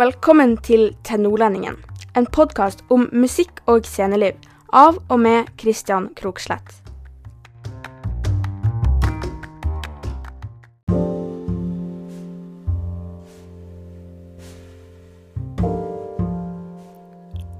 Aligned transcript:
Velkommen 0.00 0.54
til 0.64 0.94
Nordlendingen, 1.20 1.74
en 2.16 2.24
podkast 2.32 2.78
om 2.88 3.02
musikk 3.12 3.58
og 3.68 3.84
sceneliv 3.84 4.38
av 4.72 4.96
og 5.12 5.18
med 5.20 5.50
Christian 5.60 6.06
Krokslett. 6.16 6.70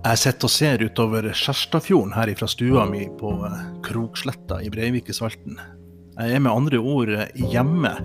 Jeg 0.00 0.22
sitter 0.22 0.48
og 0.48 0.54
ser 0.54 0.86
utover 0.86 1.28
Skjærstadfjorden 1.36 2.16
her 2.16 2.32
fra 2.40 2.48
stua 2.48 2.88
mi 2.88 3.04
på 3.20 3.36
eh, 3.50 3.62
Kroksletta 3.84 4.62
i 4.64 4.72
Breivik 4.72 5.12
i 5.12 5.20
Svalten. 5.20 5.60
Jeg 6.16 6.38
er 6.38 6.40
med 6.40 6.54
andre 6.56 6.80
ord 6.80 7.12
eh, 7.12 7.28
hjemme, 7.36 7.98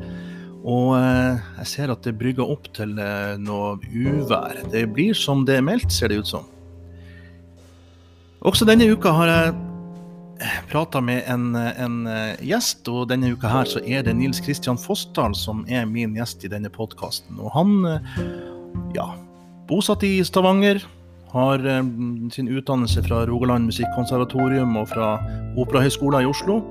og 0.66 0.96
eh, 0.98 1.44
jeg 1.62 1.70
ser 1.70 1.94
at 1.94 2.02
det 2.08 2.16
brygger 2.18 2.50
opp 2.56 2.72
til 2.74 2.96
noe 2.98 3.76
uvær. 3.94 4.64
Det 4.74 4.88
blir 4.96 5.14
som 5.18 5.46
det 5.46 5.60
er 5.60 5.66
meldt, 5.66 5.94
ser 5.94 6.10
det 6.10 6.24
ut 6.24 6.32
som. 6.32 6.50
Også 8.46 8.66
denne 8.68 8.90
uka 8.90 9.14
har 9.14 9.32
jeg 9.32 9.54
prata 10.70 11.00
med 11.02 11.24
en, 11.32 11.54
en, 11.56 12.02
gjest, 12.44 12.84
og 12.92 13.08
denne 13.10 13.32
uka 13.34 13.50
her 13.50 13.70
så 13.70 13.82
er 13.86 14.04
det 14.06 14.18
Nils 14.18 14.42
Kristian 14.44 14.78
Fossdal 14.78 15.38
som 15.38 15.64
er 15.72 15.88
min 15.90 16.18
gjest 16.18 16.44
i 16.46 16.52
denne 16.52 16.70
podkasten. 16.74 17.40
Og 17.40 17.54
han, 17.56 17.78
ja, 18.98 19.08
bosatt 19.70 20.04
i 20.06 20.18
Stavanger 20.26 20.84
har 21.36 21.66
eh, 21.68 21.84
sin 22.32 22.48
utdannelse 22.48 23.04
fra 23.04 23.26
Rogaland 23.28 23.68
Musikkonservatorium 23.70 24.78
og 24.80 24.90
fra 24.94 25.16
Operahøgskolen 25.60 26.24
i 26.24 26.30
Oslo. 26.30 26.62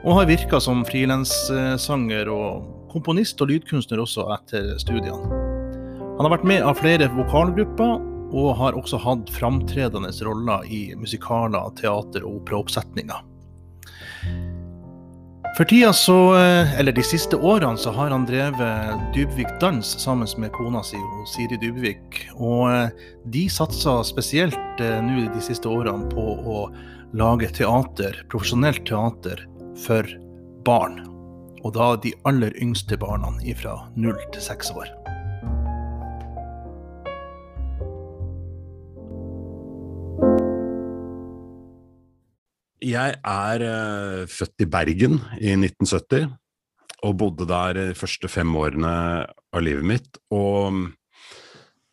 Og 0.00 0.16
har 0.16 0.28
virka 0.30 0.60
som 0.62 0.84
frilanssanger 0.88 2.30
og 2.32 2.79
komponist 2.92 3.40
og 3.42 3.50
lydkunstner 3.52 4.02
også 4.02 4.26
etter 4.36 4.74
studiene. 4.82 5.40
Han 6.18 6.26
har 6.26 6.34
vært 6.36 6.48
med 6.50 6.66
av 6.68 6.76
flere 6.76 7.08
vokalgrupper, 7.14 8.06
og 8.30 8.54
har 8.60 8.76
også 8.78 9.00
hatt 9.02 9.30
framtredende 9.34 10.12
roller 10.26 10.66
i 10.70 10.92
musikaler, 10.98 11.72
teater 11.80 12.22
og 12.22 12.42
operaoppsetninger. 12.42 13.26
For 15.56 15.66
tida 15.66 15.90
så, 15.92 16.36
eh, 16.38 16.78
eller 16.78 16.94
de 16.94 17.02
siste 17.02 17.36
årene, 17.36 17.78
så 17.78 17.90
har 17.90 18.14
han 18.14 18.24
drevet 18.24 19.00
Dybvik 19.14 19.50
Dans 19.60 19.84
sammen 19.84 20.28
med 20.38 20.52
kona 20.54 20.82
si 20.86 21.00
Siri 21.26 21.58
Dybvik. 21.58 22.20
Og 22.38 22.70
eh, 22.70 22.88
de 23.26 23.48
satser 23.50 24.04
spesielt 24.06 24.80
eh, 24.80 25.00
nå 25.02 25.26
de 25.34 25.42
siste 25.42 25.68
årene 25.68 26.06
på 26.12 26.26
å 26.38 26.62
lage 27.18 27.50
teater, 27.58 28.22
profesjonelt 28.30 28.86
teater, 28.86 29.42
for 29.80 30.06
barn. 30.64 31.09
Og 31.60 31.74
da 31.76 31.92
de 32.00 32.12
aller 32.28 32.54
yngste 32.62 32.96
barna 33.00 33.34
fra 33.58 33.74
null 33.96 34.18
til 34.32 34.42
seks 34.42 34.70
år. 34.72 34.88
Jeg 42.80 43.18
er 43.20 43.64
uh, 43.66 44.22
født 44.24 44.64
i 44.64 44.68
Bergen 44.72 45.18
i 45.36 45.52
1970 45.52 46.30
og 47.04 47.16
bodde 47.16 47.46
der 47.48 47.76
de 47.76 47.84
første 47.96 48.28
fem 48.28 48.56
årene 48.56 48.94
av 49.28 49.62
livet 49.62 49.84
mitt. 49.84 50.18
Og 50.32 50.80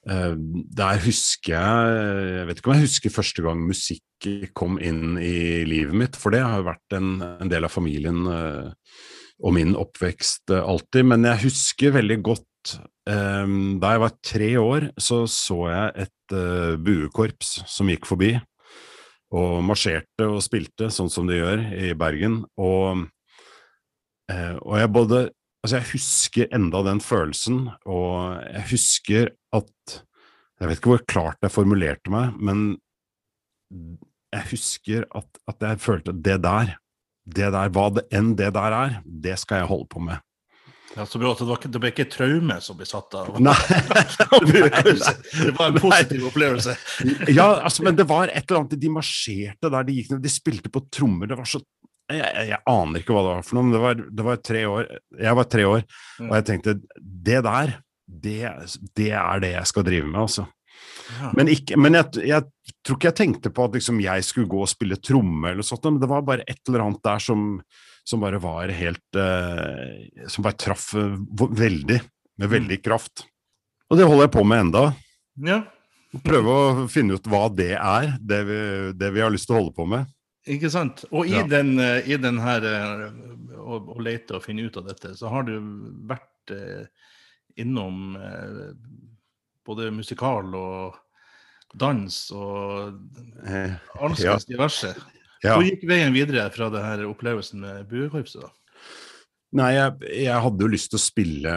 uh, 0.07 0.33
der 0.79 1.03
husker 1.03 1.57
jeg 1.57 1.99
Jeg 2.37 2.47
vet 2.47 2.61
ikke 2.61 2.71
om 2.71 2.77
jeg 2.77 2.87
husker 2.87 3.17
første 3.17 3.43
gang 3.43 3.67
musikk 3.67 4.31
kom 4.55 4.79
inn 4.79 5.19
i 5.19 5.63
livet 5.67 5.93
mitt, 5.93 6.15
for 6.17 6.33
det 6.33 6.41
har 6.41 6.63
jo 6.63 6.69
vært 6.71 6.95
en, 6.97 7.11
en 7.43 7.51
del 7.51 7.67
av 7.67 7.75
familien 7.75 8.23
uh, 8.31 8.71
og 9.43 9.53
min 9.53 9.75
oppvekst 9.77 10.53
alltid. 10.55 11.07
Men 11.13 11.27
jeg 11.29 11.43
husker 11.47 11.95
veldig 11.95 12.21
godt 12.25 12.45
Da 13.07 13.89
jeg 13.93 14.01
var 14.01 14.15
tre 14.25 14.47
år, 14.59 14.85
så 14.99 15.21
så 15.31 15.55
jeg 15.69 16.07
et 16.07 16.33
buekorps 16.83 17.61
som 17.69 17.87
gikk 17.87 18.03
forbi 18.09 18.33
og 19.35 19.59
marsjerte 19.65 20.27
og 20.27 20.43
spilte 20.45 20.89
sånn 20.93 21.11
som 21.11 21.27
de 21.27 21.39
gjør 21.39 21.63
i 21.75 21.91
Bergen. 21.97 22.41
Og, 22.59 23.07
eh, 24.31 24.55
og 24.61 24.79
jeg 24.81 24.93
både 24.93 25.27
Altså, 25.65 25.79
jeg 25.81 25.89
husker 25.97 26.51
enda 26.53 26.79
den 26.85 26.99
følelsen, 27.01 27.55
og 27.89 28.37
jeg 28.45 28.63
husker 28.69 29.31
at 29.51 30.03
Jeg 30.61 30.69
vet 30.69 30.77
ikke 30.77 30.91
hvor 30.93 31.03
klart 31.05 31.37
jeg 31.41 31.51
formulerte 31.51 32.09
meg, 32.09 32.37
men 32.39 32.77
jeg 34.33 34.45
husker 34.51 35.03
at, 35.13 35.27
at 35.45 35.61
jeg 35.61 35.81
følte 35.81 36.13
at 36.13 36.23
det 36.23 36.37
der, 36.41 36.71
det 37.27 37.51
der, 37.51 37.73
hva 37.75 37.89
det 37.91 38.07
enn 38.15 38.33
det 38.39 38.53
der 38.55 38.75
er, 38.75 38.97
det 39.03 39.35
skal 39.41 39.63
jeg 39.63 39.69
holde 39.71 39.89
på 39.91 40.03
med. 40.03 40.23
Ja, 40.97 41.05
så 41.05 41.19
bra 41.21 41.29
at 41.35 41.41
det, 41.43 41.45
var, 41.45 41.59
det 41.61 41.79
ble 41.81 41.89
ikke 41.91 42.07
traume 42.09 42.55
som 42.63 42.77
ble 42.79 42.87
satt 42.89 43.13
av? 43.19 43.35
Nei. 43.43 43.53
det 44.49 45.51
var 45.53 45.67
en 45.67 45.77
positiv 45.77 46.23
Nei. 46.23 46.29
opplevelse? 46.31 46.73
ja, 47.29 47.45
altså, 47.59 47.85
men 47.85 47.99
det 47.99 48.07
var 48.09 48.31
et 48.31 48.47
eller 48.47 48.63
annet 48.63 48.79
De 48.81 48.89
marsjerte 48.89 49.69
der, 49.69 49.85
de 49.85 49.97
gikk 49.99 50.15
ned, 50.15 50.23
de 50.23 50.31
spilte 50.31 50.71
på 50.73 50.81
trommer. 50.89 51.29
Det 51.29 51.37
var 51.37 51.49
så 51.49 51.61
jeg, 52.07 52.23
jeg, 52.23 52.47
jeg, 52.53 52.61
aner 52.71 53.03
ikke 53.03 53.13
hva 53.13 53.21
det 53.25 53.31
var 53.35 53.45
for 53.45 53.57
noe, 53.57 53.67
men 53.67 53.75
det 53.75 53.83
var, 53.83 54.01
det 54.19 54.25
var 54.25 54.43
tre 54.49 54.61
år. 54.71 54.91
Jeg 55.27 55.37
var 55.37 55.49
tre 55.51 55.65
år, 55.67 55.81
og 56.23 56.35
jeg 56.39 56.47
tenkte 56.47 56.77
det 57.27 57.41
der, 57.45 57.73
det, 58.07 58.37
det 58.95 59.09
er 59.11 59.43
det 59.43 59.51
jeg 59.51 59.69
skal 59.73 59.85
drive 59.85 60.07
med, 60.07 60.21
altså. 60.23 60.47
Ja. 61.07 61.33
Men, 61.37 61.49
ikke, 61.51 61.77
men 61.79 61.95
jeg, 61.95 62.27
jeg, 62.27 62.73
tror 62.83 62.97
ikke 62.97 63.11
jeg 63.11 63.19
tenkte 63.21 63.51
på 63.55 63.67
at 63.67 63.75
liksom 63.77 64.01
jeg 64.03 64.25
skulle 64.27 64.49
gå 64.51 64.63
og 64.63 64.71
spille 64.71 64.99
tromme, 64.99 65.53
eller 65.53 65.65
sånt, 65.65 65.87
men 65.87 66.01
det 66.03 66.09
var 66.11 66.25
bare 66.27 66.45
et 66.47 66.61
eller 66.67 66.83
annet 66.87 67.03
der 67.07 67.23
som 67.23 67.53
som 68.07 68.19
bare 68.19 68.37
var 68.39 68.67
helt 68.67 69.15
uh, 69.15 70.27
Som 70.27 70.43
bare 70.43 70.55
traff 70.55 70.93
uh, 70.95 71.17
veldig, 71.51 71.99
med 72.37 72.49
veldig 72.49 72.77
mm. 72.79 72.83
kraft. 72.83 73.25
Og 73.89 73.99
det 73.99 74.05
holder 74.07 74.27
jeg 74.27 74.33
på 74.35 74.43
med 74.47 74.61
enda. 74.67 74.83
Ja. 75.43 75.57
Prøve 76.23 76.53
å 76.53 76.85
finne 76.91 77.17
ut 77.17 77.27
hva 77.27 77.47
det 77.51 77.73
er, 77.75 78.13
det 78.23 78.39
vi, 78.47 78.59
det 78.95 79.11
vi 79.11 79.23
har 79.23 79.33
lyst 79.33 79.49
til 79.49 79.57
å 79.57 79.59
holde 79.59 79.75
på 79.75 79.87
med. 79.91 80.07
Ikke 80.47 80.71
sant. 80.71 81.03
Og 81.11 81.27
i, 81.27 81.35
ja. 81.35 81.43
den, 81.51 81.75
uh, 81.79 81.99
i 81.99 82.15
den 82.19 82.39
her 82.43 82.67
å, 83.59 83.81
å, 83.81 83.99
lete 83.99 84.39
og 84.39 84.45
finne 84.47 84.69
ut 84.69 84.79
av 84.79 84.87
dette, 84.87 85.11
så 85.19 85.31
har 85.33 85.43
du 85.47 85.57
vært 86.07 86.55
innom 87.59 88.15
både 89.67 89.91
musikal 89.93 90.55
og 90.57 90.97
dans 91.77 92.17
og 92.33 92.95
alskens 93.99 94.47
ja. 94.47 94.53
diverse. 94.55 94.93
Ja. 95.43 95.53
Hvor 95.53 95.65
gikk 95.67 95.85
veien 95.89 96.15
videre 96.15 96.47
fra 96.53 96.71
denne 96.73 97.05
opplevelsen 97.11 97.61
med 97.61 97.85
buekorpset? 97.91 98.47
Nei, 99.57 99.71
jeg, 99.77 100.09
jeg, 100.25 100.39
hadde 100.43 100.65
jo 100.65 100.71
lyst 100.71 100.91
til 100.91 100.99
å 100.99 101.05
spille 101.05 101.53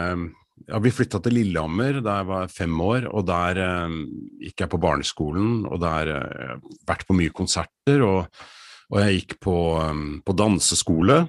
ja, 0.67 0.79
Vi 0.79 0.93
flytta 0.93 1.19
til 1.23 1.35
Lillehammer 1.35 1.99
da 2.03 2.21
jeg 2.21 2.29
var 2.29 2.53
fem 2.53 2.77
år, 2.85 3.09
og 3.11 3.25
der 3.27 3.59
eh, 3.59 3.97
gikk 4.45 4.63
jeg 4.63 4.71
på 4.71 4.79
barneskolen. 4.81 5.65
Og 5.67 5.81
der 5.81 6.13
eh, 6.15 6.55
vært 6.87 7.07
på 7.09 7.17
mye 7.17 7.33
konserter, 7.35 8.05
og, 8.05 8.43
og 8.91 8.99
jeg 9.01 9.21
gikk 9.21 9.39
på, 9.43 9.57
um, 9.81 10.19
på 10.23 10.35
danseskole. 10.37 11.23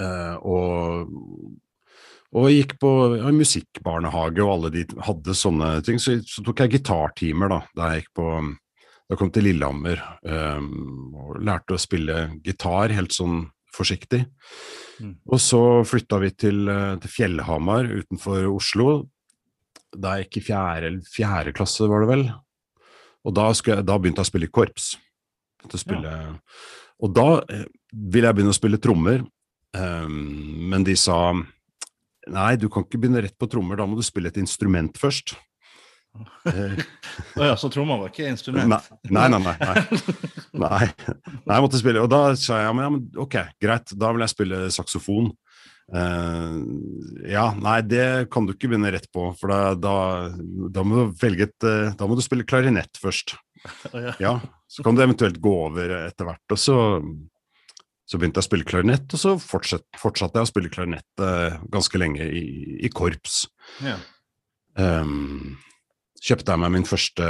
Eh, 0.00 0.36
og, 0.40 1.12
og 2.30 2.50
gikk 2.52 2.76
på 2.82 2.90
ja, 3.18 3.30
musikkbarnehage, 3.34 4.42
og 4.44 4.52
alle 4.54 4.72
de 4.74 4.84
hadde 5.02 5.34
sånne 5.34 5.70
ting. 5.86 5.98
Så, 6.02 6.20
så 6.30 6.44
tok 6.46 6.62
jeg 6.62 6.76
gitartimer 6.76 7.50
da, 7.50 7.62
da 7.74 7.90
jeg 7.90 8.04
gikk 8.04 8.12
på 8.20 8.34
da 9.10 9.16
kom 9.18 9.32
til 9.34 9.48
Lillehammer 9.48 9.98
um, 10.22 11.16
og 11.18 11.40
lærte 11.42 11.74
å 11.74 11.80
spille 11.82 12.28
gitar 12.46 12.92
helt 12.94 13.10
sånn 13.10 13.48
forsiktig. 13.74 14.20
Mm. 15.02 15.16
Og 15.26 15.40
så 15.42 15.62
flytta 15.86 16.20
vi 16.22 16.30
til, 16.34 16.60
eh, 16.68 16.96
til, 17.02 17.10
Fjellhamar 17.10 17.88
utenfor 17.90 18.46
Oslo. 18.50 18.86
Da 19.90 20.16
jeg 20.18 20.26
gikk 20.26 20.40
i 20.40 20.44
fjerde, 20.50 20.90
fjerde 21.10 21.54
klasse, 21.56 21.86
var 21.90 22.04
det 22.04 22.10
vel. 22.10 22.24
Og 23.26 23.34
da, 23.34 23.48
jeg, 23.54 23.86
da 23.86 23.98
begynte 23.98 24.22
jeg 24.22 24.28
å 24.28 24.30
spille 24.30 24.50
i 24.50 24.52
korps. 24.58 24.92
Spille, 25.70 26.10
ja. 26.10 26.34
Og 27.00 27.14
da 27.16 27.28
eh, 27.50 27.66
ville 27.90 28.30
jeg 28.30 28.38
begynne 28.38 28.54
å 28.54 28.58
spille 28.58 28.82
trommer, 28.82 29.24
um, 29.74 30.18
men 30.70 30.86
de 30.86 30.98
sa 30.98 31.34
nei, 32.28 32.50
du 32.60 32.68
kan 32.72 32.84
ikke 32.84 33.00
begynne 33.00 33.22
rett 33.24 33.38
på 33.40 33.48
trommer, 33.50 33.78
da 33.80 33.86
må 33.88 33.96
du 33.98 34.04
spille 34.06 34.32
et 34.32 34.40
instrument 34.40 34.98
først. 35.00 35.36
oh 37.38 37.44
ja, 37.46 37.56
så 37.56 37.70
tromma 37.70 37.96
var 38.00 38.10
ikke 38.10 38.26
instrument? 38.28 38.90
Nei, 39.06 39.28
nei, 39.30 39.38
nei. 39.38 39.54
nei. 39.60 39.84
nei. 40.64 40.88
nei 41.46 41.54
jeg 41.54 41.64
måtte 41.66 41.80
spille. 41.80 42.02
Og 42.02 42.10
da 42.10 42.32
sa 42.38 42.60
jeg 42.60 42.68
ja, 42.68 42.74
men, 42.76 43.04
ok, 43.20 43.38
greit, 43.62 43.94
da 43.94 44.10
vil 44.14 44.26
jeg 44.26 44.34
spille 44.34 44.64
saksofon. 44.74 45.30
Uh, 45.90 46.60
ja, 47.26 47.48
nei, 47.58 47.80
det 47.82 48.30
kan 48.30 48.46
du 48.46 48.54
ikke 48.54 48.70
begynne 48.70 48.92
rett 48.94 49.08
på, 49.10 49.24
for 49.38 49.50
da, 49.50 49.72
da, 49.74 49.94
da 50.70 50.84
må 50.86 51.00
du 51.00 51.16
velge 51.18 51.48
et 51.48 51.66
uh, 51.66 51.88
Da 51.98 52.06
må 52.06 52.14
du 52.14 52.22
spille 52.22 52.46
klarinett 52.46 53.00
først. 53.02 53.34
Oh, 53.90 53.98
ja. 53.98 54.14
ja. 54.22 54.34
Så 54.70 54.84
kan 54.86 54.94
du 54.94 55.02
eventuelt 55.02 55.40
gå 55.42 55.54
over 55.66 55.96
etter 56.04 56.28
hvert. 56.28 56.44
Og 56.54 56.60
så, 56.62 56.76
så 58.10 58.18
begynte 58.18 58.40
jeg 58.40 58.46
å 58.46 58.48
spille 58.48 58.66
klarinett, 58.66 59.06
og 59.14 59.20
så 59.22 59.36
fortsatt, 59.38 59.86
fortsatte 60.00 60.40
jeg 60.40 60.48
å 60.48 60.50
spille 60.50 60.72
klarinett 60.72 61.22
uh, 61.22 61.60
ganske 61.70 62.00
lenge 62.00 62.26
i, 62.26 62.42
i 62.82 62.90
korps. 62.90 63.44
Ja. 63.84 64.00
Um, 64.74 65.60
kjøpte 66.20 66.52
jeg 66.52 66.62
meg 66.62 66.74
min 66.74 66.88
første, 66.88 67.26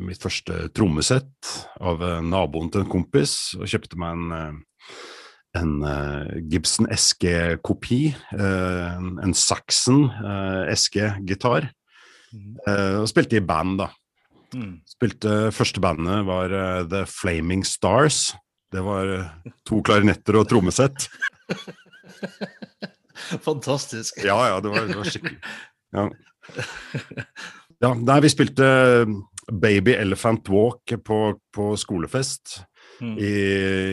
mitt 0.00 0.22
første 0.22 0.68
trommesett 0.74 1.50
av 1.84 2.02
eh, 2.02 2.22
naboen 2.24 2.70
til 2.72 2.82
en 2.82 2.90
kompis, 2.90 3.54
og 3.58 3.68
kjøpte 3.70 3.98
meg 4.00 4.16
en, 4.16 4.32
eh, 4.34 4.94
en 5.60 5.74
Gibson 6.50 6.88
SG-kopi, 6.90 8.00
uh, 8.34 8.96
en 9.22 9.36
Saxon 9.38 10.08
SG-gitar. 10.72 11.68
Eh, 12.66 12.96
og 12.98 13.06
spilte 13.10 13.38
i 13.38 13.44
band, 13.44 13.78
da. 13.84 13.92
Mm. 14.54 14.78
Spilte, 14.86 15.36
første 15.54 15.82
bandet 15.82 16.26
var 16.26 16.52
The 16.90 17.04
Flaming 17.10 17.64
Stars. 17.66 18.32
Det 18.72 18.82
var 18.82 19.10
eh, 19.16 19.52
to 19.68 19.80
klarinetter 19.86 20.38
og 20.40 20.48
trommesett. 20.50 21.08
Fantastisk. 23.44 24.18
Ja, 24.24 24.38
ja, 24.48 24.60
det 24.60 24.72
var, 24.72 24.88
det 24.88 24.96
var 24.98 25.08
skikkelig. 25.08 25.38
Ja. 25.94 26.08
ja, 27.84 27.92
nei, 27.94 28.16
vi 28.24 28.30
spilte 28.32 28.66
Baby 29.52 29.94
Elephant 29.94 30.48
Walk 30.52 30.96
på, 31.06 31.18
på 31.54 31.68
skolefest. 31.78 32.58
Mm. 33.00 33.14
I, 33.18 33.32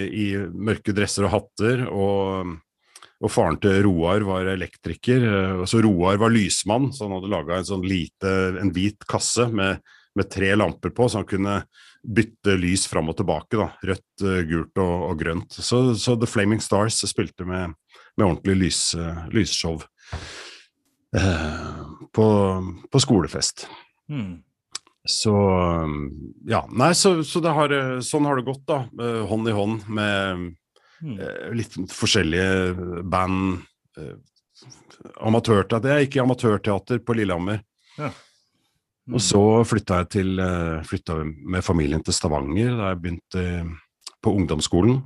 I 0.09 0.25
mørke 0.53 0.93
dresser 0.97 1.27
og 1.27 1.35
hatter. 1.35 1.85
Og, 1.89 2.55
og 3.21 3.31
faren 3.33 3.59
til 3.61 3.83
Roar 3.85 4.25
var 4.27 4.49
elektriker. 4.55 5.27
eh, 5.29 5.63
Så 5.69 5.83
Roar 5.85 6.19
var 6.21 6.33
lysmann, 6.33 6.89
så 6.95 7.05
han 7.05 7.19
hadde 7.19 7.31
laga 7.31 7.59
en 7.61 7.69
sånn 7.69 7.85
lite, 7.87 8.33
en 8.61 8.73
hvit 8.73 9.05
kasse 9.09 9.47
med, 9.53 9.83
med 10.17 10.31
tre 10.33 10.55
lamper 10.57 10.93
på, 10.97 11.07
så 11.09 11.21
han 11.21 11.29
kunne 11.29 11.61
bytte 12.01 12.55
lys 12.57 12.87
fram 12.89 13.09
og 13.11 13.17
tilbake. 13.19 13.57
da, 13.59 13.69
Rødt, 13.85 14.23
eh, 14.25 14.43
gult 14.49 14.77
og, 14.81 15.09
og 15.11 15.19
grønt. 15.19 15.53
Så, 15.53 15.93
så 15.95 16.15
The 16.19 16.29
Flaming 16.29 16.61
Stars 16.61 17.01
spilte 17.09 17.45
med, 17.45 17.75
med 18.17 18.25
ordentlig 18.27 18.55
lys, 18.57 18.79
eh, 18.95 19.25
lysshow 19.35 19.81
eh, 21.17 21.83
på, 22.13 22.25
på 22.91 22.99
skolefest. 23.03 23.67
Mm. 24.09 24.39
Så 25.07 25.33
ja, 26.49 26.65
nei, 26.77 26.91
så, 26.93 27.23
så 27.25 27.41
det 27.41 27.53
har, 27.57 27.73
eh, 27.73 27.99
sånn 28.05 28.25
har 28.29 28.37
det 28.37 28.45
gått, 28.49 28.65
da. 28.69 28.83
Hånd 29.29 29.49
i 29.49 29.55
hånd 29.57 29.87
med 29.89 30.49
Mm. 31.01 31.17
litt 31.57 31.73
forskjellige 31.89 33.01
band. 33.09 33.63
Amatørteater. 35.25 35.95
Jeg 35.95 36.05
gikk 36.05 36.17
i 36.19 36.21
amatørteater 36.21 36.99
på 37.01 37.15
Lillehammer. 37.17 37.63
Ja. 37.97 38.11
Mm. 39.11 39.17
Og 39.17 39.23
så 39.25 39.43
flytta 39.67 40.01
jeg 40.01 40.09
til 40.15 40.39
eh, 40.39 40.81
flytta 40.87 41.17
med 41.25 41.65
familien 41.65 42.03
til 42.05 42.15
Stavanger 42.15 42.77
da 42.77 42.91
jeg 42.93 42.99
begynte 43.03 43.41
eh, 43.43 43.71
på 44.23 44.31
ungdomsskolen. 44.39 45.01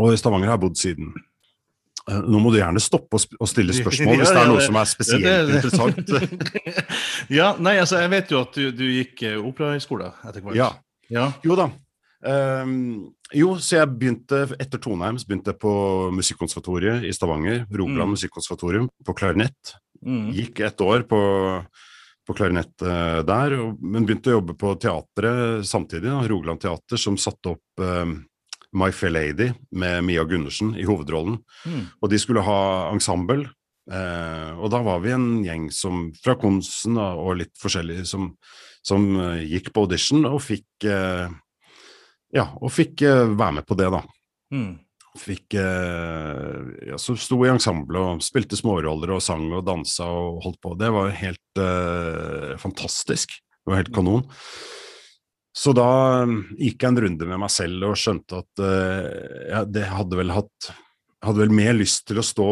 Og 0.00 0.14
i 0.14 0.18
Stavanger 0.18 0.50
har 0.50 0.58
jeg 0.58 0.64
bodd 0.64 0.80
siden. 0.80 1.12
Eh, 2.10 2.18
Nå 2.26 2.40
må 2.42 2.50
du 2.50 2.58
gjerne 2.58 2.82
stoppe 2.82 3.20
og 3.20 3.50
stille 3.50 3.76
spørsmål 3.76 4.18
hvis 4.24 4.34
det 4.34 4.42
er 4.42 4.50
noe 4.50 4.64
som 4.64 4.80
er 4.80 4.90
spesielt 4.90 5.54
interessant. 5.54 6.10
ja, 7.38 7.52
nei, 7.62 7.76
altså, 7.78 8.00
jeg 8.02 8.10
vet 8.16 8.34
jo 8.34 8.42
at 8.42 8.58
du, 8.58 8.66
du 8.74 8.84
gikk 8.88 9.22
operahøgskole 9.38 10.10
etter 10.26 10.42
hvert. 10.42 10.58
Ja. 10.58 10.72
ja. 11.14 11.30
Jo 11.46 11.58
da. 11.62 11.70
Um, 12.20 13.14
jo, 13.32 13.54
så 13.62 13.78
jeg 13.78 13.92
begynte 14.00 14.42
etter 14.60 14.80
Toneheim 14.82 15.16
så 15.16 15.28
begynte 15.28 15.54
jeg 15.54 15.60
på 15.62 15.74
Musikkonservatoriet 16.18 17.06
i 17.06 17.14
Stavanger. 17.14 17.62
Rogaland 17.70 18.10
Mm. 18.10 18.16
Musikkonservatorium 18.18 18.90
på 19.06 19.14
klarinett. 19.14 19.76
Mm. 20.02 20.32
Gikk 20.34 20.60
et 20.66 20.80
år 20.82 21.06
på, 21.06 21.20
på 22.30 22.36
klarinett 22.38 22.82
uh, 22.86 23.20
der, 23.26 23.56
og, 23.58 23.78
men 23.82 24.06
begynte 24.06 24.30
å 24.30 24.38
jobbe 24.38 24.54
på 24.58 24.76
teatret 24.78 25.66
samtidig. 25.66 26.06
Da, 26.06 26.22
Rogaland 26.30 26.62
Teater, 26.62 27.00
som 27.00 27.18
satte 27.18 27.56
opp 27.56 27.82
uh, 27.82 28.06
My 28.70 28.92
Fair 28.94 29.10
Lady 29.10 29.48
med 29.74 30.04
Mia 30.06 30.22
Gundersen 30.28 30.76
i 30.78 30.86
hovedrollen. 30.86 31.40
Mm. 31.66 31.88
Og 31.98 32.12
de 32.12 32.20
skulle 32.22 32.44
ha 32.46 32.60
ensemble. 32.92 33.50
uh, 33.90 34.52
og 34.60 34.70
da 34.70 34.82
var 34.86 35.02
vi 35.02 35.14
en 35.16 35.28
gjeng 35.42 35.66
som, 35.74 36.08
fra 36.22 36.36
Konsen 36.38 37.00
da, 37.00 37.10
og 37.18 37.40
litt 37.40 37.56
forskjellig 37.58 38.04
som, 38.06 38.30
som 38.86 39.10
gikk 39.42 39.72
på 39.74 39.88
audition 39.88 40.28
og 40.30 40.38
fikk 40.46 40.86
Ja, 42.30 42.44
og 42.62 42.70
fikk 42.70 43.02
være 43.02 43.56
med 43.56 43.66
på 43.66 43.74
det, 43.74 43.88
da. 43.90 44.04
Mm. 44.54 44.76
Fikk 45.18 45.56
eh, 45.58 46.58
ja, 46.86 46.98
Så 47.00 47.16
sto 47.18 47.40
i 47.42 47.50
ensemble 47.50 47.98
og 47.98 48.20
spilte 48.22 48.58
småroller 48.58 49.16
og 49.16 49.24
sang 49.24 49.48
og 49.50 49.64
dansa 49.66 50.06
og 50.06 50.42
holdt 50.44 50.60
på. 50.62 50.76
Det 50.78 50.90
var 50.94 51.10
helt 51.18 51.62
eh, 51.62 52.52
fantastisk. 52.62 53.34
Det 53.34 53.72
var 53.72 53.82
helt 53.82 53.94
kanon. 53.94 54.22
Så 55.50 55.74
da 55.74 55.88
eh, 56.22 56.36
gikk 56.60 56.84
jeg 56.84 56.92
en 56.92 57.02
runde 57.06 57.26
med 57.32 57.42
meg 57.42 57.50
selv 57.50 57.90
og 57.90 57.98
skjønte 57.98 58.44
at 58.44 58.62
eh, 58.62 59.50
jeg 59.50 59.74
det 59.74 59.88
hadde 59.90 60.20
vel 60.22 60.32
hatt 60.36 60.70
hadde 61.20 61.42
vel 61.42 61.52
mer 61.52 61.74
lyst 61.76 62.06
til 62.08 62.20
å 62.20 62.24
stå 62.24 62.46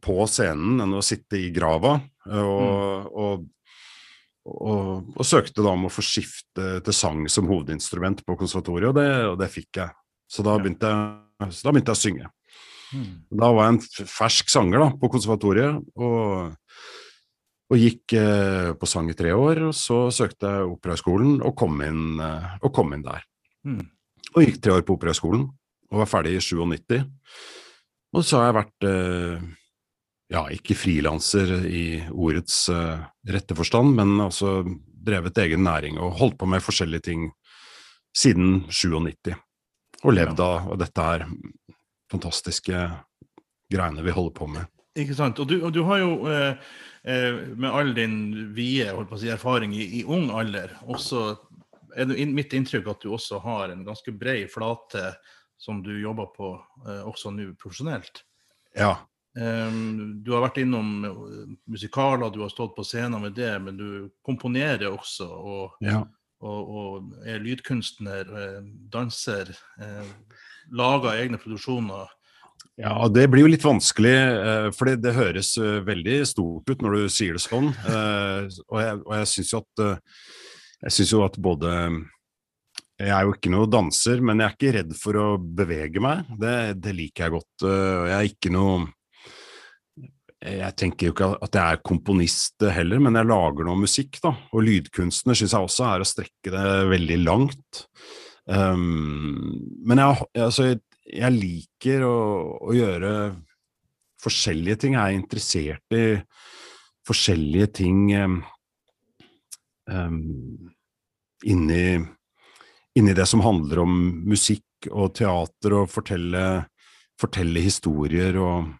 på 0.00 0.16
scenen 0.30 0.80
enn 0.80 0.94
å 0.96 1.04
sitte 1.04 1.36
i 1.40 1.50
grava. 1.54 1.98
eh, 2.30 2.46
Og, 2.46 3.10
og, 3.12 3.44
og, 4.46 5.12
og 5.16 5.26
søkte 5.26 5.64
da 5.64 5.74
om 5.74 5.88
å 5.88 5.92
få 5.92 6.04
skifte 6.06 6.78
til 6.86 6.96
sang 6.96 7.26
som 7.28 7.50
hovedinstrument 7.50 8.22
på 8.24 8.38
konservatoriet, 8.38 8.88
og 8.92 8.96
det, 9.00 9.08
og 9.26 9.38
det 9.42 9.50
fikk 9.52 9.82
jeg. 9.82 9.90
Så 10.30 10.46
da 10.46 10.56
begynte 10.58 10.88
jeg, 10.90 11.25
så 11.40 11.66
da 11.66 11.72
begynte 11.74 11.92
jeg 11.92 11.98
å 11.98 12.04
synge. 12.04 12.30
Mm. 12.94 13.10
Da 13.42 13.50
var 13.52 13.66
jeg 13.66 13.74
en 13.74 14.08
fersk 14.12 14.52
sanger 14.52 14.84
da, 14.84 14.88
på 15.00 15.10
konservatoriet, 15.12 15.82
og, 15.98 16.54
og 17.72 17.82
gikk 17.82 18.16
eh, 18.18 18.70
på 18.78 18.88
sang 18.88 19.10
i 19.10 19.18
tre 19.18 19.34
år. 19.36 19.66
Og 19.68 19.76
så 19.76 20.06
søkte 20.14 20.52
jeg 20.54 20.72
Operahøgskolen 20.76 21.40
og, 21.42 21.52
kom 21.58 21.82
inn, 21.84 22.18
eh, 22.22 22.56
og 22.62 22.72
kom 22.76 22.94
inn 22.96 23.04
der. 23.06 23.26
Mm. 23.66 23.84
Og 24.34 24.42
gikk 24.44 24.60
tre 24.62 24.78
år 24.78 24.86
på 24.86 24.96
Operahøgskolen 24.98 25.46
og 25.92 26.02
var 26.02 26.10
ferdig 26.10 26.36
i 26.38 26.42
97. 26.42 26.98
Og 28.16 28.24
så 28.24 28.40
har 28.40 28.48
jeg 28.48 28.58
vært 28.60 28.86
eh, 28.88 29.46
ja, 30.32 30.42
ikke 30.54 30.76
frilanser 30.78 31.52
i 31.68 31.86
ordets 32.10 32.66
eh, 32.72 33.02
rette 33.30 33.56
forstand, 33.58 33.94
men 33.98 34.16
altså 34.24 34.60
drevet 35.06 35.38
egen 35.38 35.62
næring 35.66 36.00
og 36.02 36.16
holdt 36.20 36.38
på 36.40 36.48
med 36.50 36.64
forskjellige 36.64 37.06
ting 37.10 37.28
siden 38.16 38.64
97. 38.70 39.34
Og 40.06 40.14
levd 40.14 40.40
av 40.42 40.70
og 40.70 40.80
dette 40.80 41.02
her 41.02 41.26
fantastiske 42.12 42.86
greiene 43.72 44.04
vi 44.06 44.14
holder 44.14 44.34
på 44.36 44.48
med. 44.50 44.68
Ikke 44.96 45.16
sant. 45.18 45.40
Og 45.42 45.48
du, 45.50 45.58
og 45.66 45.72
du 45.74 45.82
har 45.88 46.00
jo 46.00 46.12
eh, 46.30 46.68
eh, 47.04 47.40
med 47.58 47.68
all 47.68 47.90
din 47.96 48.18
vide 48.56 48.94
si, 49.18 49.28
erfaring 49.32 49.74
i, 49.76 49.88
i 50.00 50.04
ung 50.06 50.30
alder, 50.30 50.72
også 50.86 51.32
er 51.96 52.08
det 52.08 52.28
mitt 52.36 52.54
inntrykk 52.56 52.92
at 52.92 53.02
du 53.04 53.10
også 53.16 53.40
har 53.44 53.72
en 53.72 53.84
ganske 53.86 54.12
bred 54.16 54.48
flate 54.52 55.10
som 55.58 55.82
du 55.82 55.94
jobber 56.00 56.30
på 56.36 56.54
eh, 56.86 57.02
også 57.08 57.32
nå 57.34 57.50
profesjonelt. 57.60 58.22
Ja. 58.76 58.94
Um, 59.36 60.22
du 60.24 60.30
har 60.32 60.46
vært 60.46 60.62
innom 60.62 60.90
eh, 61.04 61.48
musikaler, 61.68 62.30
du 62.32 62.40
har 62.44 62.52
stått 62.52 62.76
på 62.76 62.84
scener 62.86 63.20
med 63.20 63.34
det, 63.36 63.52
men 63.64 63.76
du 63.76 63.88
komponerer 64.24 64.88
også 64.88 65.26
og, 65.28 65.76
ja. 65.84 66.02
Og, 66.44 66.68
og 66.68 67.26
er 67.28 67.40
lydkunstner, 67.42 68.28
eh, 68.40 68.60
danser, 68.92 69.52
eh, 69.80 70.10
lager 70.76 71.16
egne 71.16 71.40
produksjoner. 71.40 72.12
Ja, 72.76 72.96
det 73.08 73.28
blir 73.32 73.46
jo 73.46 73.52
litt 73.52 73.64
vanskelig, 73.64 74.16
eh, 74.16 74.66
for 74.76 74.90
det, 74.90 74.98
det 75.04 75.14
høres 75.16 75.54
veldig 75.56 76.18
stort 76.28 76.68
ut 76.68 76.84
når 76.84 76.98
du 76.98 77.06
sier 77.12 77.38
det 77.38 77.44
sånn. 77.44 77.72
Eh, 77.96 78.50
og 78.68 78.82
jeg, 78.82 79.00
og 79.06 79.16
jeg 79.20 79.32
syns 79.32 79.54
jo 79.54 79.62
at 79.64 79.86
Jeg 80.84 80.92
syns 80.92 81.12
jo 81.14 81.22
at 81.24 81.38
både 81.40 81.70
Jeg 83.00 83.12
er 83.16 83.24
jo 83.24 83.32
ikke 83.32 83.52
noe 83.52 83.68
danser, 83.70 84.20
men 84.20 84.40
jeg 84.40 84.46
er 84.46 84.56
ikke 84.56 84.74
redd 84.76 84.92
for 85.00 85.18
å 85.20 85.26
bevege 85.38 86.02
meg. 86.04 86.28
Det, 86.40 86.76
det 86.80 86.92
liker 86.96 87.26
jeg 87.26 87.34
godt. 87.36 87.64
jeg 87.64 88.16
er 88.16 88.28
ikke 88.28 88.52
noe 88.52 88.86
Jeg 90.46 90.74
tenker 90.78 91.08
jo 91.08 91.14
ikke 91.14 91.28
at 91.42 91.56
jeg 91.58 91.74
er 91.74 91.82
komponist 91.86 92.62
heller, 92.70 93.00
men 93.02 93.18
jeg 93.18 93.26
lager 93.26 93.66
noe 93.66 93.80
musikk, 93.80 94.20
da. 94.22 94.30
Og 94.54 94.62
lydkunstner 94.66 95.38
syns 95.38 95.54
jeg 95.56 95.66
også 95.66 95.86
er 95.88 96.04
å 96.04 96.06
strekke 96.06 96.52
det 96.54 96.66
veldig 96.92 97.18
langt. 97.24 97.82
Um, 98.46 99.56
men 99.86 100.02
jeg, 100.02 100.28
altså, 100.44 100.68
jeg, 101.02 101.32
liker 101.34 102.06
å, 102.06 102.18
å 102.62 102.76
gjøre 102.76 103.12
forskjellige 104.22 104.84
ting. 104.84 104.94
Jeg 104.94 105.02
er 105.02 105.18
interessert 105.18 105.98
i 105.98 106.04
forskjellige 107.06 107.70
ting 107.82 108.00
um, 108.14 108.38
inni, 111.46 111.84
inni 112.96 113.18
det 113.18 113.26
som 113.30 113.42
handler 113.42 113.82
om 113.82 113.98
musikk 114.30 114.90
og 114.92 115.14
teater, 115.18 115.80
og 115.80 115.90
fortelle, 115.90 116.46
fortelle 117.18 117.62
historier 117.66 118.38
og, 118.38 118.70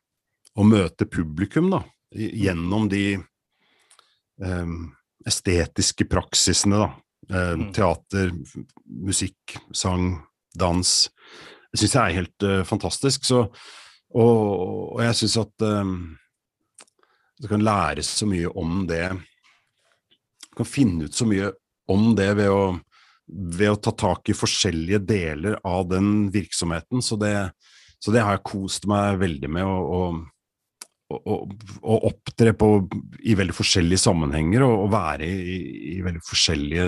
og 0.56 0.68
møte 0.68 1.08
publikum, 1.08 1.70
da. 1.72 1.82
Gjennom 2.16 2.86
de 2.88 3.18
um, 4.40 4.92
estetiske 5.26 6.08
praksisene, 6.10 6.86
da. 6.86 6.92
Mm. 7.26 7.72
teater, 7.75 8.28
musikk, 8.86 9.56
sang, 9.75 10.12
dans. 10.54 10.90
Det 11.72 11.80
syns 11.80 11.96
jeg 11.96 12.02
er 12.02 12.18
helt 12.20 12.46
uh, 12.46 12.60
fantastisk. 12.68 13.26
Så, 13.26 13.40
og, 14.14 14.38
og 14.94 15.02
jeg 15.02 15.18
syns 15.18 15.34
at 15.42 15.66
um, 15.66 15.96
du 17.42 17.48
kan 17.50 17.64
lære 17.64 18.04
så 18.06 18.28
mye 18.28 18.48
om 18.56 18.86
det 18.88 19.10
Du 19.12 20.62
kan 20.62 20.68
finne 20.68 21.04
ut 21.04 21.14
så 21.14 21.26
mye 21.28 21.50
om 21.92 22.14
det 22.16 22.30
ved 22.38 22.48
å, 22.50 22.78
ved 23.28 23.75
å 23.75 23.80
ta 23.82 23.92
tak 23.92 24.30
i 24.30 24.36
forskjellige 24.36 25.02
deler 25.06 25.58
av 25.66 25.84
den 25.90 26.30
virksomheten. 26.34 27.02
Så 27.04 27.18
det, 27.20 27.34
så 27.98 28.14
det 28.14 28.25
har 28.25 28.38
jeg 28.38 28.48
kost 28.48 28.88
meg 28.90 29.20
veldig 29.20 29.50
med. 29.52 29.66
og, 29.66 29.92
og, 29.98 30.25
og, 31.14 31.52
å 31.86 31.96
opptre 32.08 32.52
på, 32.58 32.70
i 33.22 33.36
veldig 33.38 33.54
forskjellige 33.54 34.02
sammenhenger 34.02 34.64
og, 34.66 34.86
og 34.86 34.92
være 34.94 35.26
i, 35.28 35.58
i 35.96 35.98
veldig 36.04 36.22
forskjellige 36.26 36.86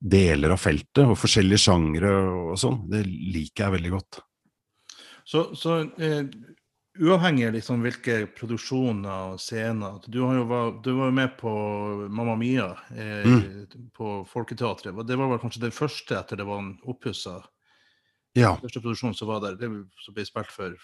deler 0.00 0.52
av 0.54 0.60
feltet 0.60 1.04
og 1.04 1.16
forskjellige 1.20 1.62
sjangre 1.66 2.12
og, 2.12 2.54
sånn. 2.60 2.82
Det 2.92 3.02
liker 3.06 3.66
jeg 3.66 3.74
veldig 3.78 3.92
godt. 3.96 4.20
Så, 5.26 5.48
så 5.58 5.80
eh, 5.98 6.28
uavhengig 7.02 7.48
av 7.48 7.56
liksom 7.56 7.80
hvilke 7.84 8.18
produksjoner 8.36 9.32
og 9.34 9.40
scener 9.42 9.98
Du, 10.06 10.20
har 10.22 10.36
jo 10.38 10.44
var, 10.48 10.70
du 10.84 10.92
var 10.96 11.10
jo 11.10 11.16
med 11.18 11.32
på 11.40 11.52
Mamma 12.08 12.36
Mia 12.40 12.70
eh, 12.94 13.26
Mm. 13.26 13.66
på 13.96 14.12
Folketeatret. 14.30 14.94
Det 15.06 15.18
var 15.18 15.32
vel 15.32 15.42
kanskje 15.42 15.64
den 15.66 15.74
første 15.74 16.20
etter 16.20 16.38
det 16.40 16.46
var 16.48 16.62
oppussa 16.88 17.40
Ja. 18.36 18.54
første 18.60 18.80
produksjon 18.84 19.16
som 19.16 19.28
var 19.28 19.40
der. 19.44 19.56
Det 19.60 19.68
som 20.04 20.14
ble 20.14 20.24
spilt 20.28 20.52
for 20.52 20.76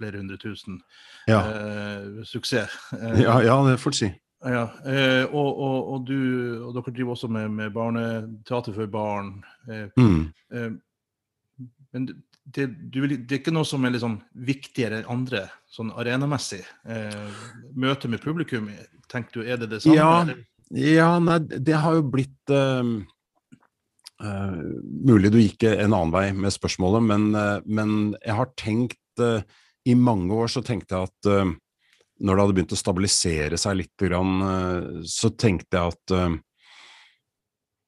flere 0.00 0.18
hundre 0.22 0.40
tusen. 0.40 0.80
Ja, 1.28 1.42
Eh, 1.46 2.24
suksess. 2.26 2.74
Eh, 2.96 3.20
ja, 3.26 3.38
ja 3.44 3.56
det 3.68 3.76
får 3.82 3.94
du 3.94 3.98
si. 4.00 4.10
ja. 4.48 4.64
Eh, 4.88 5.24
og, 5.28 5.50
og, 5.60 5.92
og, 5.94 6.06
du, 6.08 6.16
og 6.64 6.74
dere 6.78 6.94
driver 6.96 7.12
også 7.14 7.28
med, 7.28 7.50
med 7.52 7.72
barneteater 7.76 8.72
for 8.76 8.86
barn. 8.90 9.34
Eh, 9.68 9.86
Mm. 10.00 10.32
eh, 10.56 10.70
men 11.92 12.06
det, 12.46 12.68
du, 12.90 13.00
det 13.06 13.30
er 13.34 13.40
ikke 13.40 13.52
noe 13.52 13.66
som 13.66 13.84
er 13.84 13.92
liksom 13.94 14.20
viktigere 14.46 15.00
enn 15.02 15.08
andre, 15.10 15.44
sånn 15.70 15.90
arenamessig. 15.98 16.62
Eh, 16.86 17.42
møte 17.74 18.08
med 18.08 18.22
publikum, 18.22 18.70
tenker 19.10 19.40
du, 19.40 19.42
er 19.46 19.58
det 19.60 19.68
det 19.74 19.82
samme? 19.82 19.98
Ja. 19.98 20.46
Ja, 20.70 21.10
nei, 21.18 21.40
det 21.50 21.74
har 21.82 21.96
jo 21.98 22.04
blitt 22.06 22.52
uh, 22.54 22.86
uh, 24.22 24.58
Mulig 25.02 25.32
du 25.34 25.40
gikk 25.40 25.64
en 25.66 25.90
annen 25.96 26.12
vei 26.14 26.28
med 26.30 26.54
spørsmålet, 26.54 27.02
men, 27.08 27.24
uh, 27.34 27.58
men 27.66 28.12
jeg 28.22 28.36
har 28.38 28.52
tenkt 28.60 29.24
I 29.88 29.96
mange 29.96 30.34
år 30.36 30.50
så 30.52 30.62
tenkte 30.64 30.96
jeg 30.96 31.08
at 31.08 31.30
uh, 31.30 31.54
når 32.20 32.36
det 32.36 32.44
hadde 32.44 32.56
begynt 32.58 32.76
å 32.76 32.78
stabilisere 32.78 33.56
seg 33.56 33.78
litt, 33.78 34.02
eh, 34.04 34.88
så 35.08 35.30
tenkte 35.40 35.78
jeg 35.78 35.94
at 35.94 36.12
uh, 36.12 36.34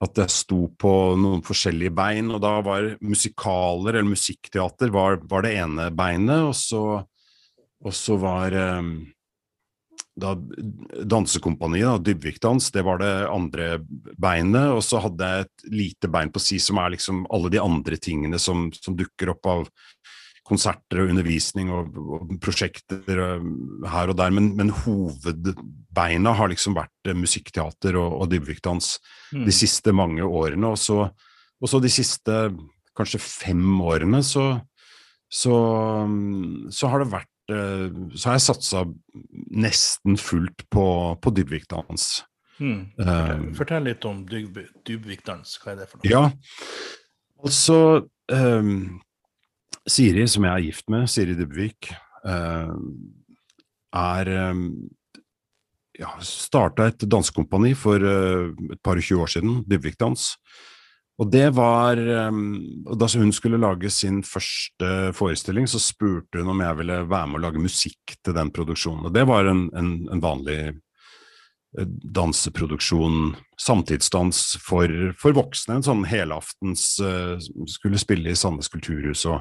at 0.02 0.18
jeg 0.18 0.34
sto 0.34 0.64
på 0.80 0.92
noen 1.20 1.44
forskjellige 1.46 1.94
bein, 1.94 2.32
og 2.34 2.40
da 2.42 2.56
var 2.64 2.88
musikaler 3.04 4.00
eller 4.00 4.10
musikkteater 4.10 4.90
var, 4.94 5.20
var 5.30 5.44
det 5.46 5.52
ene 5.60 5.90
beinet, 5.94 6.42
og 6.48 6.56
så, 6.58 6.82
og 7.82 7.94
så 7.94 8.16
var 8.18 8.56
eh, 8.58 8.88
da 10.18 10.34
dansekompaniet, 11.08 11.86
da, 11.86 12.00
Dybvik-dans, 12.10 12.72
det 12.74 12.82
var 12.84 12.98
det 13.00 13.12
andre 13.30 13.68
beinet, 14.18 14.74
og 14.74 14.82
så 14.84 15.04
hadde 15.06 15.28
jeg 15.28 15.46
et 15.46 15.70
lite 15.72 16.10
bein 16.12 16.32
på 16.34 16.42
si 16.42 16.58
som 16.60 16.82
er 16.82 16.96
liksom 16.96 17.22
alle 17.32 17.52
de 17.54 17.62
andre 17.62 18.00
tingene 18.02 18.42
som, 18.42 18.68
som 18.74 18.98
dukker 18.98 19.36
opp 19.36 19.48
av 19.54 19.70
konserter 20.52 21.00
og 21.02 21.10
undervisning 21.14 21.72
og, 21.72 21.96
og 21.96 22.36
prosjekter 22.44 23.00
her 23.08 24.12
og 24.12 24.18
der, 24.20 24.36
men, 24.36 24.52
men 24.58 24.70
hovedbeina 24.84 26.36
har 26.38 26.52
liksom 26.52 26.76
vært 26.76 27.10
eh, 27.10 27.16
musikkteater 27.16 27.96
og, 28.00 28.20
og 28.22 28.32
Dybvik-dans 28.32 28.94
Mm. 29.32 29.46
de 29.48 29.52
siste 29.56 29.92
mange 29.96 30.24
årene, 30.24 30.74
og 30.74 30.76
så, 30.76 31.06
og 31.56 31.70
så 31.70 31.78
de 31.80 31.88
siste 31.88 32.34
kanskje 32.98 33.20
fem 33.22 33.62
årene 33.80 34.20
så, 34.26 34.42
så, 35.32 35.54
så 36.68 36.90
har 36.92 37.00
det 37.00 37.12
vært 37.14 37.54
eh, 37.54 37.86
Så 38.12 38.28
har 38.28 38.36
jeg 38.36 38.44
satsa 38.44 38.82
nesten 39.56 40.18
fullt 40.20 40.66
på, 40.68 40.84
på 41.16 41.32
Dybvik-dans. 41.38 42.04
Mm. 42.60 42.82
Eh, 43.00 43.06
Fortell, 43.06 43.46
fortell 43.56 43.88
litt 43.88 44.04
om 44.04 44.20
Dyb 44.28 44.60
Hva 44.60 45.72
er 45.72 45.80
det 45.80 45.88
for 45.88 45.96
noe? 45.96 46.10
Ja, 46.12 46.26
altså 47.42 47.78
ehm, 48.28 49.00
Siri, 49.88 50.26
som 50.30 50.46
jeg 50.46 50.52
er 50.52 50.66
gift 50.68 50.90
med, 50.92 51.08
Siri 51.10 51.34
Dybvik, 51.38 51.90
eh, 52.28 52.74
er 54.02 54.30
um, 54.52 54.66
ja, 55.98 56.12
starta 56.24 56.86
et 56.88 57.04
dansekompani 57.10 57.74
for 57.78 58.02
eh, 58.02 58.52
et 58.72 58.82
par 58.84 59.00
og 59.00 59.04
tjue 59.04 59.24
år 59.24 59.32
siden, 59.34 59.62
Dybvik 59.68 59.98
Dans. 60.00 60.28
Og 61.20 61.28
det 61.30 61.50
var 61.54 62.00
og 62.00 62.94
Da 62.98 63.06
hun 63.20 63.32
skulle 63.36 63.60
lage 63.60 63.90
sin 63.90 64.22
første 64.24 65.12
forestilling, 65.14 65.68
så 65.68 65.78
spurte 65.78 66.40
hun 66.40 66.48
om 66.54 66.62
jeg 66.64 66.78
ville 66.80 66.96
være 67.06 67.28
med 67.28 67.38
å 67.38 67.42
lage 67.44 67.62
musikk 67.62 68.16
til 68.24 68.34
den 68.34 68.50
produksjonen. 68.50 69.06
Og 69.06 69.12
det 69.14 69.26
var 69.28 69.46
en, 69.46 69.68
en, 69.76 69.92
en 70.10 70.22
vanlig 70.24 70.56
eh, 70.56 70.72
danseproduksjon, 71.72 73.36
samtidsdans 73.60 74.42
for, 74.60 74.90
for 75.20 75.36
voksne. 75.36 75.78
En 75.78 75.86
sånn 75.86 76.02
helaftens 76.08 76.98
uh, 77.00 77.38
Skulle 77.70 78.00
spille 78.00 78.32
i 78.32 78.36
Sandnes 78.36 78.68
kulturhus. 78.72 79.24
Og, 79.30 79.40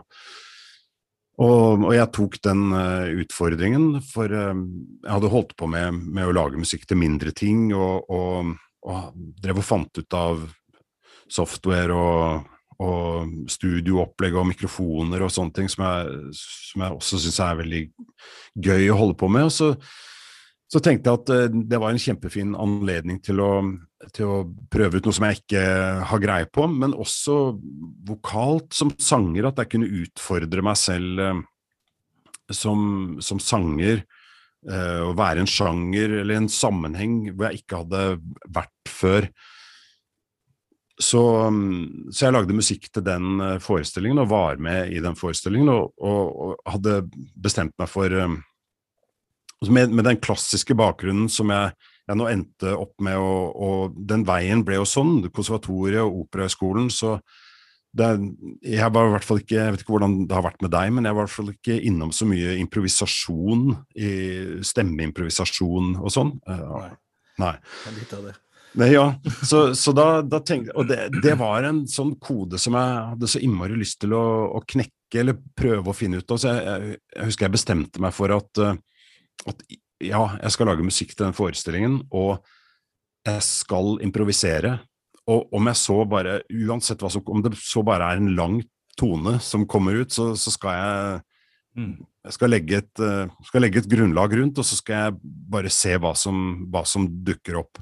og, 1.41 1.83
og 1.83 1.91
jeg 1.95 2.11
tok 2.15 2.37
den 2.47 2.69
uh, 2.71 3.09
utfordringen, 3.23 3.99
for 4.13 4.31
uh, 4.31 4.53
jeg 4.55 5.11
hadde 5.11 5.33
holdt 5.33 5.57
på 5.59 5.67
med, 5.71 5.99
med 6.07 6.29
å 6.29 6.37
lage 6.37 6.61
musikk 6.61 6.87
til 6.87 7.01
mindre 7.01 7.35
ting, 7.35 7.69
og, 7.75 8.07
og, 8.07 8.55
og 8.87 9.11
drev 9.43 9.59
og 9.59 9.67
fant 9.67 9.99
ut 9.99 10.17
av 10.17 10.47
software 11.31 11.95
og 11.95 12.47
studioopplegg 13.51 14.33
og 14.39 14.47
mikrofoner 14.49 15.21
og 15.21 15.29
sånne 15.29 15.53
ting 15.53 15.67
som 15.69 15.83
jeg, 15.85 16.31
som 16.33 16.81
jeg 16.81 16.95
også 16.95 17.19
syns 17.21 17.37
er 17.45 17.59
veldig 17.59 17.81
gøy 18.57 18.87
å 18.89 18.97
holde 18.97 19.17
på 19.19 19.29
med. 19.29 19.45
Og 19.51 19.53
så, 19.53 19.67
så 20.71 20.79
tenkte 20.79 21.11
jeg 21.11 21.19
at 21.19 21.31
eh, 21.35 21.61
det 21.67 21.79
var 21.81 21.91
en 21.91 21.99
kjempefin 21.99 22.53
anledning 22.55 23.19
til 23.23 23.41
å, 23.43 23.51
til 24.15 24.29
å 24.29 24.37
prøve 24.71 25.01
ut 25.01 25.07
noe 25.07 25.17
som 25.17 25.25
jeg 25.27 25.41
ikke 25.41 25.63
har 26.07 26.23
greie 26.23 26.47
på, 26.47 26.67
men 26.71 26.95
også 26.95 27.37
vokalt 28.07 28.71
som 28.77 28.93
sanger, 28.95 29.49
at 29.49 29.59
jeg 29.59 29.73
kunne 29.73 29.91
utfordre 30.05 30.63
meg 30.63 30.79
selv 30.79 31.23
eh, 31.25 31.41
som, 32.55 33.17
som 33.23 33.39
sanger. 33.43 34.05
eh, 34.67 35.01
Å 35.03 35.11
være 35.17 35.43
en 35.43 35.49
sjanger 35.49 36.21
eller 36.21 36.39
en 36.39 36.51
sammenheng 36.51 37.33
hvor 37.33 37.49
jeg 37.49 37.65
ikke 37.65 37.81
hadde 37.83 38.05
vært 38.47 38.91
før. 38.91 39.27
Så, 41.01 41.21
så 42.13 42.27
jeg 42.27 42.35
lagde 42.35 42.53
musikk 42.53 42.87
til 42.93 43.03
den 43.03 43.41
forestillingen 43.63 44.21
og 44.21 44.29
var 44.29 44.59
med 44.61 44.91
i 44.93 44.99
den 45.01 45.15
forestillingen, 45.17 45.71
og, 45.73 45.95
og, 45.97 46.27
og 46.45 46.73
hadde 46.75 46.99
bestemt 47.41 47.73
meg 47.81 47.89
for 47.89 48.13
med, 49.69 49.93
med 49.93 50.07
den 50.07 50.19
klassiske 50.21 50.73
bakgrunnen 50.77 51.29
som 51.29 51.51
jeg, 51.53 51.75
jeg 52.09 52.17
nå 52.17 52.27
endte 52.31 52.73
opp 52.73 52.95
med, 53.03 53.19
og, 53.21 53.55
og 53.61 54.01
den 54.09 54.25
veien 54.25 54.65
ble 54.65 54.79
jo 54.79 54.87
sånn, 54.89 55.19
konservatoriet 55.29 56.01
og 56.01 56.23
Operahøgskolen, 56.25 56.89
så 56.93 57.19
det, 57.91 58.07
jeg 58.63 58.93
var 58.95 59.09
i 59.09 59.11
hvert 59.11 59.27
fall 59.27 59.41
ikke, 59.41 59.57
jeg 59.57 59.73
vet 59.75 59.81
ikke 59.83 59.93
hvordan 59.93 60.13
det 60.23 60.35
har 60.37 60.45
vært 60.45 60.61
med 60.63 60.71
deg, 60.71 60.93
men 60.95 61.07
jeg 61.07 61.15
var 61.17 61.25
i 61.25 61.27
hvert 61.27 61.35
fall 61.35 61.51
ikke 61.51 61.79
innom 61.89 62.13
så 62.15 62.27
mye 62.29 62.53
improvisasjon, 62.61 63.65
i 63.99 64.11
stemmeimprovisasjon 64.67 65.97
og 65.99 66.13
sånn. 66.13 66.37
Eh, 66.47 66.63
Nei. 66.71 66.93
Nei. 67.41 67.57
Er 67.89 67.97
Litt 67.97 68.15
av 68.15 68.29
det. 68.29 68.37
Nei, 68.79 68.87
ja, 68.93 69.03
så, 69.43 69.73
så 69.75 69.91
da, 69.91 70.21
da 70.23 70.39
tenkte 70.47 70.71
Og 70.79 70.85
det, 70.87 71.09
det 71.19 71.33
var 71.35 71.65
en 71.67 71.81
sånn 71.91 72.13
kode 72.23 72.55
som 72.61 72.77
jeg 72.79 73.01
hadde 73.09 73.27
så 73.27 73.41
innmari 73.43 73.75
lyst 73.75 73.97
til 73.99 74.15
å, 74.15 74.23
å 74.55 74.61
knekke, 74.63 75.17
eller 75.19 75.35
prøve 75.59 75.91
å 75.91 75.95
finne 75.95 76.21
ut 76.21 76.31
av. 76.31 76.39
Så 76.39 76.53
jeg, 76.53 76.63
jeg, 76.69 77.01
jeg 77.17 77.27
husker 77.27 77.49
jeg 77.49 77.55
bestemte 77.57 78.03
meg 78.03 78.15
for 78.15 78.31
at, 78.31 78.63
eh, 78.63 78.79
at 79.49 79.63
ja, 80.01 80.23
jeg 80.41 80.53
skal 80.55 80.69
lage 80.71 80.85
musikk 80.85 81.15
til 81.15 81.27
den 81.27 81.37
forestillingen, 81.37 82.01
og 82.11 82.41
jeg 83.25 83.41
skal 83.45 83.99
improvisere. 84.01 84.79
Og 85.29 85.53
om 85.53 85.69
jeg 85.69 85.77
så 85.77 85.97
bare, 86.09 86.39
uansett 86.49 87.01
hva 87.03 87.11
som 87.13 87.21
Om 87.29 87.43
det 87.45 87.53
så 87.61 87.83
bare 87.85 88.07
er 88.09 88.21
en 88.21 88.33
lang 88.35 88.61
tone 88.97 89.37
som 89.39 89.67
kommer 89.69 90.01
ut, 90.01 90.11
så, 90.11 90.31
så 90.35 90.53
skal 90.53 90.77
jeg 90.77 91.21
Mm. 91.77 92.03
jeg 92.25 92.35
skal 92.35 92.51
legge, 92.51 92.81
et, 92.81 92.99
eh, 92.99 93.29
skal 93.47 93.63
legge 93.63 93.79
et 93.79 93.89
grunnlag 93.89 94.33
rundt, 94.35 94.59
og 94.59 94.67
så 94.67 94.75
skal 94.75 95.05
jeg 95.05 95.13
bare 95.23 95.71
se 95.71 95.95
hva 95.95 96.11
som, 96.19 96.65
hva 96.67 96.83
som 96.87 97.07
dukker 97.07 97.61
opp. 97.61 97.79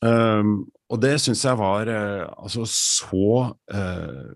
Um, 0.00 0.70
og 0.88 1.00
det 1.02 1.16
syns 1.20 1.42
jeg 1.44 1.58
var 1.58 1.90
eh, 1.90 2.24
altså 2.38 2.62
så 2.70 3.30
uh, 3.50 4.28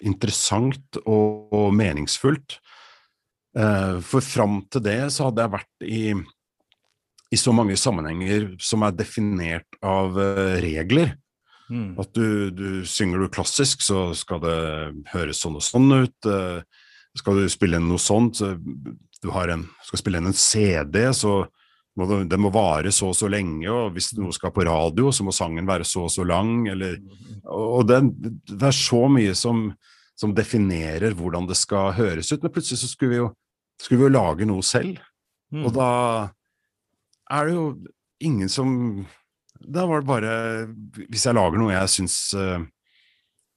interessant 0.00 0.96
og, 1.04 1.52
og 1.52 1.74
meningsfullt. 1.76 2.56
Eh, 3.58 3.96
for 4.06 4.22
fram 4.22 4.60
til 4.70 4.84
det 4.84 5.00
så 5.10 5.26
hadde 5.26 5.42
jeg 5.42 5.52
vært 5.56 5.86
i, 5.86 6.02
i 7.34 7.38
så 7.40 7.54
mange 7.56 7.74
sammenhenger 7.80 8.52
som 8.62 8.84
er 8.86 8.94
definert 8.94 9.80
av 9.82 10.18
eh, 10.22 10.60
regler. 10.62 11.16
Mm. 11.70 11.94
At 12.02 12.10
du, 12.14 12.50
du 12.50 12.68
synger 12.86 13.22
du 13.22 13.30
klassisk, 13.30 13.82
så 13.82 14.10
skal 14.18 14.42
det 14.42 14.58
høres 15.12 15.42
sånn 15.42 15.58
og 15.58 15.66
sånn 15.66 15.90
ut. 16.02 16.30
eh, 16.30 16.86
Skal 17.18 17.40
du 17.40 17.48
spille 17.50 17.78
inn 17.78 17.88
noe 17.90 18.02
sånt, 18.02 18.38
så 18.38 18.54
du 19.20 19.32
har 19.34 19.50
en, 19.52 19.66
skal 19.86 20.00
spille 20.00 20.20
inn 20.22 20.30
en 20.30 20.36
CD, 20.36 21.02
så 21.14 21.42
må 21.98 22.06
det, 22.06 22.20
det 22.30 22.38
må 22.40 22.52
vare 22.54 22.92
så 22.94 23.10
og 23.10 23.16
så 23.18 23.28
lenge, 23.28 23.66
og 23.68 23.96
hvis 23.96 24.12
noe 24.16 24.32
skal 24.32 24.52
på 24.54 24.64
radio, 24.64 25.10
så 25.12 25.26
må 25.26 25.34
sangen 25.34 25.66
være 25.68 25.84
så 25.84 26.06
og 26.06 26.12
så 26.14 26.24
lang, 26.24 26.68
eller 26.70 27.00
Og 27.50 27.82
det, 27.88 27.98
det 28.46 28.62
er 28.68 28.76
så 28.76 29.08
mye 29.10 29.34
som, 29.34 29.72
som 30.20 30.34
definerer 30.36 31.14
hvordan 31.16 31.48
det 31.48 31.56
skal 31.56 31.94
høres 31.96 32.28
ut, 32.32 32.42
men 32.42 32.52
plutselig 32.52 32.82
så 32.82 32.90
skulle 32.90 33.14
vi 33.14 33.20
jo, 33.22 33.30
skulle 33.80 34.02
vi 34.02 34.08
jo 34.08 34.16
lage 34.18 34.48
noe 34.48 34.64
selv. 34.66 35.00
Mm. 35.54 35.64
Og 35.64 35.72
da 35.74 35.92
er 37.32 37.48
det 37.48 37.56
jo 37.56 37.64
ingen 38.20 38.50
som 38.52 38.68
Da 39.60 39.82
var 39.88 40.00
det 40.00 40.06
bare 40.06 40.34
Hvis 41.10 41.24
jeg 41.26 41.34
lager 41.34 41.58
noe 41.58 41.72
jeg 41.72 41.90
syns 41.90 42.14
eh, 42.38 42.62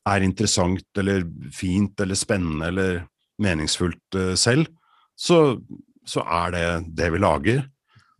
er 0.10 0.26
interessant 0.26 1.00
eller 1.00 1.24
fint 1.54 2.02
eller 2.04 2.18
spennende 2.18 2.72
eller 2.72 2.98
meningsfullt 3.44 4.18
eh, 4.20 4.34
selv, 4.36 4.68
så, 5.16 5.62
så 6.04 6.26
er 6.26 6.52
det 6.52 6.66
det 6.98 7.08
vi 7.14 7.22
lager. 7.24 7.62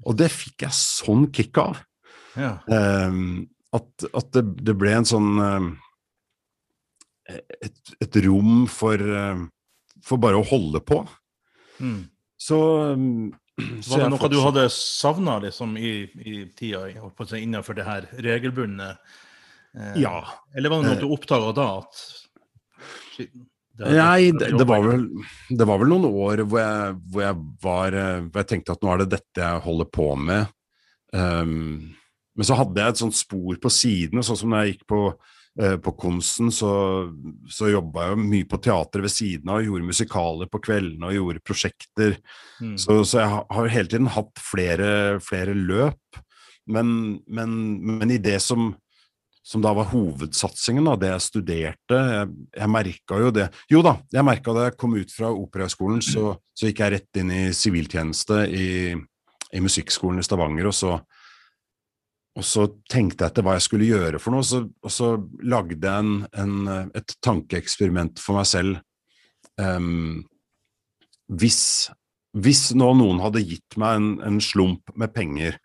Og 0.08 0.16
det 0.16 0.30
fikk 0.32 0.64
jeg 0.64 0.78
sånn 0.78 1.26
kick 1.36 1.60
av. 1.60 1.82
Ja. 2.40 2.54
Ehm, 2.72 3.50
at 3.76 4.08
at 4.16 4.32
det, 4.32 4.46
det 4.64 4.78
ble 4.80 4.96
en 4.96 5.10
sånn 5.10 5.30
ehm, 5.44 5.68
et, 7.30 7.94
et 8.04 8.18
rom 8.26 8.66
for, 8.72 9.00
ehm, 9.00 9.48
for 10.04 10.22
bare 10.22 10.40
å 10.40 10.48
holde 10.48 10.82
på. 10.84 11.02
Mm. 11.80 12.02
Så, 12.38 12.60
så 13.82 13.94
Var 13.94 14.04
det 14.04 14.10
noe 14.12 14.32
du 14.32 14.40
hadde 14.44 14.66
savna 14.74 15.38
liksom, 15.44 15.78
i, 15.78 16.04
i 16.26 16.44
tida 16.58 16.88
innenfor 17.40 17.78
det 17.78 17.88
her 17.88 18.10
regelbundne? 18.26 18.94
Eh, 19.78 20.02
ja. 20.04 20.20
Eller 20.56 20.74
var 20.74 20.84
det 20.84 20.92
noe 20.92 21.02
du 21.02 21.10
oppdaga 21.16 21.54
da? 21.56 21.70
at 21.84 22.04
Nei, 23.74 24.30
det, 24.38 24.52
det, 24.54 24.66
var 24.70 24.84
vel, 24.86 25.08
det, 25.50 25.66
var 25.66 25.80
vel, 25.82 25.90
noen 25.90 26.06
år 26.12 26.44
hvor 26.46 26.60
jeg, 26.62 26.98
hvor 27.10 27.24
jeg, 27.24 27.38
var 27.64 27.96
Hvor 28.28 28.42
jeg 28.44 28.50
tenkte 28.52 28.76
at 28.76 28.84
nå 28.86 28.92
er 28.92 29.02
det 29.02 29.14
dette 29.16 29.42
jeg 29.42 29.64
holder 29.66 29.88
på 29.90 30.12
med. 30.20 30.52
Um, 31.14 31.94
men 32.38 32.48
så 32.48 32.58
hadde 32.58 32.82
jeg 32.82 32.94
et 32.94 33.02
sånt 33.02 33.18
spor 33.18 33.58
på 33.62 33.72
siden, 33.74 34.22
sånn 34.26 34.40
som 34.40 34.54
da 34.54 34.64
jeg 34.64 34.76
gikk 34.76 34.86
på, 34.90 35.02
på 35.54 35.92
Konsten, 36.02 36.50
så, 36.50 36.70
så 37.46 37.68
jobba 37.70 38.08
jeg 38.08 38.22
mye 38.24 38.48
på 38.50 38.58
teater 38.66 39.04
ved 39.06 39.14
siden 39.14 39.52
av, 39.54 39.62
gjorde 39.62 39.86
musikaler 39.86 40.50
på 40.50 40.62
kveldene 40.66 41.12
og 41.12 41.18
gjorde 41.18 41.44
prosjekter. 41.46 42.16
Mm. 42.58 42.78
Så, 42.82 42.96
så, 43.06 43.20
jeg 43.22 43.44
har 43.58 43.74
hele 43.76 43.92
tiden 43.92 44.10
hatt 44.16 44.42
flere, 44.42 44.88
flere 45.22 45.54
løp. 45.54 46.22
Men, 46.74 47.20
men, 47.28 47.54
men 48.00 48.16
i 48.16 48.22
det 48.24 48.40
som 48.42 48.72
som 49.44 49.62
da 49.62 49.74
var 49.76 49.90
hovedsatsingen, 49.92 50.86
da, 50.88 50.96
det 50.96 51.10
jeg 51.12 51.24
studerte. 51.26 51.98
Jeg, 52.00 52.28
jeg 52.56 52.72
merka 52.72 53.18
jo 53.20 53.32
det 53.36 53.50
Jo 53.72 53.82
da, 53.84 53.98
jeg 54.16 54.24
merka 54.26 54.54
da 54.56 54.70
jeg 54.70 54.78
kom 54.80 54.96
ut 54.96 55.12
fra 55.12 55.34
Operahøgskolen, 55.36 56.00
så, 56.06 56.38
så, 56.56 56.70
gikk 56.70 56.80
jeg 56.80 56.94
rett 56.96 57.20
inn 57.20 57.34
i 57.36 57.42
siviltjeneste 57.56 58.46
i, 58.48 58.70
i 59.52 59.64
Musikkskolen 59.64 60.24
i 60.24 60.26
Stavanger, 60.26 60.72
og 60.72 60.78
så, 60.78 60.94
og 62.34 62.46
så 62.48 62.66
tenkte 62.90 63.24
jeg 63.24 63.32
etter 63.32 63.46
hva 63.46 63.58
jeg 63.58 63.66
skulle 63.68 63.90
gjøre 63.90 64.22
for 64.22 64.34
noe, 64.34 64.46
så, 64.48 64.64
og 64.66 64.94
så 64.94 65.12
lagde 65.46 65.78
jeg 65.78 66.06
en, 66.06 66.24
en, 66.34 66.88
et 66.98 67.16
tankeeksperiment 67.22 68.22
for 68.22 68.40
meg 68.40 68.48
selv. 68.50 68.80
Um, 69.62 70.24
hvis, 71.30 71.92
hvis 72.34 72.72
nå 72.74 72.90
noen 72.98 73.22
hadde 73.22 73.46
gitt 73.46 73.78
meg 73.82 74.00
en, 74.00 74.10
en 74.26 74.42
slump 74.42 74.90
med 74.98 75.14
penger, 75.14 75.60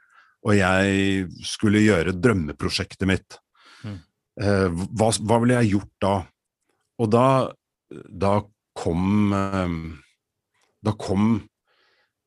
og 0.44 0.54
jeg 0.54 1.24
skulle 1.44 1.80
gjøre 1.82 2.14
drømmeprosjektet 2.20 3.08
mitt, 3.08 3.40
Eh, 4.38 4.68
hva, 4.70 5.10
hva, 5.10 5.38
ville 5.42 5.58
jeg 5.58 5.72
gjort 5.74 5.94
da? 6.02 6.14
Og 7.02 7.10
da, 7.10 7.26
da 7.90 8.34
kom 8.78 9.32
um, 9.34 9.78
Da 10.84 10.94
kom 10.98 11.40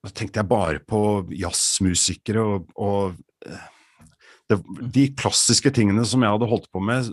Da 0.03 0.11
tenkte 0.11 0.41
jeg 0.41 0.49
bare 0.49 0.81
på 0.83 0.99
jazzmusikere 1.31 2.43
og, 2.43 2.73
og 2.75 3.15
eh, 3.47 3.69
det, 4.51 4.59
De 4.93 5.07
klassiske 5.17 5.71
tingene 5.75 6.05
som 6.07 6.23
jeg 6.23 6.35
hadde 6.35 6.49
holdt 6.51 6.69
på 6.73 6.83
med, 6.83 7.11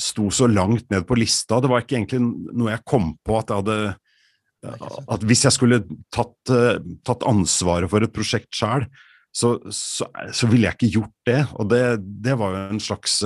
sto 0.00 0.30
så 0.32 0.48
langt 0.48 0.88
ned 0.92 1.06
på 1.08 1.18
lista. 1.18 1.60
Det 1.60 1.70
var 1.70 1.84
ikke 1.84 1.98
egentlig 2.00 2.22
noe 2.22 2.72
jeg 2.72 2.86
kom 2.88 3.12
på 3.24 3.38
at 3.38 3.52
jeg 3.52 3.62
hadde 3.62 3.78
at 4.62 5.24
hvis 5.26 5.40
jeg 5.42 5.54
skulle 5.56 5.80
tatt, 6.14 6.52
tatt 7.02 7.24
ansvaret 7.26 7.90
for 7.90 8.04
et 8.04 8.12
prosjekt 8.14 8.54
sjøl, 8.54 8.84
så, 9.34 9.56
så, 9.72 10.06
så, 10.30 10.46
ville 10.46 10.68
jeg 10.68 10.76
ikke 10.76 10.92
gjort 11.00 11.14
det. 11.26 11.40
Og 11.58 11.70
det, 11.72 11.82
det 12.22 12.36
var 12.38 12.54
jo 12.54 12.60
en 12.76 12.82
slags 12.84 13.16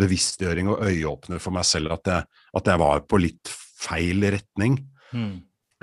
bevisstgjøring 0.00 0.70
og 0.70 0.84
øyeåpner 0.86 1.42
for 1.42 1.54
meg 1.54 1.66
selv 1.68 1.92
at 1.96 2.08
jeg, 2.08 2.26
at 2.56 2.70
jeg 2.72 2.80
var 2.80 3.04
på 3.10 3.20
litt 3.20 3.52
feil 3.80 4.24
retning. 4.36 4.78
Mm. 5.12 5.34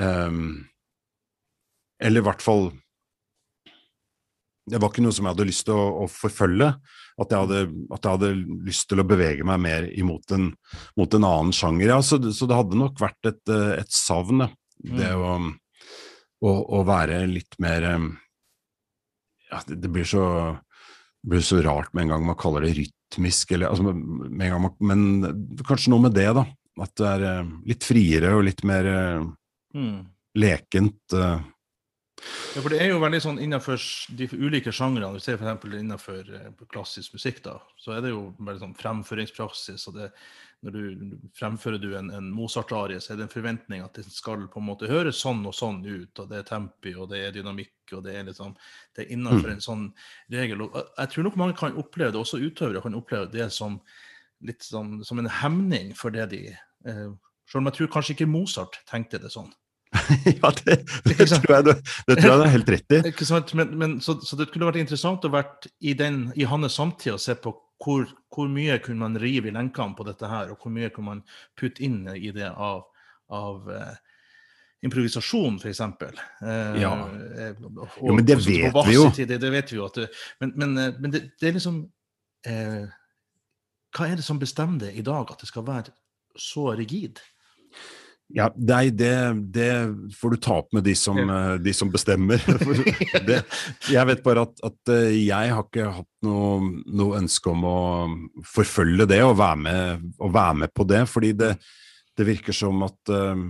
Um, 0.01 0.49
eller 2.01 2.21
i 2.21 2.27
hvert 2.27 2.43
fall 2.45 2.69
Det 4.67 4.79
var 4.83 4.91
ikke 4.91 5.03
noe 5.05 5.15
som 5.15 5.27
jeg 5.27 5.35
hadde 5.35 5.47
lyst 5.47 5.65
til 5.67 5.77
å, 5.79 5.85
å 6.03 6.07
forfølge. 6.11 6.67
At 7.17 7.31
jeg, 7.33 7.45
hadde, 7.45 7.61
at 7.95 8.03
jeg, 8.03 8.17
hadde, 8.17 8.31
lyst 8.67 8.89
til 8.91 9.01
å 9.01 9.07
bevege 9.07 9.45
meg 9.47 9.61
mer 9.63 9.87
imot 9.97 10.33
en, 10.35 10.51
mot 10.99 11.15
en 11.17 11.27
annen 11.29 11.55
sjanger. 11.55 11.93
Ja, 11.93 12.01
så, 12.05 12.19
så, 12.35 12.49
det 12.49 12.57
hadde 12.59 12.79
nok 12.79 12.99
vært 13.01 13.31
et, 13.31 13.41
et 13.79 13.95
savn, 13.95 14.45
det 14.77 15.09
mm. 15.09 15.23
å, 15.23 15.31
å, 16.45 16.51
å, 16.77 16.83
være 16.85 17.23
litt 17.31 17.57
mer 17.63 17.87
ja, 17.87 19.63
det, 19.65 19.79
det, 19.81 19.89
blir 19.89 20.05
så, 20.05 20.27
det 21.23 21.31
blir 21.33 21.45
så 21.47 21.63
rart 21.65 21.89
med 21.95 22.05
en 22.05 22.13
gang 22.13 22.27
man 22.27 22.37
kaller 22.37 22.67
det 22.67 22.75
rytmisk, 22.77 23.55
eller 23.55 23.71
altså, 23.71 23.95
gang, 23.95 24.69
Men 24.91 25.01
kanskje 25.65 25.95
noe 25.95 26.05
med 26.05 26.17
det, 26.17 26.29
da. 26.37 26.45
At 26.83 26.93
det 26.99 27.09
er 27.09 27.27
uh, 27.41 27.53
litt 27.65 27.85
friere 27.87 28.35
og 28.37 28.43
litt 28.45 28.61
mer 28.67 28.87
mm. 29.73 29.95
lekent. 30.37 31.01
Uh. 31.15 31.39
Ja, 32.55 32.63
for 32.63 32.73
det 32.73 32.79
er 32.81 32.89
jo 32.89 33.01
veldig 33.03 33.19
sånn 33.21 33.39
innenfor 33.43 33.77
de 34.17 34.27
ulike 34.33 34.73
sjangrene, 34.73 35.13
vi 35.13 35.21
ser 35.21 35.37
f.eks. 35.37 35.67
innenfor 35.77 36.31
klassisk 36.71 37.13
musikk, 37.13 37.43
da, 37.45 37.59
så 37.77 37.93
er 37.93 38.03
det 38.05 38.13
jo 38.15 38.31
veldig 38.39 38.63
sånn 38.63 38.77
fremføringspraksis. 38.79 39.87
og 39.91 39.99
det 39.99 40.11
når 40.65 40.73
du 40.73 41.17
fremfører 41.37 41.77
du 41.77 41.91
en, 41.97 42.09
en 42.09 42.29
Mozart-arie, 42.33 42.97
så 43.01 43.13
er 43.13 43.19
det 43.19 43.27
en 43.27 43.33
forventning 43.33 43.83
at 43.85 43.99
det 43.99 44.07
skal 44.09 44.47
på 44.49 44.61
en 44.61 44.65
måte 44.71 44.89
høres 44.89 45.19
sånn 45.21 45.43
og 45.45 45.53
sånn 45.53 45.83
ut. 45.85 46.17
og 46.17 46.31
Det 46.31 46.39
er 46.39 46.47
tempi, 46.47 46.95
og 46.97 47.11
det 47.11 47.21
er 47.27 47.35
dynamikk, 47.35 47.75
og 47.93 48.01
det 48.07 48.15
er 48.17 48.25
liksom, 48.31 48.55
det 48.97 49.05
er 49.05 49.13
innenfor 49.13 49.51
mm. 49.51 49.53
en 49.53 49.63
sånn 49.67 49.85
regel. 50.33 50.65
og 50.65 50.79
Jeg 50.81 51.13
tror 51.13 51.27
nok 51.27 51.37
mange 51.43 51.57
kan 51.59 51.77
oppleve 51.77 52.15
det, 52.15 52.23
også 52.23 52.41
utøvere 52.41 52.81
kan 52.81 52.97
oppleve 52.97 53.29
det 53.33 53.51
som 53.53 53.77
litt 54.45 54.65
sånn, 54.65 54.97
som 55.05 55.21
en 55.21 55.29
hemning 55.43 55.93
for 55.97 56.13
det 56.13 56.27
de 56.33 56.43
eh, 56.51 57.07
Selv 57.47 57.61
om 57.61 57.69
jeg 57.69 57.77
tror 57.77 57.93
kanskje 57.93 58.17
ikke 58.17 58.27
Mozart 58.27 58.81
tenkte 58.89 59.21
det 59.23 59.29
sånn. 59.31 59.53
ja, 60.41 60.51
det, 60.65 60.75
det, 61.05 61.15
tror 61.29 61.53
jeg, 61.53 61.63
det, 61.65 61.75
det, 62.07 62.17
tror 62.17 62.31
jeg 62.31 62.39
du 62.39 62.43
er 62.43 62.53
helt 62.53 62.71
rett 62.73 62.95
i. 62.97 62.99
Ikke 63.11 63.27
sant? 63.27 63.53
Men, 63.57 63.71
men, 63.79 63.95
så, 64.03 64.17
så, 64.23 64.37
det 64.39 64.49
kunne 64.51 64.67
vært 64.67 64.81
interessant 64.81 65.25
å 65.25 65.31
vært 65.31 65.69
i, 65.79 65.93
den, 65.97 66.27
i 66.35 66.47
hans 66.49 66.75
samtid 66.75 67.15
og 67.15 67.23
se 67.23 67.37
på 67.39 67.53
hvor, 67.83 68.07
hvor, 68.33 68.49
mye 68.51 68.79
kunne 68.83 69.05
man 69.05 69.19
rive 69.21 69.51
i 69.51 69.55
lenkene 69.55 69.95
på 69.97 70.05
dette 70.07 70.29
her, 70.29 70.51
og 70.51 70.61
hvor 70.61 70.73
mye 70.73 70.89
kunne 70.93 71.13
man 71.13 71.23
putte 71.59 71.83
inn 71.85 72.01
i 72.15 72.31
det 72.35 72.49
av, 72.49 72.87
av 73.33 73.69
uh, 73.69 73.93
improvisasjon, 74.85 75.59
f.eks. 75.61 75.83
Uh, 76.01 76.79
ja. 76.81 76.91
Eh, 77.37 77.61
jo, 77.61 78.15
men 78.17 78.25
det 78.25 78.39
vet 78.41 78.73
vi 78.87 78.97
jo. 78.97 79.07
Det, 79.13 79.29
det, 79.29 79.53
vet 79.53 79.73
vi 79.73 79.79
jo. 79.79 79.91
Det, 79.93 80.09
men, 80.41 80.55
men, 80.57 80.75
uh, 80.77 80.89
men 80.97 81.13
det, 81.13 81.27
er 81.41 81.57
liksom 81.59 81.85
Hva 82.47 84.05
er 84.07 84.19
det 84.19 84.23
som 84.23 84.37
bestemmer 84.39 84.85
det 84.85 84.93
i 84.95 85.05
dag, 85.05 85.29
at 85.31 85.41
det 85.41 85.49
skal 85.49 85.65
være 85.67 85.93
så 86.39 86.71
rigid? 86.77 87.19
Ja, 88.35 88.49
nei, 88.59 88.89
det, 88.91 89.13
det, 89.55 89.69
får 90.19 90.33
du 90.33 90.37
ta 90.43 90.57
opp 90.59 90.73
med 90.75 90.83
de 90.83 90.93
som, 90.99 91.15
eh, 91.15 91.53
de 91.63 91.73
som 91.73 91.91
bestemmer. 91.91 92.41
det, 93.27 93.37
jeg 93.87 94.09
vet 94.09 94.23
bare 94.25 94.43
at, 94.49 94.57
at, 94.67 94.79
eh, 94.91 95.13
jeg 95.21 95.53
har 95.55 95.63
ikke 95.63 95.93
hatt 96.01 96.27
noe, 96.27 96.57
noe, 96.91 97.21
ønske 97.21 97.53
om 97.53 97.63
å 97.63 97.77
forfølge 98.51 99.07
det 99.07 99.21
og 99.23 99.37
være 99.39 99.61
med, 99.63 100.09
og 100.19 100.33
være 100.35 100.57
med 100.65 100.73
på 100.75 100.83
det, 100.91 101.05
fordi 101.07 101.31
det, 101.39 101.53
det 102.19 102.27
virker 102.27 102.55
som 102.55 102.83
at 102.87 103.15
uh, 103.15 103.47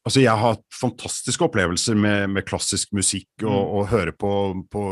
Altså, 0.00 0.22
jeg 0.22 0.32
har 0.32 0.54
hatt 0.56 0.62
fantastiske 0.72 1.44
opplevelser 1.44 1.98
med, 2.00 2.30
med 2.32 2.46
klassisk 2.48 2.94
musikk 2.96 3.44
og, 3.44 3.52
mm. 3.52 3.72
og 3.76 3.90
høre 3.90 4.14
på, 4.16 4.30
på, 4.72 4.84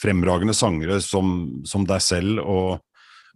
fremragende 0.00 0.54
sangere 0.56 0.98
som, 1.00 1.62
som 1.62 1.86
deg 1.86 2.02
selv 2.02 2.42
og, 2.42 2.82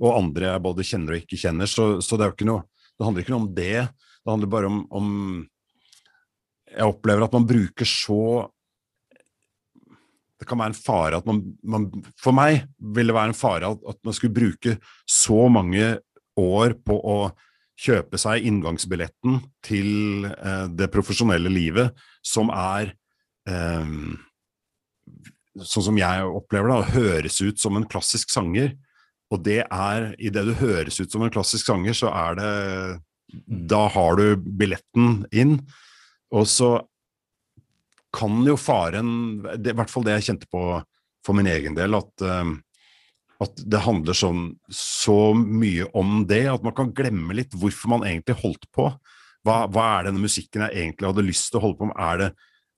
og, 0.00 0.08
andre 0.10 0.48
jeg 0.48 0.64
både 0.64 0.86
kjenner 0.88 1.14
og 1.14 1.22
ikke 1.22 1.38
kjenner, 1.38 1.70
så, 1.70 1.86
så 2.02 2.18
det, 2.18 2.32
noe, 2.48 2.66
det 2.98 3.06
handler 3.06 3.22
ikke 3.22 3.34
noe 3.36 3.44
om 3.44 3.52
det. 3.54 3.86
Det 4.20 4.32
handler 4.32 4.52
bare 4.52 4.70
om, 4.70 4.80
om 4.90 5.10
Jeg 6.70 6.86
opplever 6.86 7.24
at 7.24 7.32
man 7.34 7.46
bruker 7.48 7.88
så 7.88 8.48
det 10.40 10.48
kan 10.48 10.60
være 10.60 10.72
en 10.72 10.78
fare 10.78 11.18
at 11.20 11.26
man, 11.28 11.42
man, 11.62 11.86
For 12.16 12.32
meg 12.36 12.64
vil 12.80 13.10
det 13.10 13.16
være 13.16 13.32
en 13.34 13.36
fare 13.36 13.68
at, 13.74 13.82
at, 13.92 13.98
man 14.06 14.16
skulle 14.16 14.36
bruke 14.36 14.78
så 15.04 15.48
mange 15.52 15.98
år 16.40 16.76
på 16.86 16.96
å 16.96 17.18
kjøpe 17.80 18.20
seg 18.20 18.46
inngangsbilletten 18.48 19.40
til 19.64 20.26
eh, 20.28 20.66
det 20.72 20.90
profesjonelle 20.92 21.52
livet, 21.52 21.96
som 22.24 22.52
er 22.52 22.94
eh, 23.48 23.94
Sånn 25.66 25.82
som 25.82 25.96
jeg 25.98 26.24
opplever 26.30 26.70
det, 26.70 26.92
høres 26.94 27.40
ut 27.42 27.58
som 27.60 27.74
en 27.76 27.84
klassisk 27.90 28.30
sanger. 28.30 28.70
Og 29.34 29.42
det 29.44 29.64
er 29.64 30.12
Idet 30.22 30.44
du 30.46 30.52
høres 30.56 31.00
ut 31.02 31.10
som 31.10 31.24
en 31.26 31.32
klassisk 31.34 31.66
sanger, 31.66 31.96
så 31.98 32.08
er 32.14 32.38
det 32.38 32.52
da 33.44 33.86
har 33.94 34.16
du 34.18 34.36
billetten 34.36 35.24
inn. 35.32 35.58
Og 36.34 36.46
så 36.48 36.70
kan 38.14 38.42
jo 38.46 38.56
faren 38.58 39.40
det, 39.54 39.72
I 39.72 39.78
hvert 39.78 39.92
fall 39.92 40.06
det 40.06 40.18
jeg 40.18 40.30
kjente 40.30 40.50
på 40.50 40.64
for 41.26 41.36
min 41.36 41.50
egen 41.50 41.76
del, 41.76 41.94
at, 41.98 42.24
uh, 42.24 42.50
at 43.44 43.64
det 43.70 43.82
handler 43.84 44.16
sånn 44.16 44.44
så 44.72 45.32
mye 45.36 45.86
om 45.96 46.24
det 46.28 46.46
at 46.50 46.64
man 46.64 46.74
kan 46.76 46.94
glemme 46.96 47.36
litt 47.36 47.54
hvorfor 47.54 47.92
man 47.92 48.06
egentlig 48.08 48.38
holdt 48.40 48.66
på. 48.74 48.88
Hva, 49.46 49.64
hva 49.72 49.84
er 49.98 50.08
denne 50.08 50.22
musikken 50.22 50.64
jeg 50.66 50.84
egentlig 50.84 51.10
hadde 51.10 51.26
lyst 51.26 51.50
til 51.50 51.60
å 51.60 51.66
holde 51.66 51.80
på 51.80 51.90
med? 51.90 52.00
Er 52.00 52.22
det, 52.22 52.30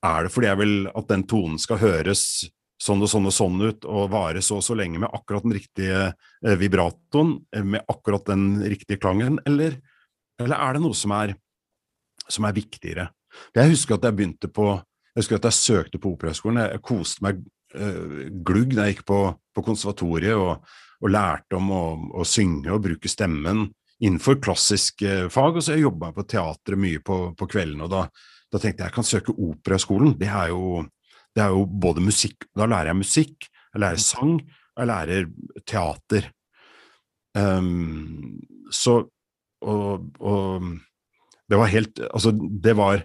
er 0.06 0.26
det 0.26 0.34
fordi 0.34 0.50
jeg 0.50 0.60
vil 0.62 0.76
at 0.90 1.08
den 1.10 1.24
tonen 1.30 1.62
skal 1.62 1.80
høres 1.82 2.26
sånn 2.82 3.02
og 3.02 3.10
sånn 3.10 3.28
og 3.30 3.34
sånn 3.34 3.62
ut, 3.62 3.86
og 3.86 4.10
vare 4.12 4.42
så 4.42 4.58
og 4.58 4.66
så 4.66 4.76
lenge 4.78 5.00
med 5.02 5.12
akkurat 5.14 5.44
den 5.46 5.54
riktige 5.54 6.00
eh, 6.10 6.56
vibratoen, 6.58 7.36
eh, 7.54 7.62
med 7.62 7.84
akkurat 7.90 8.26
den 8.26 8.62
riktige 8.62 8.98
klangen, 9.02 9.38
eller 9.46 9.78
eller 10.46 10.58
er 10.58 10.76
det 10.76 10.84
noe 10.84 10.96
som 10.96 11.14
er, 11.16 11.34
som 12.28 12.46
er 12.48 12.56
viktigere? 12.56 13.08
Jeg 13.56 13.72
husker 13.72 13.96
at 13.96 14.08
jeg 14.08 14.16
begynte 14.16 14.50
på 14.52 14.72
jeg 15.12 15.20
husker 15.20 15.36
at 15.36 15.50
jeg 15.50 15.58
søkte 15.58 15.98
på 16.00 16.14
Operahøgskolen. 16.14 16.62
Jeg, 16.64 16.80
koste 16.88 17.24
meg 17.24 17.42
øh, 17.76 18.30
glugg 18.44 18.72
da 18.72 18.86
jeg 18.86 18.96
gikk 18.96 19.04
på, 19.10 19.18
på 19.52 19.64
konservatoriet 19.66 20.40
og, 20.40 20.62
og, 21.02 21.08
lærte 21.12 21.58
om 21.58 21.68
å, 21.68 21.82
å, 22.16 22.24
synge 22.24 22.72
og 22.72 22.80
bruke 22.86 23.10
stemmen 23.12 23.66
innenfor 24.00 24.38
klassisk 24.40 25.04
øh, 25.04 25.26
fag. 25.32 25.60
Og 25.60 25.66
så 25.66 25.76
jobba 25.76 26.08
jeg 26.08 26.16
på 26.16 26.26
teatret 26.32 26.80
mye 26.80 27.02
på, 27.04 27.18
på 27.36 27.50
kveldene, 27.52 27.84
og 27.84 27.92
da, 27.92 28.06
da 28.48 28.62
tenkte 28.62 28.86
jeg 28.86 28.88
jeg 28.88 28.96
kan 28.96 29.10
søke 29.10 29.36
Operaskolen. 29.36 30.16
Det 30.16 30.32
det 31.32 31.40
er 31.40 31.52
jo 31.52 31.64
både 31.64 32.02
musikk 32.04 32.44
Da 32.56 32.66
lærer 32.68 32.92
jeg 32.92 33.00
musikk, 33.02 33.46
jeg 33.72 33.80
lærer 33.84 34.00
sang, 34.00 34.34
jeg 34.76 34.88
lærer 34.88 35.28
teater. 35.68 36.30
Um, 37.36 38.40
så 38.72 39.02
og, 39.62 40.08
og 40.20 40.68
det 41.50 41.58
var 41.60 41.72
helt 41.72 42.00
Altså, 42.08 42.32
det 42.34 42.74
var 42.78 43.04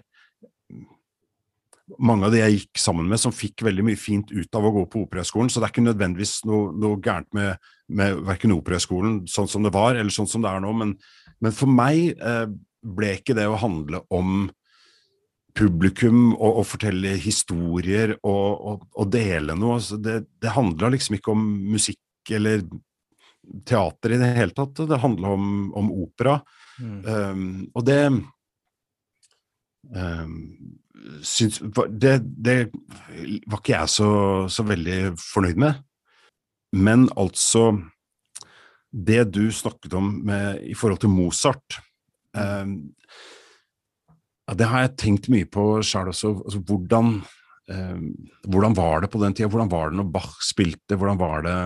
mange 1.96 2.26
av 2.28 2.34
de 2.34 2.42
jeg 2.42 2.56
gikk 2.58 2.80
sammen 2.82 3.08
med, 3.08 3.20
som 3.20 3.32
fikk 3.32 3.64
veldig 3.64 3.84
mye 3.86 3.98
fint 3.98 4.28
ut 4.34 4.58
av 4.58 4.66
å 4.68 4.72
gå 4.74 4.84
på 4.92 5.02
Operahøgskolen. 5.06 5.48
Så 5.48 5.60
det 5.60 5.68
er 5.68 5.72
ikke 5.72 5.86
nødvendigvis 5.86 6.34
noe, 6.48 6.68
noe 6.76 7.00
gærent 7.04 7.30
med, 7.36 7.56
med 7.88 8.20
verken 8.28 8.52
Operahøgskolen 8.56 9.22
sånn 9.30 9.48
som 9.48 9.64
det 9.64 9.72
var, 9.74 9.96
eller 9.96 10.12
sånn 10.12 10.28
som 10.28 10.44
det 10.44 10.52
er 10.52 10.60
nå. 10.64 10.74
Men, 10.76 10.94
men 11.44 11.56
for 11.56 11.72
meg 11.72 12.12
eh, 12.12 12.44
ble 12.84 13.14
ikke 13.16 13.36
det 13.38 13.48
å 13.48 13.56
handle 13.60 14.02
om 14.14 14.50
publikum 15.58 16.34
og, 16.36 16.60
og 16.60 16.68
fortelle 16.68 17.16
historier 17.18 18.14
og, 18.20 18.46
og, 18.52 18.84
og 18.92 19.10
dele 19.12 19.56
noe. 19.58 19.78
Altså 19.80 19.98
det, 20.02 20.20
det 20.42 20.54
handla 20.54 20.92
liksom 20.94 21.18
ikke 21.18 21.32
om 21.34 21.48
musikk 21.72 22.34
eller 22.36 22.62
teater 23.68 24.14
i 24.14 24.20
det 24.20 24.32
hele 24.36 24.54
tatt. 24.56 24.82
Det 24.88 25.00
handla 25.02 25.34
om, 25.36 25.46
om, 25.76 25.92
opera. 26.04 26.38
Mm. 26.78 26.98
Um, 27.04 27.46
og 27.74 27.86
det 27.88 28.00
um, 29.94 30.34
syns, 31.24 31.60
det, 31.90 32.18
det, 32.24 32.58
var 33.46 33.60
ikke 33.60 33.74
jeg 33.76 33.92
så, 33.92 34.10
så, 34.52 34.66
veldig 34.66 34.98
fornøyd 35.20 35.62
med. 35.64 35.84
Men 36.76 37.06
altså 37.16 37.70
Det 38.92 39.22
du 39.32 39.48
snakket 39.52 39.94
om 39.96 40.10
med, 40.28 40.60
i 40.68 40.74
forhold 40.76 41.00
til 41.00 41.12
Mozart 41.12 41.78
eh, 42.36 42.66
Det 44.52 44.68
har 44.68 44.84
jeg 44.84 44.96
tenkt 45.00 45.28
mye 45.32 45.48
på 45.48 45.80
sjøl 45.80 46.10
også. 46.12 46.34
Altså, 46.44 46.60
hvordan, 46.60 47.18
hvordan 48.48 48.76
var 48.76 49.00
det 49.04 49.10
på 49.12 49.20
den 49.20 49.36
tida? 49.36 49.48
Hvordan 49.48 49.72
var 49.72 49.90
det 49.90 50.00
når 50.00 50.12
Bach 50.12 50.36
spilte? 50.44 50.96
Hvordan 50.96 51.20
var 51.20 51.44
det 51.44 51.56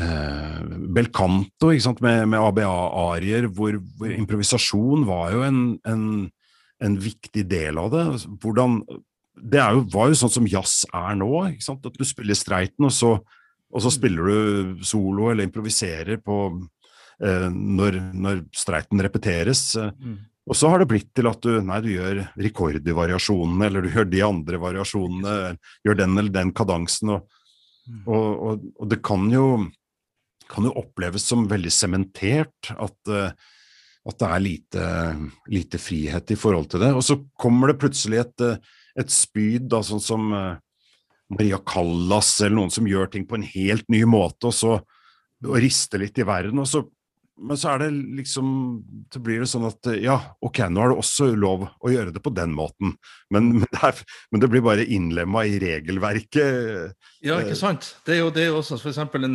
eh, 0.00 0.58
Belcanto 0.96 1.70
med, 2.00 2.28
med 2.32 2.40
ABA-arier, 2.40 3.48
hvor, 3.52 3.78
hvor, 3.98 4.12
improvisasjon 4.16 5.06
var 5.08 5.34
jo 5.36 5.46
en, 5.46 5.64
en 5.84 6.04
en 6.80 6.96
viktig 7.00 7.44
del 7.48 7.78
av 7.80 7.92
det. 7.92 8.04
Hvordan, 8.42 8.80
det 9.52 9.60
jo, 9.60 9.84
var 9.92 10.10
jo 10.10 10.18
sånn 10.22 10.34
som 10.38 10.48
jazz 10.48 10.82
er 10.96 11.18
nå. 11.20 11.30
At 11.44 11.88
du 11.96 12.06
spiller 12.08 12.38
streiten, 12.38 12.88
og 12.88 12.94
så, 12.94 13.14
og 13.70 13.84
så, 13.84 13.92
spiller 13.94 14.30
du 14.30 14.84
solo 14.86 15.30
eller 15.30 15.46
improviserer 15.46 16.20
på 16.24 16.40
eh, 17.22 17.48
når, 17.52 18.00
når, 18.16 18.44
streiten 18.56 19.02
repeteres. 19.04 19.64
Mm. 19.76 20.18
Og 20.50 20.56
så 20.56 20.70
har 20.72 20.82
det 20.82 20.88
blitt 20.90 21.10
til 21.14 21.28
at 21.30 21.42
du, 21.44 21.52
nei, 21.62 21.82
du 21.84 21.92
gjør 21.92 22.24
Ricordi-variasjonene, 22.40 23.68
eller 23.68 23.84
du 23.84 23.92
gjør 23.92 24.08
de 24.10 24.24
andre 24.26 24.62
variasjonene, 24.62 25.36
gjør 25.86 26.00
den 26.00 26.16
eller 26.16 26.34
den 26.34 26.54
kadansen. 26.56 27.12
Og, 27.14 27.44
mm. 27.86 28.00
og, 28.08 28.64
og 28.80 28.90
det 28.90 29.02
kan 29.06 29.28
jo, 29.30 29.46
kan 30.50 30.66
jo, 30.66 30.74
oppleves 30.82 31.24
som 31.30 31.48
veldig 31.50 31.72
sementert 31.74 32.72
at 32.76 33.12
uh, 33.12 33.30
at 34.08 34.16
det 34.16 34.28
er 34.32 34.40
lite, 34.40 34.84
lite, 35.52 35.78
frihet 35.78 36.30
i 36.32 36.36
forhold 36.40 36.70
til 36.72 36.80
det. 36.80 36.88
Og 36.96 37.02
så 37.04 37.18
kommer 37.38 37.68
det 37.68 37.80
plutselig 37.82 38.22
et, 38.22 38.44
et 38.98 39.12
spyd, 39.12 39.66
da, 39.68 39.82
sånn 39.84 40.00
som 40.00 40.30
uh, 40.32 40.56
Maria 41.30 41.60
Callas, 41.68 42.38
eller 42.40 42.56
noen 42.56 42.72
som 42.72 42.88
gjør 42.88 43.12
ting 43.12 43.26
på 43.28 43.36
en 43.36 43.44
helt 43.44 43.84
ny 43.92 44.00
måte, 44.08 44.48
og 44.48 44.56
så 44.56 44.78
og 45.40 45.56
rister 45.56 46.02
litt 46.02 46.18
i 46.20 46.26
verden. 46.28 46.58
og 46.60 46.68
så 46.68 46.82
men 47.40 47.56
så 47.56 47.70
er 47.72 47.78
det 47.80 47.86
liksom 48.18 48.48
Så 49.08 49.20
blir 49.24 49.40
det 49.40 49.48
sånn 49.48 49.64
at 49.64 49.88
ja, 49.96 50.18
ok, 50.44 50.58
nå 50.68 50.82
er 50.82 50.92
det 50.92 51.00
også 51.00 51.30
lov 51.32 51.62
å 51.64 51.92
gjøre 51.92 52.12
det 52.12 52.20
på 52.20 52.32
den 52.36 52.52
måten, 52.52 52.92
men, 53.32 53.48
men, 53.62 53.64
det, 53.64 53.80
er, 53.80 54.02
men 54.30 54.42
det, 54.42 54.50
blir 54.52 54.64
bare 54.66 54.84
innlemma 54.84 55.46
i 55.48 55.56
regelverket. 55.62 56.92
Ja, 57.20 57.36
ikke 57.42 57.56
sant. 57.58 57.90
Det 58.06 58.14
er 58.14 58.22
jo, 58.22 58.30
det 58.32 58.46
er 58.46 58.54
også 58.56 58.78
f.eks. 58.80 58.98
en 58.98 59.34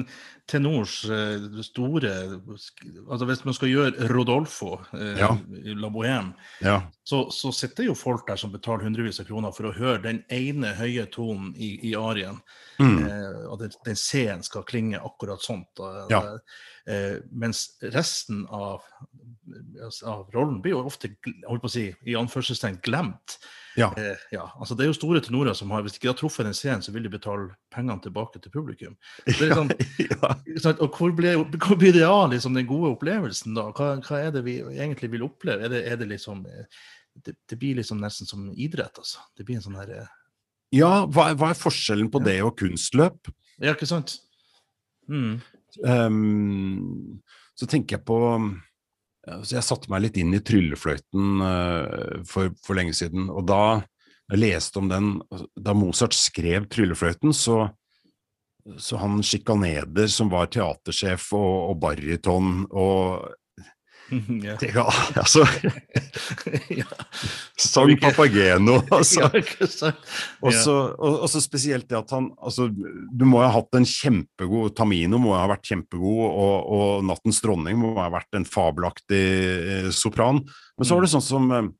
tenors 0.50 0.95
eh, 1.06 1.43
store 1.65 2.12
altså 3.10 3.28
Hvis 3.30 3.43
man 3.45 3.58
skal 3.58 3.69
gjøre 3.69 4.08
Rodolfo 4.10 4.71
eh, 4.98 5.19
ja. 5.21 5.30
i 5.62 5.76
La 5.78 5.91
Bohème, 5.93 6.34
ja. 6.65 6.80
så, 7.04 7.28
så, 7.34 7.52
sitter 7.54 7.89
jo 7.89 7.95
folk 7.98 8.26
der 8.28 8.41
som 8.41 8.54
betaler 8.54 8.88
hundrevis 8.88 9.21
av 9.21 9.30
kroner 9.30 9.54
for 9.54 9.69
å 9.69 9.76
høre 9.78 10.02
den 10.08 10.24
ene 10.34 10.74
høye 10.80 11.06
tonen 11.13 11.54
i, 11.58 11.76
i 11.89 11.93
arien. 11.98 12.41
Mm. 12.82 12.98
Eh, 13.06 13.43
og 13.52 13.60
den, 13.62 13.78
den 13.86 14.00
C-en 14.00 14.41
skal 14.45 14.65
klinge 14.67 15.02
akkurat 15.06 15.45
sånt. 15.45 15.78
Og, 15.78 16.10
ja. 16.10 16.24
eh, 16.89 17.21
mens 17.32 17.67
resten 17.93 18.48
av, 18.50 18.82
av 20.06 20.30
rollen 20.34 20.62
blir 20.63 20.76
jo 20.76 20.86
ofte 20.88 21.12
holdt 21.48 21.63
på 21.63 21.70
å 21.70 21.74
si, 21.74 21.86
i 22.06 22.18
anførselstegn 22.20 22.80
glemt. 22.86 23.38
Ja. 23.76 23.89
Eh, 24.00 24.22
ja. 24.32 24.46
altså 24.56 24.76
Det 24.76 24.86
er 24.86 24.88
jo 24.88 24.96
store 24.96 25.20
tenorer 25.20 25.52
som 25.54 25.72
har 25.76 25.82
Hvis 25.84 25.98
de 25.98 26.00
ikke 26.00 26.13
har 26.13 26.15
truffet 26.15 26.48
en 26.48 26.56
scene, 26.56 26.80
så 26.84 26.94
vil 26.96 27.04
de 27.04 27.12
betale 27.12 27.50
pengene 27.74 28.00
tilbake 28.04 28.39
til 28.39 28.54
publikum. 28.54 28.96
Sånn, 29.36 29.74
ja, 30.06 30.32
og 30.78 30.96
hvor, 30.96 31.12
blir, 31.15 31.41
hvor, 31.44 31.80
blir 31.80 31.96
det 31.96 32.06
av 32.08 32.30
liksom, 32.32 32.56
den 32.56 32.70
gode 32.70 32.94
opplevelsen, 32.96 33.56
da? 33.58 33.70
Hva, 33.76 33.96
hva, 34.06 34.22
er 34.22 34.36
det 34.36 34.46
vi 34.48 34.60
egentlig 34.78 35.12
vil 35.15 35.28
oppleve? 35.28 35.68
Er 35.68 35.74
det, 35.74 35.84
er 35.91 36.00
det 36.00 36.10
liksom 36.13 36.46
det, 36.48 37.36
det, 37.36 37.58
blir 37.60 37.80
liksom 37.80 38.00
nesten 38.04 38.28
som 38.28 38.48
idrett, 38.52 38.98
altså. 39.00 39.24
Det 39.36 39.48
blir 39.48 39.60
en 39.60 39.65
sånn 39.65 39.80
her 39.80 39.91
eh, 40.02 40.13
Ja, 40.76 40.94
hva, 41.06 41.32
hva, 41.36 41.52
er 41.52 41.60
forskjellen 41.60 42.12
på 42.12 42.24
det 42.24 42.39
og 42.46 42.56
kunstløp? 42.60 43.32
Ja, 43.60 43.76
ikke 43.76 43.88
sant? 43.89 44.18
Mm. 45.12 45.38
Um, 45.84 47.20
så 47.56 47.68
tenker 47.70 47.98
jeg 47.98 48.08
på 48.08 48.20
så 49.26 49.58
jeg 49.58 49.66
satte 49.66 49.90
meg 49.92 50.04
litt 50.06 50.20
inn 50.22 50.36
i 50.38 50.42
tryllefløyten 50.46 51.42
uh, 51.42 52.22
for, 52.30 52.54
for, 52.66 52.78
lenge 52.78 52.94
siden. 52.98 53.30
Og 53.34 53.48
da 53.50 53.62
jeg 54.32 54.42
leste 54.42 54.82
om 54.82 54.90
den 54.90 55.10
Da 55.62 55.76
Mozart 55.78 56.16
skrev 56.18 56.68
tryllefløyten, 56.70 57.34
så, 57.34 57.68
så 58.78 59.02
han 59.02 59.24
Sjikaneder, 59.26 60.10
som 60.12 60.32
var 60.34 60.52
teatersjef 60.54 61.32
og, 61.38 61.72
og 61.72 61.82
baryton 61.82 62.64
og 62.70 63.26
ja. 64.44 64.56
Det, 64.60 64.72
altså 65.15 65.46
Sang 67.58 67.94
Papageno, 68.02 68.78
altså. 68.91 69.30
og, 70.41 70.54
så, 70.54 70.76
og, 70.94 71.24
så 71.32 71.41
spesielt 71.41 71.88
det 71.89 71.98
at 71.98 72.12
han 72.13 72.28
altså, 72.38 72.68
Du 72.70 73.26
må 73.26 73.41
ha 73.41 73.50
hatt 73.56 73.78
en 73.78 73.88
kjempegod 73.88 74.76
Tamino 74.78 75.18
må 75.22 75.34
ha 75.38 75.48
vært 75.50 75.72
kjempegod, 75.72 76.28
og, 76.28 76.68
og 76.76 77.08
Nattens 77.08 77.41
dronning 77.44 77.80
må 77.82 77.96
ha 77.98 78.12
vært 78.13 78.38
en 78.38 78.46
fabelaktig 78.46 79.24
eh, 79.24 79.89
sopran. 79.96 80.44
Men 80.78 80.88
så 80.88 80.98
var 80.98 81.06
det 81.06 81.13
sånn 81.15 81.26
som 81.26 81.50
eh, 81.56 81.72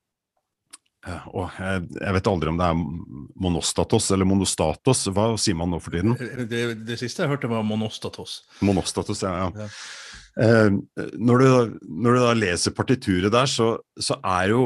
og 1.05 1.59
jeg, 1.59 1.83
jeg, 1.99 2.13
vet 2.17 2.31
aldri 2.31 2.49
om 2.49 2.57
det 2.57 2.71
er 2.71 2.79
monostatos 3.45 4.07
eller 4.15 4.25
monostatos. 4.25 5.03
Hva 5.13 5.27
sier 5.41 5.57
man 5.59 5.69
nå 5.73 5.77
for 5.83 5.93
tiden? 5.93 6.15
Det, 6.49 6.63
det 6.88 6.97
siste 6.97 7.21
jeg 7.21 7.35
hørte, 7.35 7.51
var 7.51 7.65
monostatos. 7.67 8.39
Monostatos, 8.65 9.21
ja. 9.21 9.51
ja. 9.53 9.69
Eh, 10.41 10.71
når, 11.15 11.39
du, 11.39 11.77
når, 11.87 12.09
du, 12.09 12.23
da 12.23 12.33
leser 12.37 12.75
partituret 12.75 13.31
der, 13.33 13.47
så, 13.49 13.75
så, 13.99 14.17
er 14.19 14.51
jo 14.51 14.65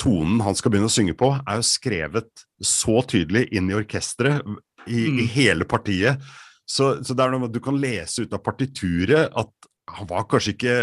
tonen 0.00 0.40
han 0.44 0.56
skal 0.56 0.72
begynne 0.72 0.90
å 0.90 0.92
synge 0.92 1.16
på, 1.18 1.32
er 1.36 1.60
jo 1.60 1.66
skrevet 1.68 2.46
så 2.62 3.00
tydelig 3.08 3.46
inn 3.52 3.70
i 3.70 3.76
orkesteret 3.76 4.44
i, 4.86 5.04
mm. 5.04 5.18
i 5.20 5.26
hele 5.36 5.68
partiet. 5.68 6.22
Så, 6.68 6.94
så, 7.04 7.12
det 7.12 7.24
er 7.24 7.32
noe 7.32 7.42
med 7.42 7.52
at 7.52 7.58
du 7.58 7.64
kan 7.64 7.80
lese 7.80 8.24
ut 8.24 8.34
av 8.34 8.42
partituret 8.44 9.28
at 9.28 9.68
han 9.92 10.06
var 10.08 10.24
kanskje 10.30 10.54
ikke 10.54 10.76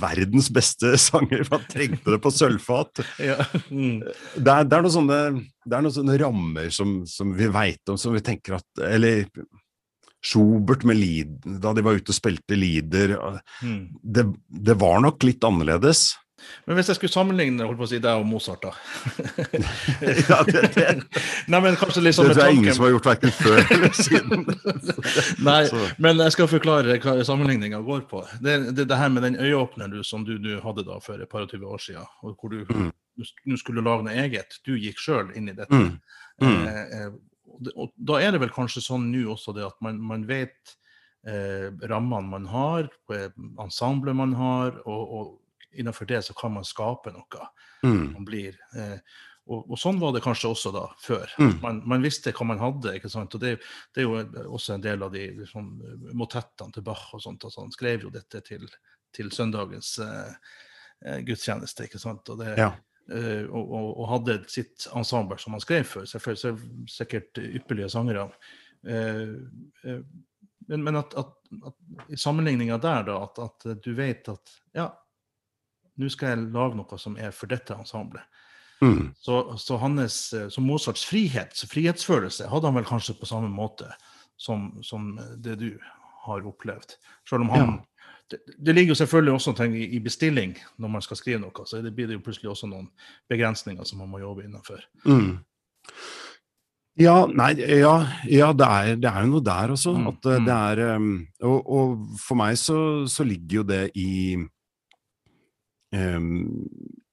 verdens 0.00 0.50
beste 0.52 0.92
sanger, 1.08 1.44
for 1.46 1.60
han 1.60 1.70
trengte 1.70 2.12
det 2.12 2.20
på 2.20 2.32
sølvfat. 2.34 3.04
ja. 3.30 3.38
mm. 3.70 4.02
det, 4.36 4.50
er, 4.50 4.66
det, 4.66 4.76
er, 4.76 4.90
sånne, 4.92 5.20
det 5.64 5.78
er 5.78 5.86
noen 5.86 5.96
sånne 5.96 6.18
rammer 6.20 6.68
som, 6.74 6.98
som 7.08 7.32
vi 7.36 7.48
veit 7.52 7.92
om, 7.92 8.00
som 8.00 8.16
vi 8.16 8.24
tenker 8.24 8.58
at 8.58 8.84
Eller 8.90 9.24
Schubert 10.20 10.84
med 10.84 10.98
Lied, 11.00 11.36
da 11.62 11.72
de 11.72 11.84
var 11.84 11.96
ute 11.96 12.12
og 12.12 12.16
spilte 12.16 12.58
Lieder 12.58 13.14
mm. 13.62 13.84
det, 14.02 14.26
det, 14.48 14.76
var 14.80 15.00
nok 15.00 15.24
litt 15.24 15.44
annerledes. 15.46 16.10
Men 16.64 16.76
hvis 16.76 16.88
jeg 16.88 16.96
skulle 16.96 17.12
sammenligne 17.12 17.64
holdt 17.66 17.80
på 17.80 17.86
å 17.86 17.88
si, 17.90 17.98
deg 18.02 18.20
og 18.20 18.26
Mozart, 18.28 18.64
da 18.64 18.72
ja, 20.30 20.38
det, 20.48 20.62
det, 20.76 20.86
Nei, 21.52 21.60
men 21.64 21.76
kanskje 21.80 22.04
liksom 22.04 22.28
Det 22.28 22.36
tror 22.36 22.48
jeg 22.48 22.60
ingen 22.60 22.76
som 22.76 22.86
har 22.86 22.94
gjort 22.94 23.08
verken 23.10 23.34
før 23.36 23.60
eller 23.62 23.96
siden. 24.08 24.46
Nei, 25.44 25.60
Så. 25.70 25.82
men 26.04 26.24
jeg 26.24 26.36
skal 26.36 26.50
forklare 26.52 26.98
hva 27.02 27.16
sammenligninga 27.26 27.82
går 27.86 28.04
på. 28.10 28.24
Det, 28.40 28.56
det, 28.70 28.86
det, 28.86 29.00
her 29.00 29.12
med 29.12 29.26
den 29.28 29.40
øyeåpneren 29.40 29.96
du, 29.96 30.02
som 30.06 30.24
du, 30.28 30.36
du, 30.40 30.52
hadde 30.64 30.84
da 30.88 31.00
for 31.04 31.20
et 31.20 31.30
par 31.32 31.44
og 31.46 31.52
tyve 31.52 31.68
år 31.68 31.82
siden, 31.82 32.08
og 32.24 32.36
hvor 32.36 32.52
du 32.52 32.64
mm. 32.64 33.56
skulle 33.60 33.84
lage 33.84 34.08
noe 34.08 34.16
eget. 34.24 34.60
Du 34.66 34.76
gikk 34.76 35.00
sjøl 35.00 35.32
inn 35.36 35.52
i 35.52 35.56
dette. 35.56 35.76
Mm. 35.76 35.98
Mm. 36.40 37.20
Eh, 37.60 37.70
eh 37.70 37.80
og 37.80 37.94
da 37.96 38.20
er 38.20 38.34
det 38.34 38.42
vel 38.42 38.54
kanskje 38.54 38.84
sånn 38.84 39.10
nå 39.12 39.26
også 39.34 39.54
det 39.56 39.66
at 39.66 39.78
man, 39.84 40.00
man 40.00 40.26
vet 40.28 40.76
eh, 41.28 41.68
rammene 41.90 42.28
man 42.28 42.46
har, 42.50 42.90
ensemblet 43.60 44.16
man 44.16 44.34
har, 44.38 44.80
og, 44.86 45.16
og 45.18 45.36
innenfor 45.72 46.08
det 46.08 46.22
så 46.26 46.34
kan 46.34 46.54
man 46.54 46.66
skape 46.66 47.12
noe. 47.14 47.50
Mm. 47.82 48.12
Man 48.14 48.24
blir, 48.26 48.56
eh, 48.76 48.98
og, 49.50 49.64
og, 49.64 49.76
sånn 49.80 50.00
var 50.00 50.14
det 50.14 50.22
kanskje 50.24 50.50
også 50.52 50.72
da, 50.74 50.84
før. 51.02 51.30
Mm. 51.40 51.54
Man, 51.62 51.82
man, 51.94 52.04
visste 52.04 52.32
hva 52.36 52.46
man 52.52 52.62
hadde. 52.62 52.94
ikke 52.98 53.10
sant? 53.12 53.34
Og 53.34 53.42
Det, 53.42 53.56
det 53.94 54.04
er 54.04 54.08
jo 54.08 54.50
også 54.56 54.76
en 54.76 54.84
del 54.84 55.06
av 55.06 55.14
de 55.14 55.26
liksom, 55.40 55.70
motettene 56.18 56.74
til 56.74 56.86
Bach. 56.86 57.08
og 57.16 57.22
sånt, 57.24 57.46
altså 57.46 57.64
Han 57.64 57.74
skrev 57.74 58.06
jo 58.06 58.12
dette 58.14 58.42
til, 58.46 58.66
til 59.16 59.32
søndagens 59.34 59.96
eh, 60.04 60.54
eh 61.06 61.20
gudstjeneste. 61.26 61.88
ikke 61.88 62.02
sant? 62.02 62.28
Og 62.30 62.42
det, 62.42 62.54
ja. 62.60 62.72
Eh, 63.12 63.44
og, 63.48 63.72
og, 63.72 63.86
og, 63.90 64.08
hadde 64.14 64.38
sitt 64.50 64.86
ensemble 64.96 65.38
som 65.40 65.56
han 65.56 65.62
skrev 65.62 65.86
for. 65.88 66.08
Selvfølgelig 66.08 66.90
sikkert 66.90 67.40
ypperlige 67.42 67.90
sangere. 67.92 68.28
Eh, 68.86 69.36
eh, 69.84 70.02
men, 70.70 70.84
men 70.86 71.00
at, 71.00 71.14
at, 71.18 71.34
at, 71.66 71.76
i 72.08 72.18
sammenligninga 72.20 72.78
der, 72.82 73.06
da, 73.08 73.18
at, 73.26 73.42
at, 73.42 73.68
du 73.84 73.92
vet 73.98 74.28
at 74.30 74.54
ja, 74.76 74.86
nå 76.00 76.10
skal 76.12 76.34
jeg 76.34 76.50
lage 76.54 76.78
noe 76.78 77.00
som 77.00 77.18
er 77.18 77.34
for 77.34 77.50
dette 77.50 77.74
ensemblet. 77.74 78.24
Mm. 78.80 79.10
Så, 79.20 79.42
så, 79.60 79.76
hans, 79.76 80.20
så 80.32 80.62
Mozarts 80.64 81.02
frihet, 81.04 81.58
frihetsfølelse 81.68 82.48
hadde 82.48 82.70
han 82.70 82.78
vel 82.78 82.88
kanskje 82.88 83.18
på 83.18 83.28
samme 83.28 83.50
måte 83.52 83.90
som, 84.40 84.70
som 84.86 85.12
det 85.36 85.58
du 85.60 85.74
har 86.24 86.46
opplevd. 86.48 86.94
Selv 87.28 87.44
om 87.44 87.52
han 87.52 87.66
ja 87.74 87.78
det, 88.30 88.40
det, 88.58 88.74
ligger 88.74 88.94
jo 88.94 89.00
selvfølgelig 89.00 89.32
også 89.32 89.54
ting 89.58 89.76
i, 89.76 89.84
i, 89.96 90.00
bestilling 90.02 90.56
når 90.78 90.92
man 90.96 91.04
skal 91.04 91.18
skrive 91.18 91.40
noe, 91.42 91.66
så 91.66 91.82
det 91.82 91.92
blir 91.94 92.08
det 92.08 92.18
jo 92.18 92.24
plutselig 92.24 92.50
også 92.52 92.70
noen 92.70 92.88
begrensninger 93.30 93.86
som 93.88 94.02
man 94.02 94.10
må 94.12 94.22
jobbe 94.22 94.44
innenfor. 94.46 94.82
Mm. 95.04 95.40
Ja, 97.00 97.16
nei, 97.26 97.54
ja, 97.58 97.94
ja 98.28 98.50
det, 98.52 98.66
er, 98.66 98.96
det, 99.00 99.10
er, 99.10 99.24
jo 99.24 99.32
noe 99.34 99.46
der 99.46 99.74
også. 99.76 99.94
Mm. 99.96 100.06
At 100.10 100.30
eh, 100.30 100.40
det 100.46 100.56
mm. 100.56 100.62
er 100.68 100.96
um, 100.96 101.10
og, 101.48 101.70
og, 101.78 102.06
for 102.20 102.40
meg 102.40 102.58
så, 102.60 102.78
så, 103.08 103.24
ligger 103.24 103.60
jo 103.60 103.66
det 103.70 103.82
i 103.98 104.12
um, 105.96 106.30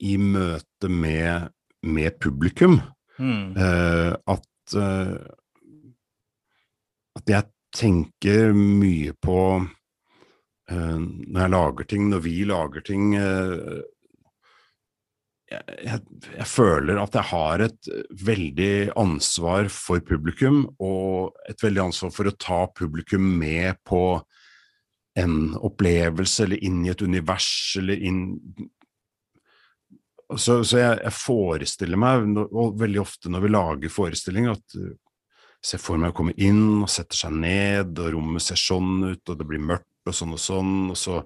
I 0.03 0.17
møte 0.21 0.91
med, 0.91 1.53
med 1.87 2.19
publikum. 2.21 2.79
Mm. 3.17 3.55
Uh, 3.57 4.13
at 4.33 4.77
uh, 4.77 5.15
at 7.17 7.31
jeg 7.31 7.49
tenker 7.75 8.53
mye 8.53 9.13
på 9.21 9.39
når 10.71 11.41
jeg 11.43 11.53
lager 11.53 11.87
ting, 11.87 12.09
når 12.11 12.23
vi 12.25 12.33
lager 12.43 12.83
ting 12.83 13.13
uh, 13.15 13.77
jeg, 15.47 15.63
jeg, 15.85 16.01
jeg, 16.33 16.47
føler 16.49 16.99
at 16.99 17.15
jeg 17.15 17.29
har 17.29 17.63
et 17.63 17.89
veldig 18.27 18.71
ansvar 18.99 19.69
for 19.71 20.03
publikum, 20.03 20.65
og 20.83 21.37
et 21.47 21.61
veldig 21.63 21.85
ansvar 21.87 22.11
for 22.15 22.27
å 22.27 22.35
ta 22.35 22.65
publikum 22.75 23.29
med 23.39 23.79
på 23.87 24.19
en 25.17 25.37
opplevelse, 25.55 26.43
eller 26.45 26.63
inn 26.67 26.83
i 26.85 26.91
et 26.91 27.01
univers, 27.01 27.49
eller 27.79 28.03
inn 28.09 28.25
Så, 30.35 30.59
så 30.67 30.81
jeg, 30.81 30.95
jeg, 30.99 31.15
forestiller 31.15 31.97
meg, 31.97 32.25
og 32.51 32.75
veldig 32.81 32.99
ofte 32.99 33.29
når 33.31 33.45
vi 33.45 33.51
lager 33.53 33.93
forestillinger, 33.93 34.57
at 34.57 34.97
ser 35.63 35.79
for 35.81 35.99
meg 35.99 36.11
å 36.11 36.17
komme 36.17 36.35
inn 36.35 36.83
og 36.83 36.91
setter 36.91 37.17
seg 37.17 37.37
ned, 37.39 37.95
og 37.97 38.11
rommet 38.13 38.43
ser 38.43 38.59
sånn 38.59 39.13
ut, 39.13 39.23
og 39.23 39.39
det 39.39 39.47
blir 39.47 39.63
mørkt 39.63 39.87
og 40.09 40.15
sånn 40.15 40.35
og 40.35 40.41
sånn, 40.41 40.75
og 40.93 40.99
så 40.99 41.21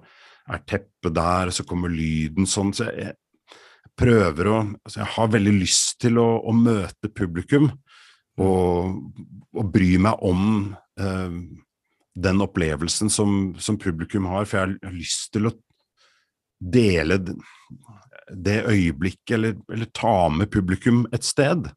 er 0.50 0.62
teppet 0.66 1.14
der, 1.14 1.50
og 1.50 1.56
så 1.56 1.66
kommer 1.68 1.92
lyden 1.92 2.48
sånn. 2.50 2.72
Så 2.76 2.88
jeg, 2.90 3.12
jeg 3.12 3.92
prøver 3.98 4.50
å 4.50 4.58
altså 4.62 5.02
Jeg 5.02 5.10
har 5.16 5.34
veldig 5.34 5.56
lyst 5.58 5.98
til 6.02 6.20
å, 6.22 6.28
å 6.48 6.54
møte 6.56 7.12
publikum 7.12 7.68
og, 8.40 9.02
og, 9.52 9.66
bry 9.74 9.90
meg 10.00 10.22
om 10.24 10.46
eh, 11.00 11.34
den 12.12 12.44
opplevelsen 12.44 13.12
som, 13.12 13.52
som, 13.60 13.78
publikum 13.80 14.26
har, 14.32 14.46
for 14.48 14.62
jeg 14.62 14.80
har 14.80 14.96
lyst 14.96 15.32
til 15.36 15.50
å 15.50 15.54
dele 16.62 17.18
det 18.32 18.62
øyeblikket, 18.70 19.34
eller, 19.36 19.56
eller 19.72 19.88
ta 19.92 20.28
med 20.32 20.50
publikum 20.52 21.04
et 21.12 21.24
sted. 21.26 21.68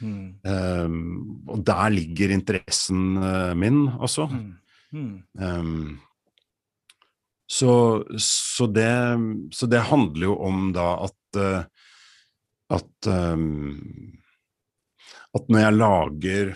Mm. 0.00 0.40
Um, 0.48 1.42
og 1.50 1.64
der 1.66 1.90
ligger 1.92 2.32
interessen 2.32 3.18
uh, 3.20 3.52
min, 3.58 3.84
altså. 4.00 4.26
Mm. 4.32 4.54
Mm. 4.90 5.10
Um, 5.38 6.00
så, 7.50 8.04
så, 8.18 8.66
det, 8.66 9.18
så, 9.52 9.66
det, 9.66 9.80
handler 9.90 10.26
jo 10.28 10.36
om 10.46 10.68
da 10.74 10.86
at 11.02 11.38
uh, 11.40 11.62
at 12.70 13.08
um, 13.10 13.72
at 15.34 15.48
når 15.50 15.64
jeg 15.64 15.76
lager 15.78 16.52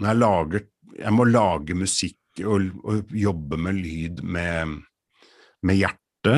når 0.00 0.08
jeg 0.10 0.20
lager 0.20 0.66
Jeg 0.94 1.10
må 1.10 1.24
lage 1.26 1.74
musikk 1.74 2.42
og, 2.46 2.68
og 2.86 3.14
jobbe 3.18 3.56
med 3.58 3.80
lyd 3.82 4.20
med, 4.22 4.76
med 5.66 5.74
hjerte 5.74 6.34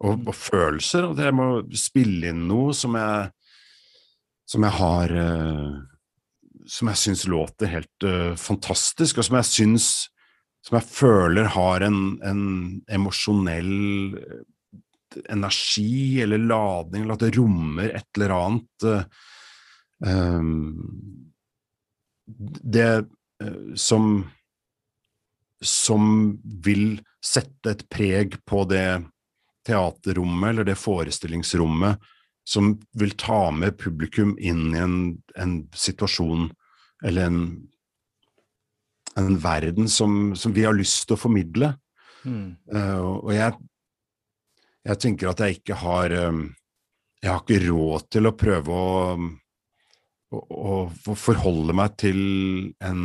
og, 0.00 0.26
og, 0.26 0.34
følelser. 0.36 1.06
At 1.08 1.22
jeg 1.24 1.32
må 1.32 1.46
spille 1.72 2.28
inn 2.28 2.42
noe 2.50 2.74
som 2.76 2.98
jeg 2.98 3.30
som 4.44 4.66
jeg 4.66 4.76
har 4.76 5.14
uh, 5.16 5.78
som 6.68 6.90
jeg 6.90 7.00
syns 7.00 7.24
låter 7.32 7.72
helt 7.72 8.04
uh, 8.04 8.34
fantastisk, 8.36 9.22
og 9.22 9.28
som 9.28 9.38
jeg 9.40 9.48
syns 9.48 9.88
Som 10.64 10.78
jeg 10.78 10.88
føler 10.88 11.50
har 11.54 11.84
en, 11.84 12.00
en 12.24 12.44
emosjonell 12.92 14.16
eh, 14.18 14.44
energi 15.30 16.22
eller 16.24 16.40
ladning, 16.42 17.04
eller 17.04 17.18
at 17.18 17.26
det 17.26 17.34
rommer 17.36 17.92
et 17.94 18.16
eller 18.16 18.32
annet 18.34 18.86
um, 20.02 20.80
Det 22.26 22.88
uh, 23.04 23.74
som 23.78 24.24
som 25.64 26.38
vil 26.64 26.98
sette 27.24 27.72
et 27.72 27.84
preg 27.88 28.36
på 28.44 28.64
det 28.68 29.00
teaterrommet 29.64 30.50
eller 30.50 30.66
det 30.68 30.76
forestillingsrommet 30.76 32.02
som 32.44 32.74
vil 32.92 33.14
ta 33.16 33.48
med 33.54 33.78
publikum 33.80 34.34
inn 34.38 34.74
i 34.74 34.82
en, 34.82 34.98
en 35.40 35.54
situasjon 35.72 36.50
eller 37.04 37.30
en, 37.30 37.38
en 39.16 39.38
verden 39.38 39.88
som, 39.88 40.34
som, 40.36 40.52
vi 40.52 40.64
har 40.66 40.76
lyst 40.76 41.06
til 41.08 41.16
å 41.16 41.20
formidle. 41.20 41.72
Mm. 42.24 42.56
Uh, 42.72 43.00
og 43.20 43.32
jeg, 43.34 43.56
jeg, 44.88 45.00
tenker 45.02 45.30
at 45.30 45.42
jeg 45.44 45.58
ikke 45.58 45.76
har 45.76 46.14
um, 46.30 46.46
Jeg 47.20 47.28
har 47.28 47.42
ikke 47.42 47.66
råd 47.66 48.06
til 48.16 48.28
å 48.28 48.32
prøve 48.32 48.78
å, 48.80 49.16
å, 50.32 50.76
å 50.88 51.16
forholde 51.20 51.76
meg 51.76 51.98
til 52.00 52.20
en 52.80 53.02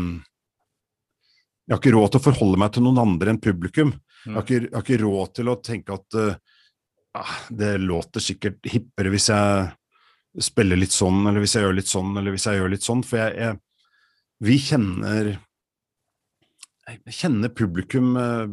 Jeg 1.67 1.74
har 1.74 1.82
ikke 1.82 1.95
råd 1.98 2.13
til 2.13 2.22
å 2.22 2.28
forholde 2.30 2.62
meg 2.63 2.72
til 2.76 2.88
noen 2.88 3.04
andre 3.04 3.34
enn 3.34 3.41
publikum. 3.43 3.91
Mm. 3.91 4.30
Jeg, 4.30 4.38
har 4.38 4.48
ikke, 4.48 4.62
jeg, 4.62 4.72
har 4.78 4.88
ikke, 4.88 5.02
råd 5.04 5.36
til 5.36 5.52
å 5.52 5.60
tenke 5.63 6.00
at 6.00 6.19
uh, 6.19 6.56
ah, 7.19 7.36
det 7.52 7.76
låter 7.84 8.24
sikkert 8.24 8.72
hippere 8.72 9.12
hvis 9.13 9.30
jeg 9.34 9.67
spiller 10.39 10.80
litt 10.80 10.93
sånn, 10.93 11.26
eller 11.28 11.43
hvis 11.43 11.56
jeg 11.58 11.65
gjør 11.65 11.76
litt 11.76 11.89
sånn, 11.89 12.15
eller 12.15 12.36
hvis 12.36 12.48
jeg 12.48 12.60
gjør 12.60 12.72
litt 12.72 12.86
sånn. 12.86 13.04
For 13.04 13.19
jeg, 13.19 13.36
jeg 13.43 13.60
Vi 14.39 14.56
kjenner 14.63 15.34
kjenner 17.13 17.52
publikum 17.54 18.15
eh, 18.17 18.45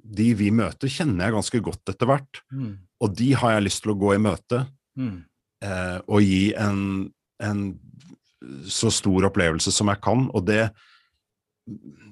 De 0.00 0.28
vi 0.34 0.50
møter, 0.54 0.88
kjenner 0.88 1.28
jeg 1.28 1.36
ganske 1.36 1.60
godt 1.64 1.92
etter 1.92 2.08
hvert. 2.08 2.42
Mm. 2.52 2.78
Og 3.00 3.16
de 3.16 3.32
har 3.36 3.56
jeg 3.56 3.66
lyst 3.66 3.84
til 3.84 3.94
å 3.94 3.98
gå 4.00 4.14
i 4.14 4.22
møte 4.22 4.64
mm. 4.98 5.16
eh, 5.64 5.98
og 6.06 6.24
gi 6.24 6.52
en, 6.60 6.80
en 7.42 7.64
så 8.68 8.90
stor 8.92 9.28
opplevelse 9.28 9.72
som 9.74 9.92
jeg 9.92 10.02
kan. 10.04 10.28
Og 10.34 10.46
det 10.48 10.70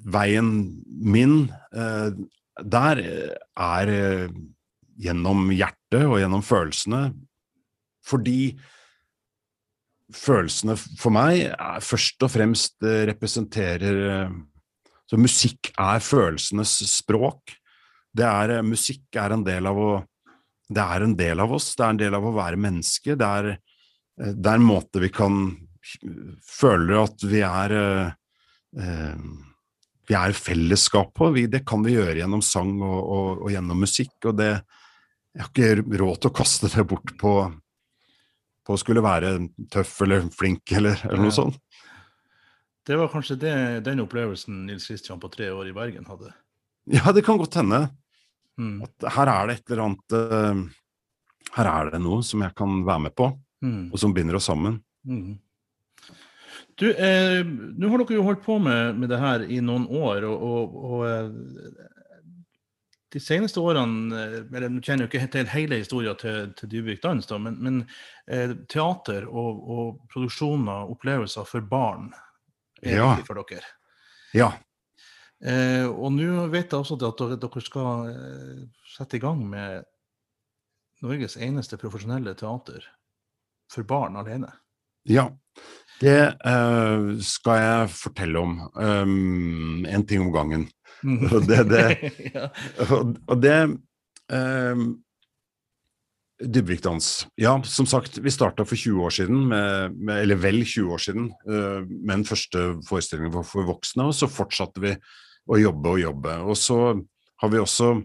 Veien 0.08 0.50
min 0.86 1.48
eh, 1.74 2.12
der 2.68 3.00
er 3.58 3.90
eh, 3.90 4.34
gjennom 5.00 5.48
hjertet 5.50 6.04
og 6.04 6.18
gjennom 6.20 6.44
følelsene. 6.46 7.00
Fordi 8.06 8.52
følelsene 10.14 10.76
for 10.78 11.12
meg 11.16 11.48
er, 11.50 11.82
først 11.84 12.22
og 12.24 12.32
fremst 12.32 12.86
representerer 13.10 14.30
Så 15.08 15.18
musikk 15.20 15.72
er 15.74 16.04
følelsenes 16.04 16.74
språk. 16.90 17.54
Det 18.14 18.26
er, 18.26 18.58
eh, 18.58 18.66
musikk 18.66 19.16
er 19.16 19.36
en 19.36 19.44
del 19.46 19.66
av 19.66 19.76
å 19.76 19.90
Det 20.68 20.84
er 20.84 21.00
en 21.00 21.14
del 21.16 21.40
av 21.40 21.52
oss. 21.56 21.74
Det 21.74 21.80
er 21.80 21.90
en 21.94 21.96
del 21.96 22.14
av 22.14 22.24
å 22.28 22.34
være 22.36 22.60
menneske. 22.60 23.16
Det 23.16 23.24
er, 23.24 23.58
det 24.18 24.46
er 24.46 24.58
en 24.58 24.66
måte 24.68 25.00
vi 25.00 25.08
kan 25.08 25.56
føle 26.44 26.98
at 27.00 27.24
vi 27.24 27.40
er 27.40 27.72
vi 30.08 30.16
er 30.16 30.32
fellesskap 30.36 31.14
på. 31.16 31.30
Vi, 31.36 31.46
det 31.46 31.62
kan 31.68 31.84
vi 31.84 31.94
gjøre 31.96 32.18
gjennom 32.22 32.42
sang 32.44 32.74
og, 32.80 32.98
og, 33.00 33.30
og 33.44 33.52
gjennom 33.52 33.80
musikk. 33.84 34.14
og 34.24 34.36
det, 34.36 34.50
jeg 35.36 35.44
har 35.44 35.50
ikke 35.52 35.98
råd 36.00 36.20
til 36.20 36.30
å 36.30 36.36
kaste 36.38 36.70
det 36.72 36.84
bort 36.88 37.12
på, 37.20 37.32
på 38.64 38.74
å 38.74 38.80
skulle 38.80 39.04
være 39.04 39.36
tøff 39.72 40.00
eller 40.06 40.28
flink 40.34 40.72
eller, 40.72 41.00
eller 41.06 41.28
noe 41.28 41.34
sånt. 41.34 41.60
Det 42.88 42.96
var 42.96 43.10
kanskje 43.12 43.36
det, 43.36 43.54
den 43.84 44.00
opplevelsen 44.00 44.62
Nils 44.66 44.86
Kristian 44.88 45.20
på 45.20 45.28
tre 45.28 45.50
år 45.52 45.68
i 45.68 45.74
Bergen 45.76 46.06
hadde? 46.08 46.30
Ja, 46.88 47.12
det 47.12 47.22
kan 47.26 47.36
godt 47.36 47.58
hende. 47.60 47.82
Mm. 48.56 48.78
At 48.86 49.10
her 49.12 49.28
er 49.28 49.50
det 49.50 49.58
et 49.58 49.70
eller 49.70 49.82
annet 49.84 50.14
uh, 50.16 50.62
Her 51.58 51.68
er 51.68 51.90
det 51.92 52.00
noe 52.02 52.24
som 52.24 52.42
jeg 52.42 52.56
kan 52.56 52.80
være 52.86 53.02
med 53.04 53.14
på, 53.14 53.28
mm. 53.60 53.82
og 53.92 54.00
som 54.00 54.14
binder 54.16 54.38
oss 54.38 54.48
sammen. 54.48 54.80
Mm. 55.04 55.36
Du, 56.78 56.86
eh, 56.88 57.44
Nå 57.44 57.90
har 57.90 58.02
dere 58.02 58.16
jo 58.16 58.24
holdt 58.26 58.44
på 58.44 58.56
med, 58.62 58.96
med 58.98 59.12
det 59.12 59.18
her 59.20 59.44
i 59.44 59.60
noen 59.64 59.84
år, 59.90 60.24
og, 60.28 60.48
og, 60.48 60.76
og 60.88 61.04
eh, 61.08 61.88
de 63.12 63.22
seneste 63.22 63.60
årene 63.60 64.20
eh, 64.22 64.38
eller 64.46 64.70
Nå 64.72 64.80
kjenner 64.84 65.06
jeg 65.06 65.12
ikke 65.12 65.32
til 65.34 65.50
hele 65.52 65.80
historien 65.82 66.16
til, 66.20 66.52
til 66.58 66.72
Dybvik 66.72 67.02
Dans, 67.04 67.26
da, 67.26 67.40
men, 67.42 67.58
men 67.64 67.82
eh, 68.30 68.54
teater 68.70 69.26
og, 69.28 69.60
og, 69.64 70.00
produksjoner 70.12 70.92
opplevelser 70.94 71.48
for 71.48 71.66
barn 71.68 72.10
ja. 72.82 73.12
for 73.26 73.40
dere. 73.40 73.64
Ja. 74.36 74.52
Eh, 75.38 75.86
og 75.86 76.12
nå 76.16 76.48
vet 76.50 76.72
jeg 76.72 76.80
også 76.82 76.96
at 76.98 77.20
dere, 77.20 77.38
dere 77.38 77.62
skal 77.62 78.10
eh, 78.10 78.62
sette 78.90 79.18
i 79.18 79.22
gang 79.22 79.44
med 79.46 79.86
Norges 81.04 81.36
eneste 81.38 81.78
profesjonelle 81.78 82.34
teater 82.38 82.86
for 83.70 83.86
barn 83.86 84.18
alene? 84.18 84.50
Ja, 85.08 85.28
det 86.02 86.18
eh, 86.46 87.06
skal 87.24 87.62
jeg 87.62 87.92
fortelle 87.94 88.42
om. 88.42 88.56
Um, 88.74 89.86
en 89.86 90.06
ting 90.06 90.26
om 90.26 90.32
gangen. 90.34 90.66
Og 91.06 91.46
det, 91.46 91.62
det, 91.70 91.84
ja. 92.34 92.48
og, 92.88 93.14
og 93.30 93.42
det 93.42 93.58
um, 93.70 94.88
Dybvikdans. 96.38 97.26
Ja, 97.40 97.56
som 97.66 97.86
sagt, 97.90 98.20
vi 98.22 98.30
starta 98.30 98.62
for 98.68 98.78
20 98.78 99.06
år 99.08 99.14
siden, 99.14 99.40
med, 99.50 99.96
med, 99.98 100.22
eller 100.22 100.38
vel 100.38 100.60
20 100.62 100.92
år 100.94 101.02
siden, 101.02 101.30
uh, 101.48 101.80
med 101.82 102.20
den 102.20 102.28
første 102.28 102.66
forestillingen 102.86 103.32
for, 103.34 103.48
for, 103.48 103.66
voksne. 103.72 104.06
Og 104.06 104.14
så 104.14 104.30
fortsatte 104.30 104.82
vi 104.84 104.92
å 105.48 105.58
jobbe 105.58 105.96
og 105.96 106.02
jobbe. 106.04 106.36
Og 106.46 106.58
så 106.60 106.78
har 107.42 107.52
vi 107.52 107.62
også 107.62 107.96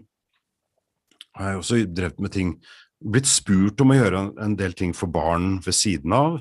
har 1.34 1.50
jeg 1.50 1.60
også 1.60 1.78
drevet 1.90 2.20
med 2.22 2.34
ting 2.34 2.56
Blitt 3.04 3.28
spurt 3.28 3.82
om 3.84 3.90
å 3.92 3.96
gjøre 3.98 4.20
en 4.40 4.54
del 4.56 4.72
ting 4.72 4.94
for 4.96 5.12
barn 5.12 5.58
ved 5.60 5.76
siden 5.76 6.14
av. 6.16 6.38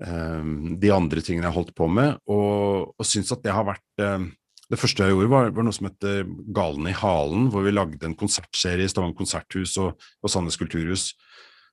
Um, 0.00 0.74
de 0.80 0.90
andre 0.92 1.22
tingene 1.24 1.46
jeg 1.48 1.56
holdt 1.56 1.70
på 1.76 1.86
med, 1.88 2.18
og, 2.28 2.90
og 3.00 3.08
syns 3.08 3.32
at 3.32 3.40
det 3.44 3.54
har 3.54 3.64
vært 3.64 4.02
um, 4.04 4.26
det 4.70 4.78
første 4.78 5.02
jeg 5.02 5.16
gjorde, 5.16 5.30
var, 5.32 5.48
var, 5.54 5.66
noe 5.66 5.74
som 5.74 5.88
het 5.88 6.06
Galen 6.54 6.86
i 6.86 6.94
halen, 6.94 7.48
hvor 7.50 7.64
vi 7.66 7.72
lagde 7.74 8.06
en 8.06 8.14
konsertserie 8.18 8.86
i 8.86 8.90
Stavanger 8.90 9.18
konserthus 9.18 9.74
og, 9.82 9.98
og 10.22 10.30
Sandnes 10.30 10.58
kulturhus 10.60 11.08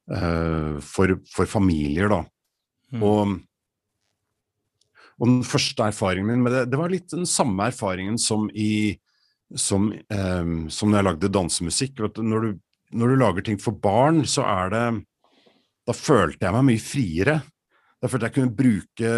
uh, 0.09 0.79
for, 0.81 1.13
for, 1.29 1.49
familier, 1.49 2.09
da. 2.09 2.23
Mm. 2.95 3.03
Og, 3.05 3.35
og, 5.19 5.25
den 5.27 5.43
første 5.45 5.91
erfaringen 5.91 6.31
min 6.31 6.45
med 6.45 6.55
det, 6.55 6.63
det 6.71 6.79
var 6.79 6.93
litt 6.93 7.11
den 7.13 7.29
samme 7.29 7.69
erfaringen 7.69 8.17
som 8.21 8.49
i 8.53 8.97
som, 9.55 9.91
um, 9.93 10.55
som 10.73 10.89
når 10.89 10.97
jeg 10.97 11.07
lagde 11.07 11.29
dansemusikk. 11.31 12.01
Når 12.17 12.43
du, 12.43 12.49
når 12.97 13.13
du 13.13 13.19
lager 13.21 13.45
ting 13.45 13.61
for 13.61 13.77
barn, 13.79 14.25
så 14.27 14.43
er 14.47 14.73
det 14.73 14.87
Da 15.87 15.93
følte 15.95 16.43
jeg 16.43 16.51
meg 16.51 16.65
mye 16.67 16.83
friere. 16.83 17.37
Da 18.01 18.09
følte 18.11 18.27
jeg 18.27 18.35
kunne 18.35 18.57
bruke 18.57 19.13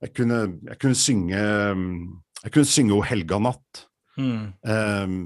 Jeg 0.00 0.12
kunne, 0.16 0.38
jeg 0.70 0.78
kunne 0.80 0.96
synge 0.96 1.42
jeg 2.44 2.52
kunne 2.54 2.68
synge 2.68 2.96
O 2.96 3.00
helga 3.04 3.38
natt. 3.42 3.86
Mm. 4.16 4.52
Um, 4.62 5.16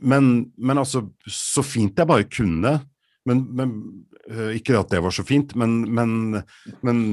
men, 0.00 0.28
men, 0.56 0.80
altså, 0.80 1.04
så 1.30 1.64
fint 1.66 1.98
jeg 1.98 2.08
bare 2.08 2.28
kunne. 2.30 2.74
Men, 3.26 3.42
men 3.58 3.74
uh, 4.30 4.52
Ikke 4.54 4.78
at 4.78 4.92
det 4.92 5.02
var 5.02 5.14
så 5.14 5.24
fint, 5.26 5.54
men, 5.58 5.80
men, 5.94 6.44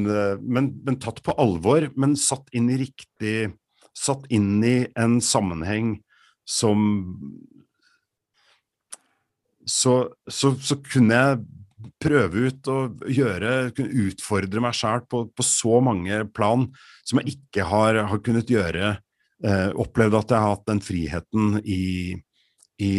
uh, 0.10 0.36
men, 0.40 1.00
tatt 1.02 1.24
på 1.26 1.36
alvor. 1.42 1.90
Men 2.00 2.18
satt 2.20 2.50
inn 2.56 2.72
i 2.74 2.80
riktig 2.86 3.52
Satt 3.94 4.24
inn 4.34 4.58
i 4.66 4.88
en 4.98 5.20
sammenheng 5.22 6.00
som 6.50 6.80
så, 9.70 10.10
så, 10.26 10.50
så 10.58 10.80
kunne 10.82 11.14
jeg 11.14 11.44
prøve 12.02 12.48
ut 12.50 12.70
og 12.72 13.04
gjøre, 13.12 13.72
kunne 13.76 14.08
utfordre 14.08 14.64
meg 14.64 14.78
sjæl 14.78 15.04
på, 15.10 15.26
på, 15.34 15.46
så 15.46 15.80
mange 15.84 16.24
plan 16.36 16.68
som 17.04 17.22
jeg 17.22 17.38
ikke 17.38 17.68
har, 17.70 18.00
har 18.10 18.22
kunnet 18.26 18.52
gjøre. 18.52 18.96
Eh, 19.44 19.70
opplevd 19.84 20.20
at 20.20 20.34
jeg 20.34 20.46
har 20.46 20.54
hatt 20.56 20.68
den 20.70 20.82
friheten 20.84 21.58
i, 21.64 22.16
i, 22.80 22.94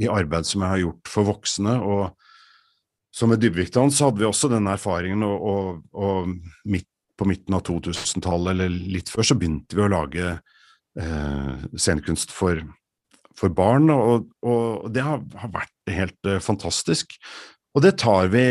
i, 0.00 0.08
arbeid 0.08 0.48
som 0.48 0.64
jeg 0.64 0.74
har 0.74 0.84
gjort 0.86 1.12
for 1.12 1.28
voksne. 1.28 1.76
og 1.80 2.12
så 3.12 3.28
med 3.28 3.42
Dybvikdalen 3.42 3.92
så 3.92 4.08
hadde 4.08 4.22
vi 4.22 4.28
også 4.28 4.48
den 4.48 4.70
erfaringen, 4.72 5.24
og, 5.26 5.42
og, 5.44 5.82
og 5.92 6.30
midt, 6.64 6.88
på 7.20 7.26
midten 7.28 7.54
av 7.54 7.60
2000-tallet, 7.68 8.54
eller 8.54 8.72
litt 8.96 9.12
før, 9.12 9.26
så 9.28 9.36
begynte 9.36 9.76
vi 9.76 9.84
å 9.84 9.90
lage 9.92 10.30
eh, 10.32 11.66
scenekunst 11.76 12.32
for, 12.32 12.62
for 13.38 13.52
barn, 13.54 13.90
og, 13.90 14.28
og 14.44 14.88
det 14.92 15.04
har, 15.04 15.22
har, 15.40 15.52
vært 15.54 15.92
helt 15.92 16.28
uh, 16.28 16.38
fantastisk. 16.42 17.14
Og 17.72 17.84
det 17.84 17.96
tar 18.02 18.28
vi 18.32 18.46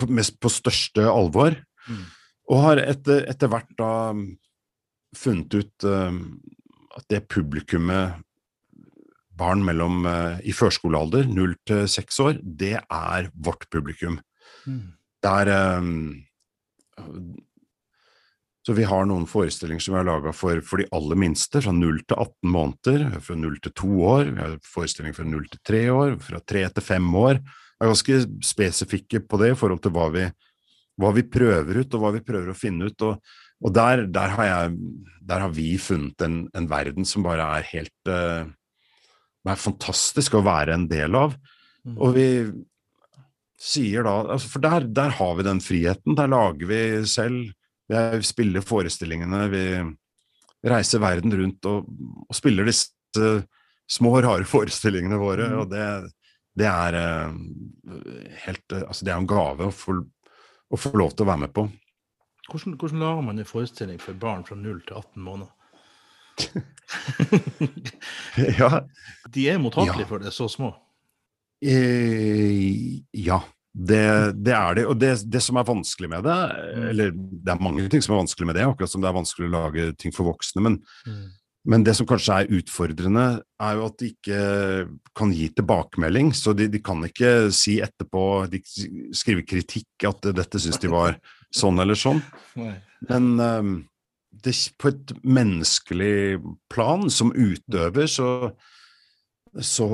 på, 0.00 0.08
mest 0.10 0.38
på 0.42 0.50
største 0.52 1.06
alvor, 1.10 1.54
mm. 1.86 2.06
og 2.50 2.64
har 2.66 2.82
etter, 2.82 3.26
etter, 3.30 3.52
hvert 3.52 3.70
da 3.78 3.92
funnet 5.16 5.54
ut 5.54 5.86
uh, 5.86 6.10
at 6.98 7.06
det 7.12 7.28
publikummet 7.30 8.18
barn 9.40 9.62
mellom 9.64 10.04
uh, 10.04 10.40
i 10.44 10.52
førskolealder, 10.52 11.28
0 11.30 11.54
til 11.68 11.86
6 11.88 12.20
år, 12.26 12.40
det 12.42 12.76
er 12.82 13.30
vårt 13.34 13.68
publikum. 13.72 14.18
Mm. 14.66 14.82
Der 15.24 15.50
um, 15.78 16.20
så 18.70 18.74
vi 18.76 18.84
har 18.86 19.06
noen 19.10 19.24
forestillinger 19.26 19.82
som 19.82 19.96
vi 19.96 19.98
har 19.98 20.06
laga 20.06 20.30
for, 20.30 20.60
for, 20.62 20.78
de 20.78 20.84
aller 20.94 21.18
minste, 21.18 21.58
fra 21.58 21.72
0 21.74 21.96
til 22.04 22.20
18 22.22 22.52
måneder, 22.54 23.00
fra 23.26 23.34
0 23.34 23.56
til 23.64 23.72
2 23.80 23.88
år, 24.06 24.28
vi 24.28 24.44
har 24.44 24.52
forestillinger 24.62 25.16
fra 25.16 25.26
0 25.26 25.48
til 25.50 25.60
3 25.66 25.80
år, 25.90 26.14
fra 26.22 26.40
3 26.52 26.62
til 26.76 26.86
5 26.86 27.08
år. 27.18 27.40
Vi 27.42 27.82
er 27.82 27.90
ganske 27.90 28.20
spesifikke 28.46 29.22
på 29.26 29.42
det 29.42 29.50
i 29.50 29.58
forhold 29.58 29.82
til 29.82 29.94
hva 29.96 30.06
vi, 30.14 30.22
hva 31.02 31.10
vi 31.18 31.26
prøver 31.26 31.82
ut, 31.82 31.98
og 31.98 32.04
hva 32.04 32.14
vi 32.14 32.22
prøver 32.30 32.54
å 32.54 32.56
finne 32.60 32.92
ut. 32.92 33.06
Og, 33.08 33.34
og 33.58 33.74
der, 33.74 34.06
der, 34.06 34.38
har 34.38 34.50
jeg, 34.52 34.78
der, 35.18 35.46
har 35.48 35.58
vi 35.58 35.68
funnet 35.82 36.28
en, 36.28 36.40
en, 36.54 36.70
verden 36.70 37.10
som 37.10 37.26
bare 37.26 37.50
er 37.58 37.70
helt 37.74 38.14
uh, 38.14 38.46
er 39.50 39.62
fantastisk 39.66 40.38
å 40.38 40.46
være 40.46 40.78
en 40.78 40.86
del 40.94 41.18
av. 41.18 41.34
Mm. 41.82 41.96
Og 41.98 42.14
vi 42.14 42.32
sier 43.60 44.06
da 44.06 44.20
altså 44.36 44.54
For 44.54 44.62
der, 44.62 44.86
der 44.86 45.18
har 45.18 45.34
vi 45.40 45.50
den 45.50 45.58
friheten. 45.58 46.14
Der 46.14 46.30
lager 46.30 46.70
vi 46.70 46.84
selv 47.10 47.50
vi 47.90 48.26
spiller 48.26 48.64
forestillingene, 48.64 49.46
vi 49.50 49.64
reiser 50.70 51.02
verden 51.02 51.34
rundt 51.34 51.66
og, 51.66 51.88
og 52.28 52.36
spiller 52.36 52.68
disse 52.68 53.30
små, 53.90 54.14
rare 54.22 54.46
forestillingene 54.46 55.18
våre. 55.20 55.50
Mm. 55.50 55.58
Og 55.62 55.70
det, 55.72 55.86
det 56.58 56.68
er 56.70 56.98
uh, 56.98 57.30
helt 58.46 58.74
uh, 58.74 58.82
Altså, 58.86 59.06
det 59.06 59.14
er 59.14 59.20
en 59.20 59.30
gave 59.30 59.70
å 59.70 59.74
få, 59.74 59.96
å 60.70 60.80
få, 60.80 60.92
lov 60.98 61.14
til 61.14 61.26
å 61.26 61.30
være 61.32 61.44
med 61.46 61.54
på. 61.56 61.62
Hvordan, 62.50 62.76
hvordan 62.78 63.02
lager 63.02 63.26
man 63.26 63.38
en 63.38 63.48
forestilling 63.48 63.98
for 64.02 64.18
barn 64.18 64.44
fra 64.46 64.58
0 64.58 64.82
til 64.86 64.98
18 64.98 65.26
måneder? 65.26 65.56
ja. 68.60 68.70
De 69.30 69.48
er 69.50 69.60
mottakelige 69.62 70.06
ja. 70.06 70.08
for 70.08 70.22
det, 70.22 70.32
så 70.34 70.48
små? 70.50 70.72
Eh, 71.60 73.02
ja. 73.14 73.42
Det, 73.72 74.32
det, 74.34 74.54
er 74.54 74.74
det. 74.74 74.86
Og 74.90 74.96
det, 74.98 75.12
det, 75.30 75.42
som 75.44 75.58
er 75.60 75.66
vanskelig 75.68 76.10
med 76.10 76.24
det, 76.26 76.38
mm. 76.76 76.86
eller 76.90 77.12
det 77.14 77.52
er 77.52 77.62
mange 77.62 77.84
ting 77.90 78.02
som 78.02 78.16
er 78.16 78.24
vanskelig 78.24 78.48
med 78.48 78.58
det, 78.58 78.64
akkurat 78.66 78.92
som 78.92 79.04
det 79.04 79.10
er 79.10 79.20
vanskelig 79.20 79.46
å 79.46 79.52
lage 79.54 79.84
ting 80.00 80.14
for 80.14 80.26
voksne, 80.26 80.64
men, 80.66 80.78
mm. 81.06 81.20
men 81.70 81.84
det 81.86 81.94
som 81.98 82.08
kanskje 82.10 82.40
er 82.40 82.56
utfordrende, 82.58 83.26
er 83.62 83.78
jo 83.78 83.86
at 83.86 83.98
de 84.02 84.10
ikke 84.10 84.40
kan 85.20 85.34
gi 85.36 85.46
tilbakemelding. 85.54 86.32
Så 86.34 86.56
de, 86.58 86.66
de 86.72 86.82
kan 86.82 87.04
ikke 87.06 87.52
si 87.54 87.78
etterpå, 87.84 88.24
de 88.50 88.62
skriver 89.16 89.46
kritikk 89.46 90.08
at 90.10 90.32
dette 90.34 90.62
syns 90.62 90.82
de 90.82 90.90
var 90.90 91.20
sånn 91.54 91.78
eller 91.82 91.98
sånn. 91.98 92.22
Men 93.10 93.32
um, 93.38 93.74
det, 94.42 94.56
på 94.82 94.90
et 94.90 95.14
menneskelig 95.22 96.40
plan, 96.72 97.06
som 97.12 97.30
utøver, 97.30 98.10
så, 98.10 98.30
så 99.54 99.90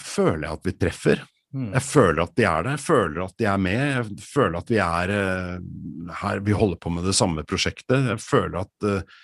føler 0.00 0.50
jeg 0.50 0.58
at 0.58 0.68
vi 0.68 0.82
treffer. 0.84 1.24
Mm. 1.54 1.68
Jeg 1.76 1.86
føler 1.86 2.24
at 2.24 2.32
de 2.34 2.46
er 2.50 2.64
der, 2.66 2.74
jeg 2.74 2.82
føler 2.82 3.20
at 3.28 3.36
de 3.38 3.46
er 3.46 3.60
med. 3.62 3.82
Jeg 3.92 4.24
føler 4.26 4.58
at 4.58 4.72
vi 4.72 4.80
er 4.82 5.12
uh, 5.14 6.14
her, 6.22 6.40
vi 6.42 6.56
holder 6.56 6.80
på 6.82 6.90
med 6.90 7.06
det 7.06 7.14
samme 7.14 7.44
prosjektet. 7.46 8.08
Jeg 8.10 8.22
føler 8.22 8.64
at 8.64 8.88
uh, 8.88 9.20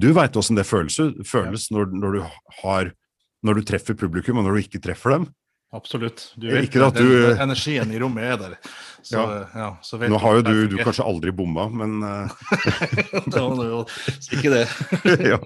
Du 0.00 0.08
veit 0.16 0.38
åssen 0.38 0.56
det 0.56 0.64
føles, 0.64 0.96
føles 1.28 1.68
når, 1.74 1.92
når, 1.92 2.16
du 2.16 2.22
har 2.62 2.92
Når 3.44 3.58
du 3.58 3.68
treffer 3.68 3.98
publikum, 3.98 4.40
og 4.40 4.48
når 4.48 4.56
du 4.56 4.64
ikke 4.64 4.80
treffer 4.82 5.18
dem. 5.18 5.28
Absolutt. 5.76 6.30
Du 6.40 6.46
vet 6.48 6.64
ikke 6.64 6.80
at 6.86 6.96
du, 6.96 7.04
den, 7.04 7.42
energien 7.44 7.90
i 7.92 7.98
rommet 8.00 8.24
er 8.24 8.38
der. 8.40 8.54
Så, 9.04 9.20
ja. 9.20 9.42
Ja, 9.52 9.68
så 9.84 10.00
Nå 10.00 10.16
har 10.22 10.38
jo 10.38 10.44
du, 10.46 10.54
du 10.72 10.78
kanskje 10.80 11.04
aldri 11.04 11.34
bomma, 11.36 11.68
men 11.68 12.00
uh... 12.08 13.98
Ikke 14.32 14.54
det. 14.54 14.64
ja. 15.34 15.38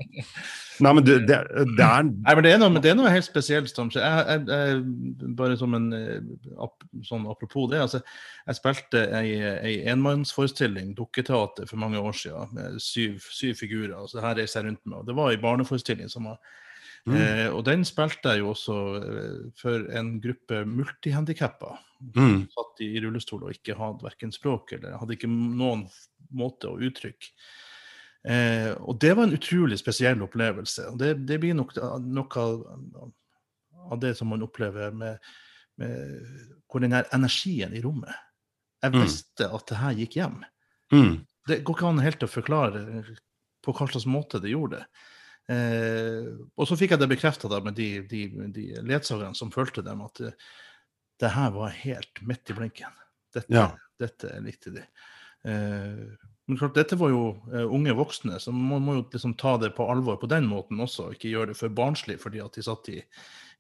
Nei, 0.80 0.92
men 0.96 1.04
det, 1.04 1.18
det, 1.28 1.37
det 1.76 1.85
er 1.85 2.06
Nei, 2.06 2.35
men 2.35 2.44
det 2.46 2.52
er 2.54 2.61
noe, 2.62 2.80
det 2.80 2.92
er 2.92 2.96
noe 2.96 3.12
helt 3.12 3.26
spesielt, 3.26 3.68
Stamsjø. 3.68 4.00
Jeg, 4.00 4.25
jeg, 4.31 4.46
jeg, 4.48 5.35
bare 5.37 5.58
som 5.60 5.77
en 5.77 5.90
ap, 6.64 6.87
sånn 7.04 7.27
apropos 7.31 7.68
det. 7.73 7.83
altså 7.85 8.00
Jeg 8.46 8.58
spilte 8.58 9.04
ei, 9.18 9.37
ei 9.52 9.75
enmannsforestilling, 9.92 10.94
dukketeater, 10.98 11.68
for 11.68 11.83
mange 11.83 12.00
år 12.00 12.16
siden 12.16 12.56
med 12.56 12.81
syv, 12.83 13.20
syv 13.29 13.58
figurer. 13.60 13.94
altså 13.98 14.18
det 14.18 14.27
her 14.27 14.38
reiser 14.40 14.60
jeg 14.60 14.70
rundt 14.70 14.85
med, 14.87 14.98
og 15.00 15.08
Det 15.10 15.16
var 15.18 15.33
ei 15.33 15.40
barneforestilling 15.42 16.12
som 16.12 16.31
var 16.31 16.38
mm. 17.04 17.16
eh, 17.16 17.48
Og 17.52 17.64
den 17.68 17.85
spilte 17.88 18.33
jeg 18.33 18.44
jo 18.44 18.52
også 18.54 18.79
eh, 19.00 19.40
for 19.60 19.88
en 19.98 20.14
gruppe 20.25 20.62
multihandikappa. 20.68 21.77
Mm. 22.16 22.46
Satt 22.54 22.81
i 22.87 22.94
rullestol 23.02 23.44
og 23.46 23.58
ikke 23.58 23.77
hadde 23.79 24.08
verken 24.08 24.33
språk 24.35 24.75
eller 24.79 24.96
hadde 25.00 25.18
ikke 25.18 25.31
noen 25.31 25.85
måte 26.33 26.73
å 26.73 26.81
uttrykke. 26.81 27.35
Eh, 28.23 28.70
og 28.79 29.00
det 29.02 29.16
var 29.18 29.27
en 29.27 29.35
utrolig 29.35 29.79
spesiell 29.81 30.23
opplevelse. 30.23 30.87
og 30.92 30.98
Det, 31.00 31.14
det 31.27 31.40
blir 31.42 31.56
nok 31.58 31.75
noe 32.06 32.44
av 33.90 33.98
det 34.00 34.14
som 34.18 34.31
man 34.31 34.44
opplever 34.46 34.94
med, 34.94 35.18
med 35.81 36.29
hvor 36.70 36.85
den 36.85 36.94
her 36.94 37.08
energien 37.12 37.75
i 37.75 37.83
rommet 37.83 38.14
Jeg 38.83 38.94
mm. 38.94 39.00
visste 39.02 39.48
at 39.50 39.66
det 39.68 39.81
her 39.81 39.98
gikk 39.98 40.16
hjem. 40.20 40.38
Mm. 40.94 41.14
Det 41.48 41.62
går 41.66 41.77
ikke 41.77 41.90
an 41.90 42.02
helt 42.02 42.23
å 42.23 42.31
forklare 42.31 42.85
på 43.62 43.75
hva 43.75 43.88
slags 43.90 44.06
måte 44.10 44.40
det 44.42 44.54
gjorde 44.54 44.81
det. 44.81 44.87
Eh, 45.50 46.29
og 46.54 46.68
så 46.68 46.79
fikk 46.79 46.94
jeg 46.94 47.02
det 47.02 47.10
bekrefta 47.10 47.50
med 47.62 47.75
de, 47.79 47.88
de, 48.10 48.27
de 48.54 48.66
ledsagerne 48.87 49.35
som 49.38 49.50
fulgte 49.54 49.83
dem, 49.87 50.02
at 50.06 50.23
det, 50.23 50.33
det 51.23 51.31
her 51.35 51.50
var 51.54 51.75
helt 51.83 52.23
midt 52.27 52.50
i 52.50 52.58
blinken. 52.58 53.00
Dette, 53.35 53.54
Ja. 53.54 53.70
dette 53.98 54.35
likte 54.44 54.75
de. 54.75 54.85
Eh, 55.48 56.31
men 56.53 56.59
klart, 56.61 56.75
dette 56.77 56.96
var 57.00 57.09
jo 57.09 57.23
uh, 57.48 57.65
unge 57.73 57.94
voksne, 57.96 58.37
så 58.40 58.53
man 58.53 58.83
må 58.85 58.98
jo 58.98 59.07
liksom 59.09 59.33
ta 59.40 59.55
det 59.57 59.71
på 59.73 59.87
alvor 59.88 60.19
på 60.21 60.29
den 60.29 60.44
måten 60.50 60.83
også, 60.85 61.15
ikke 61.15 61.31
gjøre 61.33 61.53
det 61.55 61.57
for 61.57 61.73
barnslig 61.73 62.19
fordi 62.21 62.42
at 62.44 62.59
de 62.59 62.65
satt 62.67 62.90
i, 62.92 62.98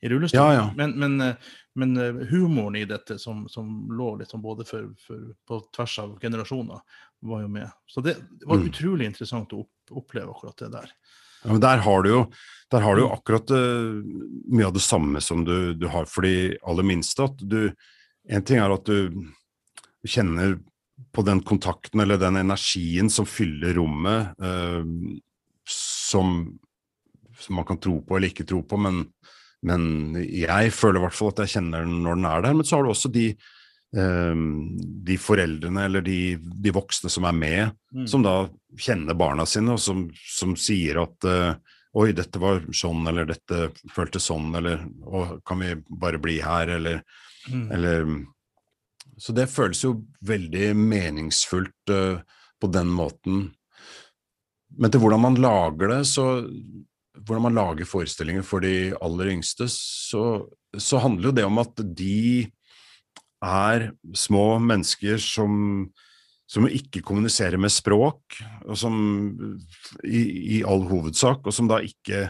i 0.04 0.10
rullestol. 0.12 0.36
Ja, 0.36 0.58
ja. 0.58 0.66
Men, 0.76 0.92
men, 1.00 1.16
uh, 1.24 1.54
men 1.80 1.96
eh, 1.96 2.18
humoren 2.28 2.76
i 2.76 2.84
dette, 2.84 3.16
som, 3.18 3.46
som 3.48 3.70
lå 3.96 4.10
liksom 4.20 4.42
både 4.44 4.66
for, 4.68 4.90
for, 5.00 5.22
på 5.48 5.60
tvers 5.72 5.94
av 6.04 6.18
generasjoner, 6.20 6.82
var 7.24 7.44
jo 7.46 7.48
med. 7.54 7.70
Så 7.88 8.04
det, 8.04 8.18
det 8.36 8.50
var 8.50 8.60
Mm. 8.60 8.66
utrolig 8.68 9.08
interessant 9.08 9.54
å 9.56 9.62
opp, 9.64 9.94
oppleve 10.02 10.34
akkurat 10.34 10.58
det 10.66 10.68
der. 10.74 10.90
Ja, 11.42 11.52
men 11.54 11.62
der 11.64 11.80
har 11.86 12.02
du 12.04 12.10
jo, 12.10 12.20
har 12.76 12.98
du 12.98 13.02
jo 13.06 13.12
akkurat 13.14 13.50
mye 13.50 14.66
av 14.68 14.76
det 14.76 14.84
samme 14.84 15.22
som 15.24 15.46
du, 15.48 15.72
du 15.74 15.88
har 15.90 16.04
for 16.04 16.28
de 16.28 16.58
aller 16.60 16.86
minste. 16.86 17.24
At 17.24 17.40
du, 17.40 17.72
en 18.28 18.44
ting 18.44 18.60
er 18.60 18.74
at 18.74 18.84
du 18.86 19.24
kjenner 20.06 20.58
på 21.12 21.22
den 21.26 21.40
kontakten 21.44 22.00
eller 22.04 22.18
den 22.20 22.36
energien 22.40 23.08
som 23.10 23.26
fyller 23.28 23.74
rommet, 23.78 24.32
eh, 24.42 24.84
som, 25.68 26.58
som 27.38 27.56
man 27.58 27.64
kan 27.68 27.80
tro 27.82 28.00
på 28.04 28.16
eller 28.16 28.32
ikke 28.32 28.46
tro 28.48 28.62
på, 28.66 28.78
men, 28.80 29.04
men 29.66 30.14
jeg 30.26 30.72
føler 30.76 31.00
i 31.00 31.04
hvert 31.06 31.16
fall 31.16 31.32
at 31.34 31.42
jeg 31.44 31.54
kjenner 31.56 31.84
den 31.86 32.02
når 32.04 32.18
den 32.20 32.28
er 32.30 32.46
der. 32.46 32.56
Men 32.58 32.68
så 32.68 32.76
har 32.78 32.86
du 32.86 32.92
også 32.92 33.10
de, 33.14 33.26
eh, 33.96 34.44
de 35.10 35.18
foreldrene 35.20 35.84
eller 35.88 36.04
de, 36.06 36.18
de 36.38 36.74
voksne 36.76 37.12
som 37.12 37.28
er 37.30 37.38
med, 37.40 37.78
Mm. 37.92 38.06
som 38.08 38.22
da 38.24 38.46
kjenner 38.80 39.12
barna 39.20 39.44
sine, 39.44 39.74
og 39.74 39.80
som, 39.84 40.06
som 40.16 40.54
sier 40.56 41.02
at 41.02 41.26
eh, 41.28 41.54
Oi, 41.92 42.06
dette 42.16 42.40
var 42.40 42.62
sånn, 42.72 43.02
eller 43.04 43.26
dette 43.28 43.66
føltes 43.92 44.24
sånn, 44.30 44.46
eller 44.56 44.78
Å, 45.04 45.42
kan 45.44 45.60
vi 45.60 45.74
bare 45.92 46.16
bli 46.24 46.38
her, 46.40 46.70
eller, 46.78 47.02
Mm. 47.50 47.66
eller 47.74 48.04
Så 49.20 49.34
det 49.36 49.50
føles 49.52 49.82
jo 49.84 49.96
veldig 50.24 50.72
meningsfullt 50.78 51.92
eh, 51.92 52.22
på 52.60 52.70
den 52.72 52.92
måten. 52.92 53.50
Men 54.78 54.92
til 54.92 55.02
hvordan 55.02 55.26
man 55.26 55.42
lager 55.42 55.96
det, 55.96 56.02
så 56.12 56.46
Hvordan 57.12 57.42
man 57.44 57.54
lager 57.54 57.84
forestillinger 57.84 58.42
for 58.42 58.64
de 58.64 58.94
aller 59.04 59.28
yngste, 59.34 59.66
så, 59.68 60.48
så 60.80 60.96
handler 60.98 61.28
jo 61.28 61.34
det 61.36 61.44
om 61.44 61.58
at 61.60 61.82
de 61.84 62.48
er 63.44 63.84
små 64.16 64.56
mennesker 64.64 65.20
som 65.20 65.84
som 66.52 66.68
ikke 66.68 67.00
kommuniserer 67.04 67.60
med 67.60 67.72
språk, 67.72 68.36
og 68.66 68.76
som 68.78 68.96
i, 70.04 70.22
i 70.58 70.62
all 70.68 70.84
hovedsak, 70.90 71.46
og 71.46 71.54
som 71.54 71.70
da 71.70 71.78
ikke 71.84 72.26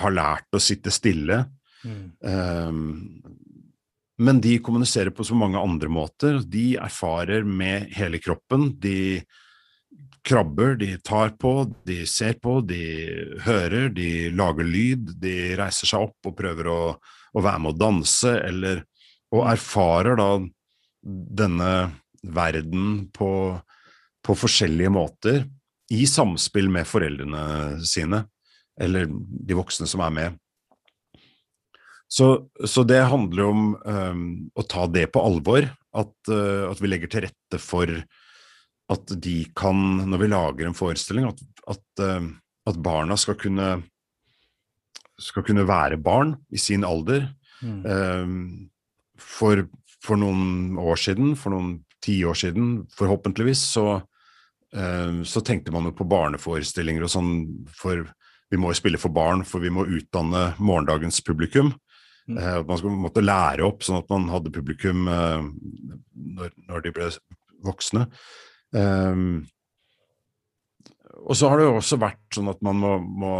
har 0.00 0.14
lært 0.14 0.56
å 0.56 0.62
sitte 0.62 0.92
stille. 0.94 1.44
Mm. 1.86 2.06
Um, 2.20 2.80
men 4.20 4.40
de 4.44 4.58
kommuniserer 4.60 5.14
på 5.16 5.24
så 5.24 5.36
mange 5.38 5.58
andre 5.58 5.88
måter. 5.88 6.42
De 6.44 6.74
erfarer 6.76 7.46
med 7.46 7.88
hele 7.96 8.20
kroppen. 8.20 8.68
De 8.80 9.22
krabber, 10.26 10.74
de 10.76 10.98
tar 11.00 11.32
på, 11.40 11.64
de 11.88 12.02
ser 12.06 12.36
på, 12.42 12.58
de 12.60 12.82
hører, 13.46 13.88
de 13.96 14.28
lager 14.36 14.68
lyd, 14.68 15.14
de 15.22 15.34
reiser 15.56 15.88
seg 15.88 16.04
opp 16.10 16.28
og 16.28 16.36
prøver 16.36 16.68
å, 16.68 16.80
å 17.00 17.44
være 17.44 17.62
med 17.64 17.72
å 17.74 17.80
danse, 17.86 18.36
eller 18.44 18.86
Og 19.30 19.44
erfarer 19.46 20.16
da 20.18 20.40
denne 21.38 21.72
verden 22.26 23.04
på, 23.14 23.30
på 24.26 24.34
forskjellige 24.34 24.90
måter 24.90 25.44
i 25.94 26.02
samspill 26.02 26.66
med 26.66 26.88
foreldrene 26.90 27.78
sine, 27.86 28.24
eller 28.74 29.06
de 29.06 29.54
voksne 29.54 29.86
som 29.86 30.02
er 30.02 30.16
med. 30.16 30.40
Så, 32.10 32.48
så 32.66 32.82
det 32.82 33.04
handler 33.06 33.44
om 33.46 33.66
um, 33.86 34.22
å 34.58 34.64
ta 34.66 34.88
det 34.90 35.06
på 35.14 35.22
alvor, 35.22 35.68
at, 35.94 36.14
uh, 36.26 36.66
at, 36.66 36.80
vi 36.82 36.90
legger 36.90 37.10
til 37.10 37.24
rette 37.28 37.60
for 37.62 37.92
at 38.90 39.12
de 39.22 39.36
kan, 39.54 39.78
når 40.10 40.24
vi 40.24 40.30
lager 40.32 40.66
en 40.66 40.74
forestilling, 40.74 41.28
at, 41.30 41.42
at, 41.70 41.84
uh, 42.02 42.26
at 42.66 42.80
barna 42.82 43.14
skal 43.14 43.36
kunne, 43.38 43.68
skal 45.22 45.46
kunne 45.46 45.68
være 45.68 46.00
barn 46.02 46.34
i 46.50 46.58
sin 46.58 46.82
alder. 46.86 47.28
Mm. 47.62 47.84
Um, 47.86 48.40
for, 49.14 49.62
for, 50.02 50.18
noen 50.18 50.80
år 50.82 50.98
siden, 50.98 51.36
for 51.38 51.54
noen 51.54 51.76
tiår 52.02 52.40
siden, 52.42 52.72
forhåpentligvis, 52.96 53.62
så, 53.76 54.00
uh, 54.74 55.20
så 55.22 55.44
tenkte 55.46 55.70
man 55.70 55.86
jo 55.86 55.94
på 55.94 56.08
barneforestillinger 56.10 57.06
og 57.06 57.14
sånn, 57.14 57.30
for 57.70 58.02
vi 58.50 58.58
må 58.58 58.74
jo 58.74 58.80
spille 58.80 58.98
for 58.98 59.14
barn, 59.14 59.46
for 59.46 59.62
vi 59.62 59.70
må 59.70 59.86
utdanne 59.86 60.48
morgendagens 60.58 61.22
publikum. 61.22 61.70
Mm. 62.30 62.38
Uh, 62.38 62.58
at 62.60 62.68
man 62.68 62.78
skulle 62.80 63.04
måtte 63.06 63.24
lære 63.24 63.66
opp, 63.66 63.84
sånn 63.84 64.00
at 64.00 64.10
man 64.12 64.28
hadde 64.30 64.52
publikum 64.54 65.08
uh, 65.10 65.42
når, 66.38 66.54
når, 66.68 66.84
de 66.84 66.92
ble 66.94 67.08
voksne. 67.66 68.06
Um, 68.70 69.42
og 71.26 71.36
så 71.36 71.50
har 71.50 71.58
det 71.58 71.66
jo 71.66 71.78
også 71.80 71.98
vært 72.00 72.36
sånn 72.36 72.50
at 72.52 72.60
man 72.64 72.78
må, 72.80 72.92
må 73.02 73.34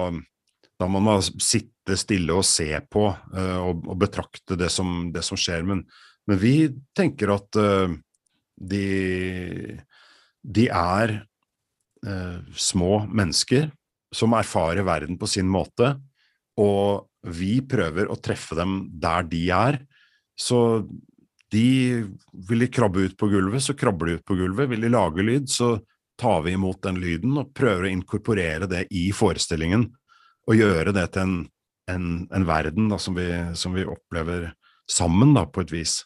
da 0.81 0.89
må 0.91 1.01
man 1.05 1.23
sitte 1.23 1.97
stille 1.99 2.35
og 2.35 2.45
se 2.47 2.69
på 2.93 3.03
og, 3.09 3.83
og, 3.85 3.95
betrakte 4.01 4.57
det 4.59 4.69
som, 4.73 5.11
det 5.13 5.23
som 5.27 5.39
skjer. 5.41 5.65
Men, 5.67 5.83
men, 6.29 6.39
vi 6.41 6.55
tenker 6.97 7.33
at 7.35 7.59
de, 8.71 8.85
de 10.41 10.67
er 10.69 11.15
små 12.57 13.03
mennesker 13.09 13.69
som 14.15 14.37
erfarer 14.39 14.87
verden 14.87 15.19
på 15.21 15.29
sin 15.31 15.49
måte, 15.51 15.95
og 16.61 17.10
vi 17.27 17.61
prøver 17.69 18.09
å 18.11 18.19
treffe 18.23 18.57
dem 18.59 18.83
der 19.01 19.27
de 19.29 19.45
er. 19.55 19.81
Så 20.39 20.87
de 21.53 22.07
vil 22.49 22.65
de 22.65 22.69
krabbe 22.73 23.05
ut 23.05 23.17
på 23.19 23.29
gulvet, 23.29 23.63
så 23.63 23.75
krabber 23.75 24.07
de 24.07 24.19
ut 24.19 24.27
på 24.27 24.39
gulvet. 24.39 24.71
Vil 24.71 24.87
de 24.87 24.93
lage 24.93 25.25
lyd, 25.27 25.49
så 25.51 25.79
tar 26.21 26.43
vi 26.43 26.53
imot 26.53 26.83
den 26.83 27.01
lyden 27.01 27.39
og 27.41 27.55
prøver 27.57 27.89
å 27.89 27.95
inkorporere 27.95 28.69
det 28.71 28.87
i 28.95 29.09
forestillingen. 29.17 29.89
Og 30.49 30.59
gjøre 30.59 30.95
det 30.97 31.07
til 31.15 31.25
en, 31.25 31.35
en, 31.91 32.07
en 32.33 32.47
verden 32.49 32.91
da, 32.93 32.99
som, 33.01 33.17
vi, 33.19 33.29
som, 33.57 33.75
vi, 33.77 33.87
opplever 33.89 34.51
sammen, 34.91 35.35
da, 35.37 35.47
på 35.47 35.65
et 35.65 35.75
vis. 35.75 36.01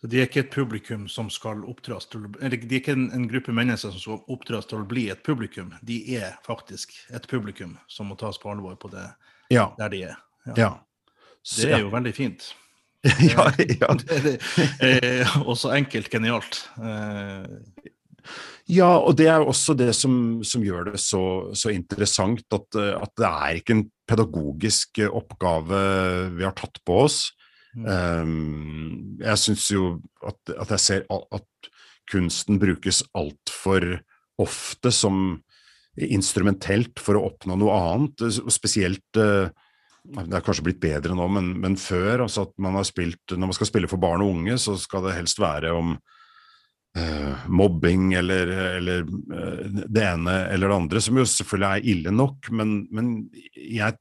Så 0.00 0.10
De 0.10 0.20
er 0.20 0.28
ikke 0.28 0.42
et 0.44 0.52
publikum 0.52 1.06
som 1.08 1.30
skal 1.32 1.62
oppdras 1.64 2.10
til 2.12 2.26
eller 2.26 2.58
De 2.60 2.74
er 2.74 2.82
ikke 2.82 2.96
en, 2.96 3.08
en, 3.16 3.28
gruppe 3.30 3.54
mennesker 3.56 3.94
som 3.94 4.02
skal 4.02 4.34
oppdras 4.34 4.68
til 4.68 4.82
å 4.82 4.88
bli 4.88 5.06
et 5.12 5.22
publikum. 5.24 5.72
De 5.80 6.02
er 6.18 6.36
faktisk 6.46 6.92
et 7.08 7.30
publikum 7.30 7.78
som 7.88 8.10
må 8.10 8.18
tas 8.20 8.38
på 8.42 8.52
alvor 8.52 8.76
på 8.76 8.92
det 8.92 9.06
ja. 9.52 9.70
der 9.78 9.92
de 9.92 10.02
er. 10.12 10.20
Ja. 10.46 10.54
ja. 10.56 10.70
Så, 11.42 11.62
det 11.62 11.76
er 11.76 11.84
jo 11.84 11.92
veldig 11.92 12.14
fint. 12.14 12.48
ja, 13.32 13.50
ja. 13.80 13.92
det, 14.02 14.38
er 14.80 15.36
også 15.44 15.74
enkelt 15.76 16.10
genialt. 16.10 16.64
Eh, 16.80 17.44
ja, 18.74 18.88
og 18.98 19.14
det 19.18 19.28
er 19.30 19.42
jo 19.42 19.52
også 19.52 19.76
det 19.78 19.92
som, 19.94 20.42
som 20.42 20.64
gjør 20.66 20.90
det 20.90 21.00
så, 21.00 21.22
så 21.54 21.70
interessant, 21.70 22.42
at, 22.50 22.66
at, 22.74 23.12
det 23.14 23.28
er 23.28 23.60
ikke 23.60 23.76
en 23.76 23.84
pedagogisk 24.10 24.98
oppgave 25.06 25.82
vi 26.34 26.46
har 26.46 26.56
tatt 26.58 26.82
på 26.86 26.98
oss. 27.04 27.20
Mm. 27.76 27.86
Um, 27.86 29.18
jeg 29.20 29.38
syns 29.38 29.68
jo 29.70 29.88
at, 30.24 30.38
at, 30.56 30.70
jeg 30.72 30.82
ser 30.82 31.06
at 31.12 31.70
kunsten 32.10 32.58
brukes 32.62 33.02
altfor 33.14 33.84
ofte 34.42 34.92
som 34.94 35.42
instrumentelt 35.96 37.00
for 37.00 37.18
å 37.18 37.26
oppnå 37.30 37.56
noe 37.56 37.76
annet, 37.76 38.26
spesielt 38.52 39.20
uh, 39.20 39.48
det 40.06 40.36
er 40.38 40.44
kanskje 40.44 40.66
blitt 40.68 40.82
bedre 40.82 41.16
nå, 41.16 41.26
men, 41.32 41.52
men 41.62 41.76
før, 41.80 42.26
altså 42.26 42.46
at 42.46 42.52
man 42.62 42.76
har 42.78 42.86
spilt, 42.86 43.22
når 43.32 43.50
man 43.50 43.56
skal 43.56 43.70
spille 43.70 43.90
for 43.90 44.02
barn 44.02 44.22
og 44.24 44.36
unge, 44.36 44.58
så 44.62 44.76
skal 44.78 45.06
det 45.06 45.16
helst 45.16 45.40
være 45.42 45.72
om 45.74 45.96
uh, 45.96 47.46
mobbing 47.50 48.12
eller, 48.18 48.52
eller 48.78 49.06
uh, 49.06 49.64
det 49.82 50.04
ene 50.04 50.36
eller 50.52 50.70
det 50.70 50.78
andre, 50.78 51.02
som 51.02 51.18
jo 51.18 51.26
selvfølgelig 51.30 51.70
er 51.70 51.90
ille 51.94 52.14
nok, 52.14 52.52
men, 52.54 52.76
men 52.94 53.12
jeg 53.54 53.98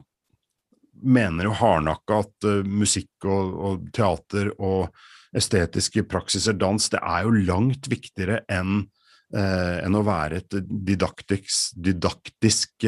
mener 1.06 1.50
jo 1.50 1.58
hardnakka 1.58 2.22
at 2.26 2.50
uh, 2.50 2.62
musikk 2.66 3.28
og, 3.28 3.56
og, 3.56 3.90
teater 3.96 4.54
og 4.60 4.94
estetiske 5.36 6.06
praksiser, 6.08 6.56
dans, 6.60 6.92
det 6.92 7.02
er 7.02 7.26
jo 7.26 7.48
langt 7.50 7.90
viktigere 7.92 8.44
enn 8.52 8.86
enn 9.34 9.96
å 9.98 10.04
være 10.06 10.38
et 10.38 10.56
didaktisk, 10.64 11.74
didaktisk 11.82 12.86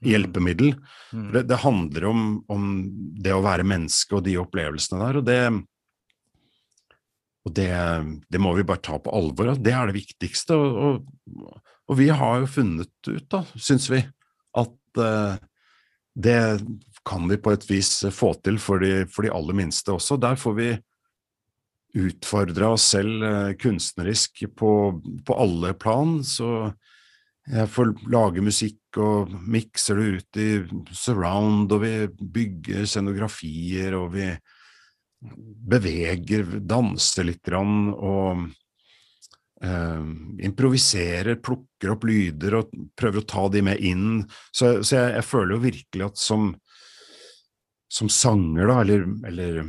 hjelpemiddel. 0.00 0.74
Mm. 1.12 1.28
Det, 1.32 1.42
det, 1.48 1.58
handler 1.62 2.06
om, 2.10 2.24
om, 2.50 2.70
det 3.22 3.34
å 3.36 3.44
være 3.44 3.66
menneske 3.68 4.18
og 4.18 4.24
de 4.26 4.36
opplevelsene 4.40 5.00
der, 5.04 5.20
og 5.20 5.28
det 5.28 5.40
og 7.48 7.54
det, 7.56 7.70
det, 8.28 8.40
må 8.42 8.52
vi 8.52 8.66
bare 8.68 8.82
ta 8.84 8.98
på 9.00 9.12
alvor. 9.16 9.54
Det 9.56 9.72
er 9.72 9.88
det 9.88 9.96
viktigste. 9.96 10.56
Og, 10.60 10.76
og, 10.76 11.70
og 11.88 11.96
vi 11.96 12.10
har 12.12 12.42
jo 12.42 12.50
funnet 12.52 13.08
ut, 13.08 13.26
da, 13.32 13.40
syns 13.56 13.88
vi, 13.88 14.02
at 14.60 15.00
uh, 15.00 15.38
det 16.12 16.40
kan 17.08 17.24
vi 17.30 17.38
på 17.40 17.54
et 17.54 17.64
vis 17.70 17.94
få 18.12 18.34
til 18.44 18.60
for 18.60 18.84
de, 18.84 19.06
for 19.08 19.24
de 19.24 19.32
aller 19.32 19.56
minste 19.56 19.94
også. 19.94 20.18
Der 20.20 20.36
får 20.40 20.56
vi 20.58 20.68
utfordre 21.98 22.74
oss 22.74 22.90
selv 22.94 23.24
uh, 23.24 23.52
kunstnerisk 23.58 24.44
på, 24.58 24.72
på 25.26 25.38
alle 25.42 25.74
plan. 25.78 26.18
Så 26.26 26.70
jeg 27.50 27.70
får 27.72 27.92
lage 28.12 28.44
musikk 28.44 29.00
og 29.00 29.30
mikser 29.50 29.98
det 29.98 30.06
ut 30.06 30.38
i 30.38 30.48
surround, 30.94 31.72
og 31.72 31.82
vi 31.82 31.94
bygger 32.20 32.86
scenografier, 32.86 33.96
og 33.98 34.14
vi 34.14 34.28
beveger, 35.20 36.46
danser 36.64 37.26
litt 37.28 37.42
grann, 37.44 37.90
og 37.92 38.46
eh, 39.64 40.06
improviserer, 40.46 41.40
plukker 41.42 41.94
opp 41.94 42.06
lyder 42.08 42.60
og 42.60 42.74
prøver 42.98 43.22
å 43.22 43.28
ta 43.34 43.46
de 43.52 43.64
med 43.66 43.82
inn. 43.84 44.22
Så, 44.50 44.80
så 44.82 44.96
jeg, 44.96 45.14
jeg, 45.18 45.28
føler 45.28 45.56
jo 45.56 45.64
virkelig 45.66 46.06
at 46.06 46.22
som, 46.22 46.50
som 47.90 48.12
sanger, 48.12 48.70
da, 48.70 48.80
eller, 48.84 49.06
eller 49.28 49.62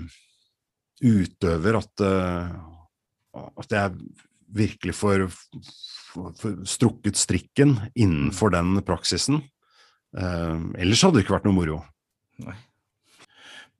utøver, 1.02 1.80
at, 1.82 2.04
uh, 2.06 3.46
at 3.60 3.78
jeg 3.78 3.96
virkelig 4.52 4.96
får, 4.98 5.28
strukket 6.68 7.20
strikken 7.20 7.78
innenfor 7.96 8.54
den 8.54 8.76
praksisen. 8.86 9.42
Uh, 10.12 10.72
ellers 10.78 11.04
hadde 11.06 11.20
det 11.20 11.26
ikke 11.26 11.38
vært 11.38 11.48
noe 11.48 11.58
moro. 11.58 11.80
Nei. 12.44 12.58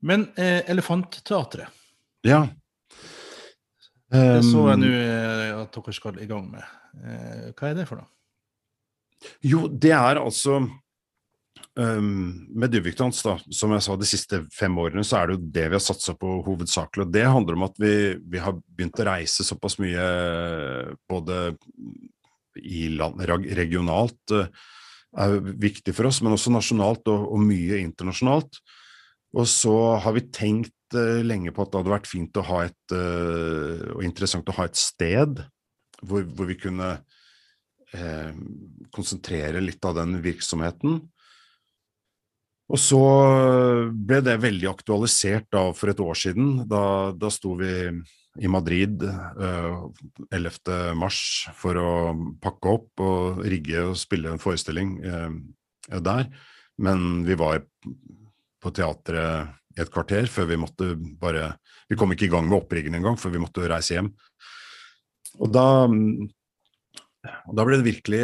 Men 0.02 0.26
eh, 0.36 0.70
Elefantteatret 0.70 1.68
Ja. 2.26 2.46
Det 4.12 4.42
så 4.44 4.66
jeg 4.68 4.80
nå 4.82 4.88
eh, 4.92 5.52
at 5.56 5.72
dere 5.72 5.94
skal 5.96 6.18
i 6.20 6.26
gang 6.28 6.50
med. 6.52 6.64
Eh, 7.00 7.46
hva 7.56 7.70
er 7.70 7.78
det 7.78 7.86
for 7.88 8.02
noe? 8.02 8.10
Jo, 9.46 9.68
det 9.70 9.94
er 9.94 10.18
altså 10.20 10.58
um, 11.78 12.48
Med 12.54 12.72
Dybvikdans, 12.72 13.22
da, 13.24 13.36
som 13.54 13.72
jeg 13.74 13.84
sa 13.84 13.96
de 13.96 14.08
siste 14.08 14.42
fem 14.54 14.76
årene, 14.78 15.04
så 15.06 15.20
er 15.20 15.30
det 15.30 15.36
jo 15.36 15.52
det 15.56 15.64
vi 15.68 15.78
har 15.78 15.84
satsa 15.84 16.14
på 16.18 16.34
hovedsakelig. 16.46 17.06
Og 17.06 17.14
det 17.14 17.24
handler 17.28 17.58
om 17.58 17.66
at 17.68 17.80
vi, 17.80 17.94
vi, 18.18 18.40
har 18.42 18.58
begynt 18.58 19.00
å 19.00 19.08
reise 19.08 19.46
såpass 19.46 19.78
mye 19.82 20.04
både 21.10 21.40
i 22.60 22.86
land, 22.92 23.22
regionalt 23.56 24.34
uh, 24.36 24.46
er 25.16 25.38
viktig 25.40 25.94
for 25.96 26.08
oss, 26.08 26.20
men 26.24 26.36
også 26.36 26.52
nasjonalt 26.52 27.08
og, 27.12 27.26
og 27.32 27.44
mye 27.44 27.80
internasjonalt. 27.80 28.60
Og 29.32 29.48
så 29.48 29.76
har 30.04 30.16
vi 30.16 30.26
tenkt 30.28 30.96
uh, 30.96 31.22
lenge 31.24 31.54
på 31.54 31.64
at 31.64 31.72
det 31.72 31.80
hadde 31.80 31.96
vært 31.96 32.10
fint 32.10 32.36
å 32.36 32.46
ha 32.50 32.66
et, 32.68 32.82
uh, 32.92 33.96
og 33.96 34.04
interessant 34.04 34.48
å 34.52 34.58
ha 34.60 34.68
et 34.68 34.80
sted 34.80 35.44
hvor, 36.02 36.26
hvor 36.34 36.48
vi 36.50 36.58
kunne 36.60 36.96
konsentrere 38.88 39.60
litt 39.60 39.84
av 39.84 39.98
den 39.98 40.14
virksomheten. 40.24 40.94
Og 42.70 42.78
så 42.80 43.00
ble 43.92 44.20
det 44.24 44.38
veldig 44.40 44.68
aktualisert 44.70 45.48
da 45.52 45.64
for 45.76 45.92
et 45.92 46.00
år 46.00 46.18
siden. 46.18 46.62
Da, 46.70 47.12
da 47.16 47.30
sto 47.32 47.56
vi 47.58 47.72
i 48.40 48.48
Madrid 48.48 49.02
11. 49.02 50.94
mars 50.96 51.18
for 51.58 51.76
å 51.76 51.90
pakke 52.40 52.76
opp 52.78 53.02
og 53.04 53.42
rigge 53.44 53.82
og 53.90 53.98
spille 54.00 54.32
en 54.32 54.40
forestilling 54.40 54.94
der. 55.92 56.30
Men 56.80 57.26
vi 57.26 57.36
var 57.36 57.60
på 58.62 58.72
teatret 58.72 59.52
i 59.76 59.82
et 59.82 59.92
kvarter 59.92 60.28
før 60.30 60.48
vi 60.50 60.60
måtte 60.60 60.94
bare 60.96 61.54
Vi 61.90 61.96
kom 61.98 62.12
ikke 62.14 62.28
i 62.28 62.32
gang 62.32 62.46
med 62.48 62.62
oppriggen 62.62 62.94
engang, 62.96 63.18
før 63.20 63.34
vi 63.34 63.40
måtte 63.42 63.68
reise 63.68 63.98
hjem. 63.98 64.08
Og 65.44 65.50
da, 65.52 65.66
da 67.52 67.66
ble 67.68 67.76
det 67.80 67.88
virkelig 67.88 68.22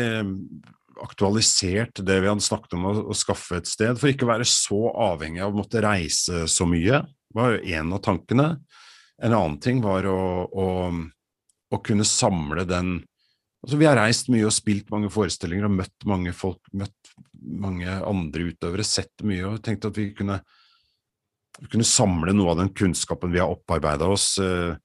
aktualisert 1.02 2.00
det 2.04 2.18
vi 2.22 2.30
hadde 2.30 2.44
snakket 2.44 2.76
om, 2.78 2.86
å, 2.90 2.94
å, 3.10 3.16
skaffe 3.16 3.60
et 3.60 3.70
sted. 3.70 3.98
For 3.98 4.10
ikke 4.10 4.26
å 4.26 4.32
være 4.32 4.48
så 4.48 4.80
avhengig 5.08 5.42
av 5.44 5.54
å 5.54 5.60
måtte 5.60 5.82
reise 5.84 6.46
så 6.50 6.66
mye, 6.68 7.02
var 7.34 7.54
jo 7.54 7.76
en 7.78 7.94
av 7.94 8.02
tankene. 8.04 8.48
En 9.22 9.34
annen 9.34 9.58
ting 9.62 9.82
var 9.84 10.06
å, 10.08 10.18
å, 10.48 10.66
å 11.74 11.80
kunne 11.84 12.06
samle 12.08 12.66
den 12.68 12.98
Altså, 13.58 13.74
vi 13.74 13.88
har 13.88 13.98
reist 13.98 14.28
mye 14.30 14.46
og 14.46 14.54
spilt 14.54 14.86
mange 14.94 15.08
forestillinger 15.10 15.66
og 15.66 15.72
møtt 15.80 16.04
mange 16.06 16.30
folk, 16.30 16.60
møtt 16.78 17.08
mange 17.42 17.90
andre 17.90 18.52
utøvere, 18.52 18.84
sett 18.86 19.24
mye 19.26 19.48
og 19.48 19.64
tenkt 19.66 19.88
at 19.88 19.98
vi 19.98 20.12
kunne, 20.14 20.36
kunne 21.64 21.88
samle 21.88 22.36
noe 22.36 22.52
av 22.52 22.60
den 22.60 22.70
kunnskapen 22.70 23.34
vi 23.34 23.42
har 23.42 23.50
opparbeida 23.50 24.06
oss 24.14 24.36
uh, 24.38 24.78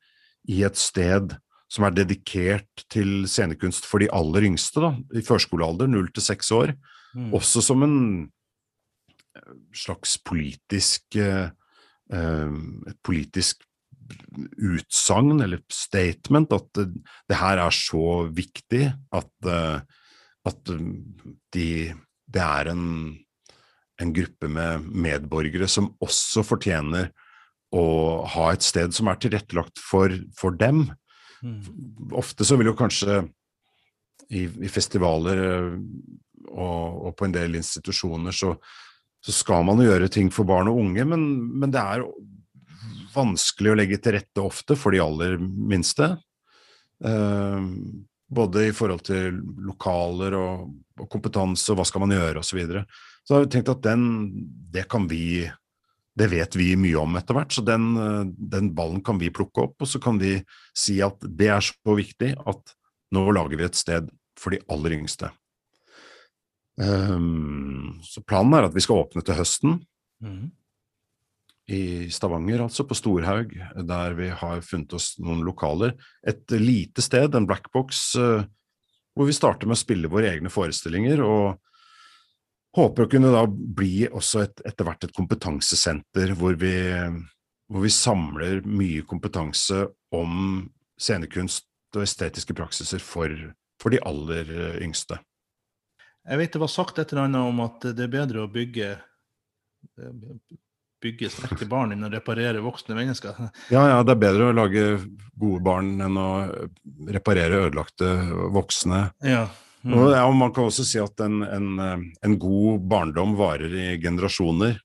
i 0.49 0.63
et 0.65 0.81
sted 0.81 1.35
som 1.73 1.87
er 1.87 1.95
dedikert 1.95 2.85
til 2.93 3.23
scenekunst 3.29 3.87
for 3.89 4.03
de 4.03 4.11
aller 4.13 4.45
yngste, 4.49 4.83
da, 4.83 4.93
i 5.17 5.25
førskolealder, 5.25 5.89
null 5.89 6.11
til 6.13 6.25
seks 6.25 6.51
år. 6.53 6.75
Mm. 7.17 7.31
Også 7.37 7.63
som 7.65 7.85
en 7.85 7.97
eh, 9.37 9.55
slags 9.77 10.15
politisk 10.25 11.17
uh, 11.17 11.49
uh, 12.13 12.57
et 12.89 12.99
politisk 13.05 13.65
utsagn 14.59 15.41
eller 15.41 15.61
statement 15.71 16.53
at 16.53 16.69
det, 16.77 17.37
her 17.39 17.61
er 17.61 17.73
så 17.75 18.23
viktig 18.33 18.87
at, 19.15 19.33
uh, 19.47 19.81
at 20.49 20.73
de, 21.55 21.67
det 21.93 22.43
er 22.43 22.71
en, 22.73 22.87
en, 24.01 24.13
gruppe 24.13 24.49
med 24.51 24.89
medborgere 24.89 25.69
som 25.71 25.93
også 26.03 26.43
fortjener 26.45 27.13
å 27.73 27.85
ha 28.35 28.51
et 28.53 28.65
sted 28.65 28.93
som 28.93 29.09
er 29.09 29.21
tilrettelagt 29.21 29.81
for, 29.81 30.13
for 30.37 30.53
dem. 30.59 30.85
Mm. 31.43 32.11
Ofte 32.15 32.45
så 32.47 32.55
vil 32.59 32.71
jo 32.71 32.77
kanskje 32.77 33.23
i, 34.31 34.45
i 34.47 34.69
festivaler 34.71 35.41
eh, 35.43 35.73
og, 36.53 37.07
og, 37.07 37.11
på 37.17 37.27
en 37.27 37.35
del 37.35 37.57
institusjoner 37.59 38.35
så, 38.35 38.53
så 39.23 39.35
skal 39.35 39.65
man 39.67 39.81
jo 39.81 39.89
gjøre 39.89 40.11
ting 40.11 40.31
for 40.33 40.47
barn 40.47 40.71
og 40.71 40.79
unge, 40.79 41.05
men, 41.07 41.25
men 41.59 41.73
det 41.73 41.81
er 41.81 42.05
vanskelig 43.13 43.73
å 43.73 43.77
legge 43.77 43.99
til 44.01 44.17
rette 44.17 44.43
ofte 44.43 44.77
for 44.79 44.95
de 44.95 45.01
aller 45.03 45.37
minste. 45.41 46.13
Eh, 47.03 47.67
både 48.33 48.67
i 48.69 48.75
forhold 48.75 49.03
til 49.05 49.41
lokaler 49.67 50.35
og, 50.37 50.69
og 50.99 51.09
kompetanse 51.11 51.71
og 51.71 51.79
hva 51.79 51.87
skal 51.87 52.05
man 52.05 52.15
gjøre 52.15 52.41
osv. 52.41 52.49
Så, 52.49 52.57
videre. 52.57 52.85
så 53.23 53.35
har 53.35 53.45
vi 53.45 53.51
tenkt 53.53 53.73
at 53.73 53.83
den, 53.85 54.07
det 54.73 54.87
kan 54.91 55.07
vi 55.11 55.43
det 56.19 56.29
vet 56.29 56.55
vi 56.59 56.73
mye 56.77 56.99
om 57.01 57.15
etter 57.17 57.37
hvert, 57.37 57.53
så 57.55 57.63
den, 57.65 57.93
den, 58.37 58.71
ballen 58.77 59.01
kan 59.05 59.17
vi 59.21 59.31
plukke 59.33 59.63
opp. 59.65 59.79
Og 59.81 59.89
så 59.89 60.01
kan 60.01 60.19
vi 60.21 60.35
si 60.77 60.99
at 61.01 61.23
det 61.25 61.47
er 61.49 61.63
så 61.65 61.95
viktig 61.97 62.35
at 62.37 62.75
nå 63.13 63.23
lager 63.33 63.57
vi 63.57 63.65
et 63.65 63.79
sted 63.79 64.11
for 64.37 64.53
de 64.53 64.61
aller 64.73 64.97
yngste. 64.99 65.31
Um, 66.77 68.01
så 68.05 68.21
planen 68.25 68.53
er 68.57 68.67
at 68.67 68.77
vi 68.77 68.83
skal 68.85 69.01
åpne 69.05 69.25
til 69.25 69.37
høsten. 69.37 69.79
Mm 70.21 70.51
i 71.71 72.09
Stavanger, 72.11 72.65
altså, 72.65 72.83
på 72.87 72.95
Storhaug, 72.97 73.53
der 73.87 74.15
vi 74.17 74.29
har 74.35 74.63
funnet 74.65 74.93
oss 74.97 75.13
noen 75.23 75.43
lokaler. 75.47 75.93
Et 76.27 76.55
lite 76.59 77.03
sted, 77.03 77.35
en 77.35 77.47
blackbox, 77.47 78.01
uh, 78.19 78.43
hvor 79.15 79.29
vi 79.29 79.35
starter 79.35 79.69
med 79.69 79.77
å 79.77 79.83
spille 79.83 80.11
våre 80.11 80.33
egne 80.33 80.51
forestillinger, 80.51 81.23
og 81.23 81.61
håper 82.75 83.05
å 83.05 83.09
kunne 83.11 83.33
da 83.33 83.43
bli 83.47 84.07
også 84.09 84.43
et, 84.45 84.63
etter 84.65 84.87
hvert 84.87 85.05
et 85.05 85.15
kompetansesenter 85.15 86.33
hvor 86.39 86.57
vi, 86.59 86.73
hvor 87.69 87.85
vi 87.85 87.93
samler 87.93 88.63
mye 88.65 89.03
kompetanse 89.09 89.85
om 90.15 90.65
scenekunst 90.99 91.67
og 91.97 92.05
estetiske 92.05 92.55
praksiser 92.57 93.03
for, 93.03 93.31
for 93.81 93.93
de 93.93 94.01
aller 94.05 94.49
eh, 94.49 94.81
yngste. 94.85 95.19
Jeg 96.23 96.39
vet 96.39 96.53
det 96.55 96.61
var 96.63 96.71
sagt 96.71 96.99
et 97.01 97.11
eller 97.11 97.27
annet 97.27 97.49
om 97.51 97.63
at 97.65 97.89
det 97.91 98.05
er 98.05 98.13
bedre 98.13 98.45
å 98.45 98.51
bygge 98.51 98.93
eh, 98.95 100.13
bygge 101.03 101.29
sterke 101.33 101.67
barn 101.69 101.91
enn 101.93 102.07
å 102.07 102.11
reparere 102.11 102.63
voksne 102.63 102.95
mennesker. 102.97 103.35
Ja, 103.73 103.83
ja, 103.91 103.99
det 104.05 104.15
er 104.15 104.21
bedre 104.21 104.49
å 104.49 104.55
lage 104.55 104.85
gode 105.35 105.59
barn 105.65 105.97
enn 106.03 106.19
å 106.19 106.29
reparere 107.11 107.65
ødelagte 107.67 108.13
voksne. 108.55 109.05
Ja. 109.27 109.47
Mm. 109.83 109.97
Og, 109.97 110.09
ja, 110.13 110.23
og 110.23 110.35
Man 110.39 110.53
kan 110.55 110.69
også 110.69 110.85
si 110.87 110.99
at 111.01 111.19
en, 111.25 111.41
en, 111.43 111.69
en, 112.23 112.35
god 112.39 112.85
barndom 112.89 113.35
varer 113.39 113.73
i 113.75 113.87
generasjoner. 114.01 114.77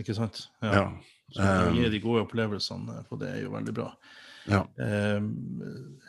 Ikke 0.00 0.16
sant. 0.16 0.46
Ja. 0.64 0.72
ja. 0.72 0.86
Så 1.30 1.46
å 1.46 1.74
gi 1.76 1.90
de 1.92 2.00
gode 2.02 2.24
opplevelsene, 2.24 3.04
for 3.06 3.20
det 3.20 3.34
er 3.34 3.44
jo 3.44 3.52
veldig 3.52 3.74
bra. 3.76 3.90
Ja. 4.50 4.64
Eh, 4.80 5.20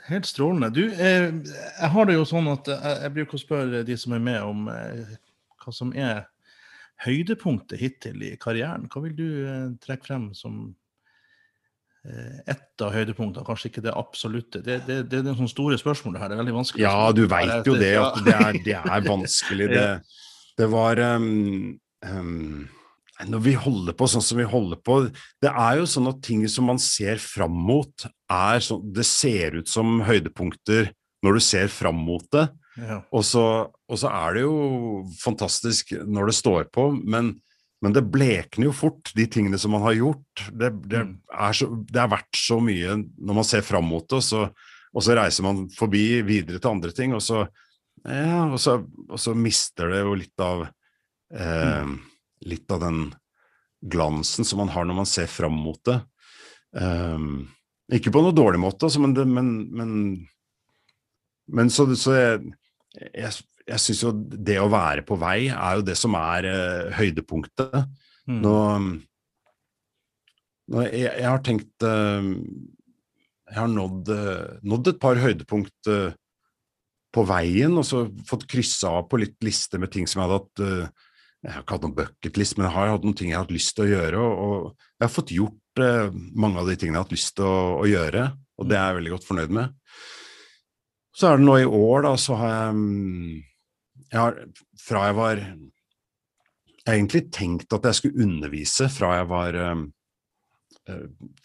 helt 0.07 0.25
strålende. 0.25 0.71
Du, 0.73 0.85
eh, 0.87 1.27
jeg 1.43 1.89
har 1.93 2.07
det 2.07 2.15
jo 2.15 2.25
sånn 2.25 2.47
at 2.49 2.69
jeg, 2.71 2.95
jeg 3.03 3.15
bruker 3.17 3.37
å 3.37 3.43
spørre 3.43 3.83
de 3.85 3.97
som 3.99 4.15
er 4.17 4.23
med, 4.23 4.39
om 4.47 4.69
eh, 4.71 5.17
hva 5.61 5.75
som 5.75 5.91
er 5.93 6.23
høydepunktet 7.05 7.81
hittil 7.81 8.23
i 8.25 8.35
karrieren. 8.41 8.87
Hva 8.91 9.03
vil 9.05 9.17
du 9.17 9.27
eh, 9.45 9.67
trekke 9.83 10.07
frem 10.07 10.29
som 10.37 10.63
eh, 10.69 10.73
ett 12.01 12.81
av 12.81 12.95
høydepunktene, 12.95 13.45
kanskje 13.45 13.69
ikke 13.69 13.83
det 13.85 13.93
absolutte? 13.93 14.61
Det, 14.65 14.79
det, 14.87 14.97
det 15.11 15.19
er 15.21 15.27
noen 15.27 15.49
store 15.51 15.77
spørsmålet 15.77 16.21
her. 16.21 16.31
Det 16.31 16.37
er 16.37 16.41
veldig 16.41 16.55
vanskelig. 16.55 16.85
Ja, 16.87 17.11
du 17.13 17.23
veit 17.29 17.67
jo 17.69 17.75
det, 17.77 17.93
at 18.01 18.21
det 18.25 18.35
er, 18.35 18.61
det 18.65 18.77
er 18.79 19.03
vanskelig. 19.05 19.67
Det, 19.69 19.87
det 20.61 20.69
var 20.71 21.01
um, 21.17 21.75
um, 22.05 22.63
Når 23.29 23.43
vi 23.45 23.53
holder 23.67 23.97
på 23.97 24.09
sånn 24.09 24.25
som 24.25 24.41
vi 24.41 24.47
holder 24.49 24.81
på 24.81 24.95
Det 25.13 25.51
er 25.51 25.77
jo 25.77 25.85
sånn 25.89 26.09
at 26.09 26.23
ting 26.25 26.41
som 26.49 26.71
man 26.71 26.81
ser 26.81 27.21
fram 27.21 27.53
mot, 27.69 28.07
er 28.33 28.65
sånn 28.65 28.81
Det 28.97 29.05
ser 29.05 29.61
ut 29.61 29.69
som 29.69 30.01
høydepunkter 30.07 30.89
når 31.21 31.37
du 31.37 31.43
ser 31.45 31.69
fram 31.69 31.99
mot 32.01 32.25
det. 32.33 32.47
Ja. 32.81 33.01
Og, 33.13 33.21
så, 33.27 33.43
og, 33.69 33.97
så, 33.99 34.09
er 34.09 34.39
det 34.39 34.41
jo 34.41 34.55
fantastisk 35.21 35.91
når 36.01 36.31
det 36.31 36.37
står 36.39 36.69
på, 36.73 36.87
men, 36.97 37.35
men, 37.81 37.95
det 37.95 38.03
blekner 38.13 38.67
jo 38.67 38.75
fort, 38.75 39.11
de 39.17 39.25
tingene 39.31 39.57
som 39.61 39.73
man 39.75 39.85
har 39.85 39.97
gjort. 39.97 40.43
Det, 40.51 40.69
det, 40.85 41.01
mm. 41.07 41.15
er, 41.33 41.55
så, 41.57 41.69
det 41.89 42.01
er, 42.01 42.11
verdt 42.11 42.37
så 42.37 42.59
mye 42.63 42.99
når 43.01 43.39
man 43.41 43.47
ser 43.47 43.65
fram 43.65 43.89
mot 43.89 44.05
det, 44.05 44.19
og 44.21 44.25
så, 44.25 44.43
og 44.91 45.05
så, 45.05 45.15
reiser 45.17 45.47
man 45.47 45.65
forbi 45.73 46.05
videre 46.27 46.61
til 46.61 46.73
andre 46.73 46.93
ting, 46.95 47.15
og 47.17 47.23
så, 47.25 47.45
ja, 48.05 48.45
og 48.51 49.17
så 49.21 49.33
mister 49.37 49.91
det 49.93 50.03
jo 50.03 50.13
litt 50.17 50.41
av 50.41 50.65
eh, 50.67 51.81
mm. 51.85 51.99
Litt 52.49 52.73
av 52.73 52.79
den 52.81 53.03
glansen 53.81 54.45
som 54.45 54.57
man 54.57 54.71
har 54.73 54.85
når 54.85 54.95
man 54.97 55.09
ser 55.09 55.27
fram 55.29 55.53
mot 55.61 55.77
det. 55.85 55.99
Um, 56.73 57.49
ikke 57.91 58.13
på 58.13 58.21
noe 58.23 58.35
dårlig 58.35 58.61
måte, 58.63 58.87
altså, 58.87 59.01
men, 59.03 59.13
det, 59.17 59.25
men, 59.27 59.49
men, 59.75 59.91
men, 61.51 61.71
så, 61.73 61.85
så 61.99 62.15
jeg, 62.15 62.53
jeg, 63.11 63.33
jeg 63.71 63.83
syns 63.83 64.03
jo 64.03 64.11
det 64.15 64.57
å 64.61 64.69
være 64.71 65.05
på 65.07 65.17
vei 65.19 65.49
er 65.49 65.79
jo 65.79 65.85
det 65.87 65.95
som 65.99 66.15
er 66.19 66.47
uh, 66.49 66.91
høydepunktet. 66.97 67.77
Mm. 68.29 68.39
Nå, 68.43 68.55
nå 70.71 70.85
jeg, 70.87 71.05
jeg, 71.07 71.27
har 71.27 71.41
tenkt 71.45 71.85
uh, 71.87 72.21
Jeg 73.51 73.57
har 73.57 73.71
nådd, 73.71 74.11
uh, 74.11 74.59
nådd, 74.67 74.91
et 74.93 75.01
par 75.01 75.19
høydepunkt 75.21 75.93
på 77.11 77.23
veien, 77.27 77.73
og 77.75 77.83
så 77.83 78.05
fått 78.27 78.47
kryssa 78.47 78.93
av 79.01 79.09
på 79.11 79.19
litt 79.19 79.35
liste 79.43 79.79
med 79.81 79.91
ting 79.91 80.05
som 80.07 80.21
jeg 80.21 80.29
hadde 80.29 80.37
hatt 80.39 80.61
Jeg 81.41 81.51
har 81.51 81.65
ikke 81.65 81.75
hatt 81.75 81.87
noen 81.87 81.97
bucketlist, 81.97 82.55
men 82.55 82.69
jeg 82.69 82.75
har 82.77 82.93
hatt 82.93 83.07
noen 83.07 83.17
ting 83.19 83.33
jeg 83.33 83.39
har 83.39 83.43
hatt 83.43 83.51
lyst 83.55 83.75
til 83.75 83.87
å 83.87 83.91
gjøre. 83.91 84.21
Og, 84.21 84.45
og 84.45 84.87
jeg 85.01 85.07
har 85.07 85.11
fått 85.11 85.35
gjort 85.35 85.83
uh, 85.83 86.07
mange 86.39 86.61
av 86.61 86.71
de 86.71 86.77
tingene 86.77 86.95
jeg 86.95 87.01
har 87.01 87.07
hatt 87.09 87.15
lyst 87.17 87.35
til 87.35 87.49
å, 87.49 87.59
å, 87.81 87.85
gjøre, 87.89 88.27
og 88.61 88.69
det 88.69 88.77
er 88.77 88.85
jeg 88.85 88.99
veldig 89.01 89.13
godt 89.15 89.27
fornøyd 89.27 89.55
med. 89.57 89.79
Så 91.11 91.27
er 91.27 91.39
det 91.39 91.47
nå 91.47 91.57
i 91.59 91.67
år, 91.67 92.05
da, 92.05 92.13
så 92.21 92.37
har 92.39 92.53
jeg, 92.53 92.75
mm, 92.77 93.39
jeg 94.11 94.19
har, 94.19 94.37
Fra 94.81 95.07
jeg 95.07 95.17
var 95.17 95.41
Jeg 95.41 96.87
har 96.87 96.97
egentlig 96.97 97.23
tenkt 97.31 97.73
at 97.73 97.85
jeg 97.87 97.99
skulle 97.99 98.25
undervise 98.25 98.89
fra 98.91 99.15
jeg 99.19 99.27
var 99.31 99.57
uh, 99.61 99.83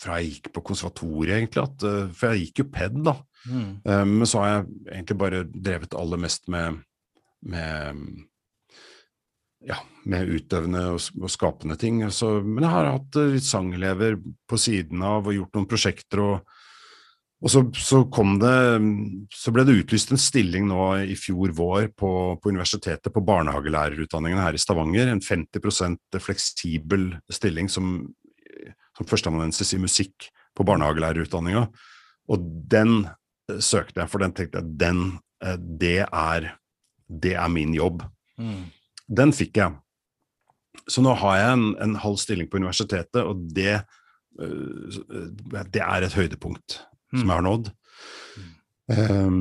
fra 0.00 0.16
jeg 0.18 0.30
gikk 0.32 0.48
på 0.56 0.62
konservatoriet, 0.64 1.36
egentlig. 1.36 1.62
At, 1.62 1.84
uh, 1.84 2.06
for 2.16 2.32
jeg 2.32 2.46
gikk 2.46 2.62
jo 2.62 2.70
PED, 2.72 3.02
da. 3.06 3.18
Mm. 3.46 3.78
men 4.10 4.26
så 4.26 4.40
har 4.42 4.48
jeg 4.48 4.62
egentlig 4.90 5.16
bare 5.20 5.40
drevet 5.46 5.92
aller 5.94 6.18
mest 6.18 6.48
med, 6.50 6.80
med 7.46 8.00
ja, 9.66 9.78
med 10.06 10.30
utøvende 10.30 10.82
og, 10.94 11.00
og 11.20 11.32
skapende 11.32 11.76
ting. 11.80 12.00
Så, 12.14 12.36
men 12.44 12.64
jeg 12.64 12.72
har 12.72 12.92
hatt 12.96 13.18
eh, 13.18 13.32
litt 13.34 13.46
sangelever 13.46 14.18
på 14.48 14.58
siden 14.60 15.02
av 15.06 15.26
og 15.26 15.36
gjort 15.36 15.58
noen 15.58 15.68
prosjekter. 15.70 16.22
og, 16.22 16.55
og 17.44 17.52
så, 17.52 17.60
så, 17.76 18.00
kom 18.08 18.38
det 18.40 18.54
Så 19.34 19.52
ble 19.52 19.66
det 19.68 19.76
utlyst 19.82 20.12
en 20.12 20.20
stilling 20.20 20.68
nå 20.70 20.80
i 21.04 21.16
fjor 21.20 21.52
vår 21.56 21.90
på, 21.92 22.10
på 22.40 22.52
universitetet 22.52 23.12
på 23.12 23.22
barnehagelærerutdanningen 23.28 24.40
her 24.40 24.56
i 24.56 24.60
Stavanger. 24.60 25.10
En 25.12 25.20
50% 25.20 26.20
fleksibel 26.22 27.10
stilling 27.32 27.68
som, 27.72 27.98
som 28.96 29.10
førsteamanuensis 29.10 29.74
i 29.76 29.82
musikk 29.82 30.30
på 30.56 30.64
barnehagelærerutdanninga. 30.64 31.66
Og 32.32 32.48
den 32.72 33.04
eh, 33.04 33.60
søkte 33.60 34.00
jeg, 34.00 34.10
for 34.10 34.24
den 34.24 34.32
tenkte 34.36 34.62
jeg 34.62 34.80
den, 34.80 35.04
eh, 35.44 35.60
det, 35.60 36.00
er, 36.08 36.50
det 37.04 37.36
er 37.36 37.52
min 37.52 37.76
jobb. 37.76 38.00
Mm. 38.40 38.72
Den 39.12 39.36
fikk 39.36 39.60
jeg. 39.60 39.76
Så 40.88 41.04
nå 41.04 41.12
har 41.20 41.40
jeg 41.42 41.52
en, 41.52 41.68
en 41.84 42.00
halv 42.00 42.16
stilling 42.20 42.48
på 42.48 42.62
universitetet, 42.62 43.20
og 43.22 43.44
det, 43.56 43.80
uh, 44.40 45.62
det 45.72 45.80
er 45.82 46.04
et 46.04 46.14
høydepunkt 46.14 46.76
mm. 47.16 47.20
som 47.22 47.32
jeg 47.32 47.36
har 47.36 47.46
nådd. 47.46 47.72
Um, 48.86 49.36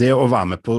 det 0.00 0.12
å 0.16 0.24
være 0.30 0.54
med 0.54 0.64
på, 0.64 0.76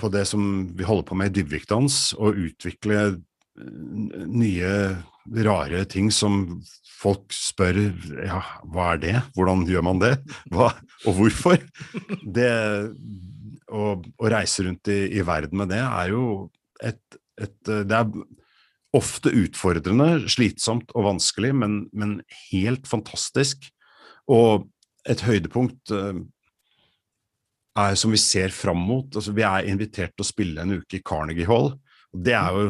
på, 0.00 0.10
det 0.12 0.24
som 0.30 0.42
vi 0.76 0.86
holder 0.88 1.08
på 1.10 1.18
med 1.20 1.30
i 1.30 1.40
Dybvikdans, 1.42 2.00
og 2.16 2.40
utvikle 2.48 3.04
uh, 3.12 4.18
nye, 4.32 4.74
rare 5.44 5.82
ting 5.92 6.06
som 6.14 6.56
folk 6.98 7.34
spør 7.36 7.82
ja, 8.24 8.38
hva 8.72 8.94
er 8.94 9.02
det, 9.02 9.16
hvordan 9.36 9.66
gjør 9.68 9.84
man 9.84 10.00
det, 10.00 10.14
hva, 10.54 10.72
og 11.04 11.18
hvorfor? 11.20 11.60
Det 12.38 12.50
å, 13.68 13.98
å 14.00 14.30
reise 14.32 14.64
rundt 14.64 14.88
i, 14.88 15.02
i 15.20 15.24
verden 15.26 15.60
med 15.60 15.68
det 15.74 15.82
er 15.84 16.14
jo 16.14 16.22
et 16.80 17.18
et 17.42 17.70
eh, 17.70 17.84
Det 17.86 17.98
er 17.98 18.36
ofte 18.96 19.30
utfordrende, 19.36 20.24
slitsomt 20.32 20.94
og 20.96 21.04
vanskelig, 21.10 21.52
men, 21.60 21.74
men 21.92 22.18
helt 22.48 22.88
fantastisk. 22.88 23.66
Og 24.32 24.64
et 25.08 25.22
høydepunkt 25.24 25.92
uh, 25.94 26.18
er 27.78 27.96
som 27.98 28.12
vi 28.12 28.20
ser 28.20 28.52
fram 28.54 28.80
mot. 28.82 29.08
Altså, 29.14 29.34
vi 29.36 29.46
er 29.46 29.70
invitert 29.70 30.14
til 30.14 30.26
å 30.26 30.28
spille 30.28 30.64
en 30.64 30.78
uke 30.80 30.98
i 30.98 31.04
Carnegie 31.04 31.48
Hall. 31.48 31.72
og 32.12 32.22
Det 32.26 32.36
er 32.36 32.54
jo 32.56 32.68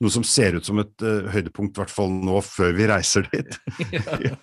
noe 0.00 0.12
som 0.14 0.24
ser 0.24 0.56
ut 0.56 0.64
som 0.64 0.80
et 0.80 1.04
uh, 1.04 1.28
høydepunkt, 1.32 1.76
i 1.76 1.82
hvert 1.82 1.92
fall 1.92 2.12
nå 2.24 2.40
før 2.44 2.74
vi 2.78 2.88
reiser 2.88 3.28
dit. 3.32 3.58
ja, 3.98 4.34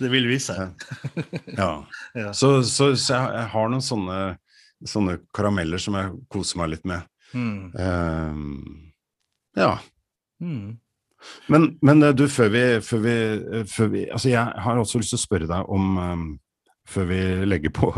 det 0.00 0.12
vil 0.12 0.28
vise 0.30 0.56
seg. 0.56 0.86
ja. 1.54 1.72
ja. 2.20 2.34
Så, 2.34 2.56
så, 2.66 2.92
så 2.98 3.16
jeg, 3.16 3.48
har 3.54 3.70
noen 3.70 3.86
sånne, 3.86 4.20
sånne, 4.82 5.20
karameller 5.36 5.82
som 5.82 5.98
jeg 5.98 6.14
koser 6.32 6.62
meg 6.62 6.74
litt 6.74 6.86
med. 6.90 7.06
Mm. 7.30 7.70
Um, 7.78 8.92
ja. 9.58 9.76
Mm. 10.42 10.78
Men, 11.46 11.78
men, 11.82 12.02
eh, 12.02 12.14
du, 12.16 12.26
før 12.32 12.48
vi, 12.52 12.62
før, 12.84 13.02
vi, 13.04 13.16
eh, 13.58 13.66
før 13.68 13.90
vi, 13.92 14.06
Altså, 14.10 14.30
jeg 14.32 14.62
har 14.64 14.78
også 14.80 15.00
lyst 15.00 15.14
til 15.14 15.20
å 15.20 15.26
spørre 15.26 15.50
deg 15.50 15.72
om 15.72 15.98
um, 15.98 16.28
Før 16.90 17.10
vi 17.10 17.20
legger 17.46 17.74
på 17.74 17.92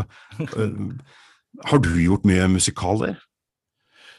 Har 1.69 1.81
du 1.81 1.91
gjort 2.01 2.25
mye 2.25 2.47
musikaler? 2.49 3.17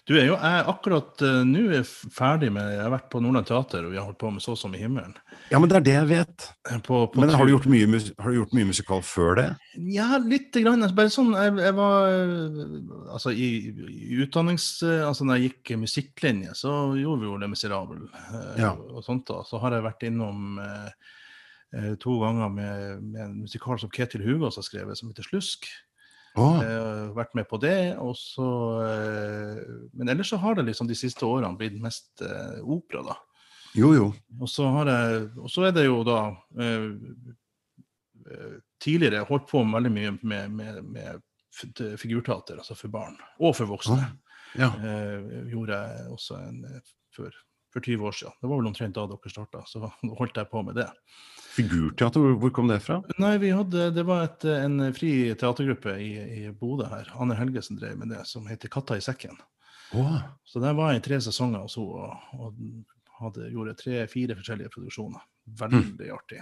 Du 0.04 0.12
er 0.18 0.26
jo 0.28 0.34
jeg 0.36 0.64
akkurat 0.68 1.22
uh, 1.24 1.40
nå 1.48 1.78
ferdig 2.12 2.50
med 2.52 2.74
Jeg 2.74 2.82
har 2.82 2.90
vært 2.92 3.06
på 3.12 3.22
Nordland 3.24 3.46
Teater, 3.48 3.86
og 3.86 3.94
vi 3.94 3.96
har 3.96 4.04
holdt 4.04 4.18
på 4.20 4.32
med 4.34 4.44
Så 4.44 4.52
som 4.60 4.74
i 4.76 4.80
himmelen. 4.82 5.14
Ja, 5.48 5.56
men 5.56 5.70
det 5.70 5.78
er 5.78 5.86
det 5.86 5.94
jeg 5.94 6.08
vet. 6.10 6.44
Eh, 6.68 6.82
på, 6.84 6.98
på 7.08 7.22
men 7.22 7.32
har 7.32 7.48
du, 7.48 7.54
gjort 7.54 7.68
mye, 7.72 7.88
har 8.20 8.28
du 8.28 8.36
gjort 8.36 8.52
mye 8.56 8.68
musikal 8.68 9.00
før 9.06 9.40
det? 9.40 9.46
Ja, 9.94 10.10
lite 10.20 10.60
grann. 10.60 10.84
Altså, 10.84 10.98
bare 10.98 11.14
sånn 11.14 11.32
Jeg, 11.32 11.56
jeg 11.64 11.76
var 11.78 12.08
Altså, 13.16 13.32
i, 13.32 13.48
i, 13.72 14.20
utdannings... 14.26 14.68
Altså, 14.84 15.24
når 15.24 15.40
jeg 15.40 15.54
gikk 15.54 15.74
musikklinje, 15.86 16.52
så 16.58 16.76
gjorde 17.00 17.24
vi 17.24 17.30
jo 17.30 17.40
Le 17.40 17.48
Miserable 17.54 18.04
uh, 18.12 18.54
ja. 18.60 18.74
og 18.76 19.00
sånt. 19.08 19.24
da. 19.32 19.40
Så 19.48 19.62
har 19.64 19.78
jeg 19.78 19.88
vært 19.88 20.04
innom 20.10 20.60
uh, 20.60 21.14
to 22.02 22.18
ganger 22.20 22.52
med, 22.52 23.02
med, 23.02 23.20
en 23.24 23.40
musikal 23.42 23.80
som 23.82 23.90
Ketil 23.90 24.22
Hugås 24.22 24.60
har 24.60 24.66
skrevet, 24.66 24.98
som 24.98 25.10
heter 25.10 25.26
Slusk. 25.26 25.66
Oh. 26.34 26.58
Uh, 26.58 27.12
vært 27.14 27.34
med 27.38 27.46
på 27.50 27.58
det. 27.62 27.94
Og 28.02 28.16
så, 28.18 28.48
uh, 28.82 29.88
men 29.94 30.10
ellers 30.10 30.32
så 30.34 30.38
har 30.42 30.58
det 30.58 30.66
liksom 30.68 30.90
de 30.90 30.96
siste 30.98 31.26
årene 31.26 31.54
blitt 31.58 31.78
mest 31.82 32.24
uh, 32.26 32.58
opera, 32.62 33.04
da. 33.12 33.18
Jo, 33.74 33.90
jo. 33.94 34.10
Og 34.40 34.50
så, 34.50 34.66
har 34.70 34.90
jeg, 34.90 35.28
og 35.42 35.50
så 35.50 35.66
er 35.68 35.74
det 35.74 35.88
jo 35.88 36.02
da 36.06 36.18
eh, 36.62 36.90
eh 38.30 38.54
Tidligere 38.84 39.24
holdt 39.24 39.46
på 39.48 39.62
veldig 39.64 39.90
mye 39.94 40.10
med, 40.28 40.50
med, 40.52 40.80
med 40.84 41.22
figurteater, 41.96 42.58
altså 42.60 42.74
for 42.76 42.92
barn. 42.92 43.14
Og 43.40 43.54
for 43.56 43.70
voksne. 43.70 43.96
Oh. 43.96 44.34
Ja. 44.60 44.68
Eh, 44.76 45.46
gjorde 45.48 45.78
jeg 45.78 46.10
også 46.12 46.36
en, 46.36 46.58
for, 47.16 47.32
for 47.72 47.80
20 47.80 48.04
år 48.04 48.18
siden. 48.18 48.36
Det 48.42 48.50
var 48.50 48.60
vel 48.60 48.68
omtrent 48.68 48.98
da 48.98 49.06
dere 49.08 49.32
starta, 49.32 49.62
så 49.70 49.88
holdt 50.20 50.36
jeg 50.36 50.50
på 50.52 50.62
med 50.66 50.76
det. 50.82 50.88
Figurteater, 51.54 52.20
hvor, 52.20 52.36
hvor 52.42 52.52
kom 52.54 52.70
det 52.70 52.80
fra? 52.82 52.98
Nei, 53.22 53.36
vi 53.42 53.52
hadde, 53.54 53.90
Det 53.94 54.02
var 54.08 54.24
et, 54.26 54.46
en 54.50 54.88
fri 54.96 55.12
teatergruppe 55.38 55.94
i, 56.02 56.12
i 56.18 56.48
Bodø 56.50 56.88
her. 56.90 57.12
Anne 57.20 57.36
Helgesen 57.38 57.78
drev 57.78 57.98
med 58.00 58.10
det, 58.10 58.24
som 58.26 58.48
heter 58.50 58.72
Katta 58.72 58.98
i 58.98 59.04
sekken. 59.04 59.38
Oh. 59.94 60.16
Så 60.44 60.58
der 60.62 60.74
var 60.74 60.90
jeg 60.90 61.02
i 61.02 61.04
tre 61.04 61.20
sesonger 61.22 61.62
hos 61.62 61.76
henne 61.78 62.08
og, 62.40 62.48
og 62.48 63.20
hadde, 63.20 63.50
gjorde 63.52 63.76
tre-fire 63.78 64.36
forskjellige 64.38 64.72
produksjoner. 64.74 65.22
Veldig 65.60 66.08
mm. 66.08 66.16
artig. 66.16 66.40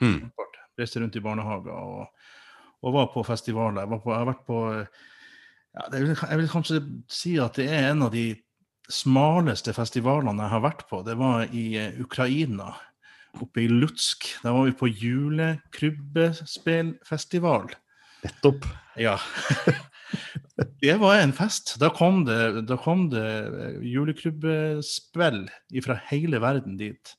Mm. 0.00 0.30
Reiste 0.78 1.02
rundt 1.02 1.18
i 1.18 1.22
barnehager 1.22 1.74
og, 1.74 2.24
og, 2.80 2.94
var 2.96 3.10
på 3.12 3.24
festivaler. 3.26 3.84
Jeg, 3.84 3.92
var 3.92 4.00
på, 4.00 4.14
jeg 4.14 4.22
har 4.22 4.30
vært 4.30 4.46
på 4.48 4.62
ja, 4.70 5.84
vil, 5.92 6.08
Jeg 6.14 6.40
vil 6.40 6.50
kanskje 6.50 6.80
si 7.10 7.36
at 7.42 7.60
det 7.60 7.68
er 7.68 7.90
en 7.90 8.08
av 8.08 8.14
de 8.14 8.26
smaleste 8.92 9.72
festivalene 9.76 10.44
jeg 10.44 10.54
har 10.54 10.64
vært 10.64 10.84
på. 10.88 11.02
Det 11.06 11.16
var 11.20 11.52
i 11.52 11.66
Ukraina 12.00 12.72
oppe 13.42 13.60
i 13.64 13.68
Lutsk. 13.68 14.36
Da 14.42 14.52
var 14.54 14.64
vi 14.68 14.72
på 14.78 14.88
julekrybbespillfestival. 14.88 17.66
Nettopp. 18.24 18.64
Ja. 18.96 19.18
det 20.80 20.96
var 21.02 21.18
en 21.18 21.32
fest. 21.32 21.76
Da 21.80 21.90
kom 21.94 22.24
det, 22.28 22.66
da 22.68 22.76
kom 22.80 23.10
det 23.12 23.50
julekrybbespill 23.82 25.50
fra 25.84 25.94
hele 26.10 26.40
verden 26.42 26.76
dit. 26.80 27.14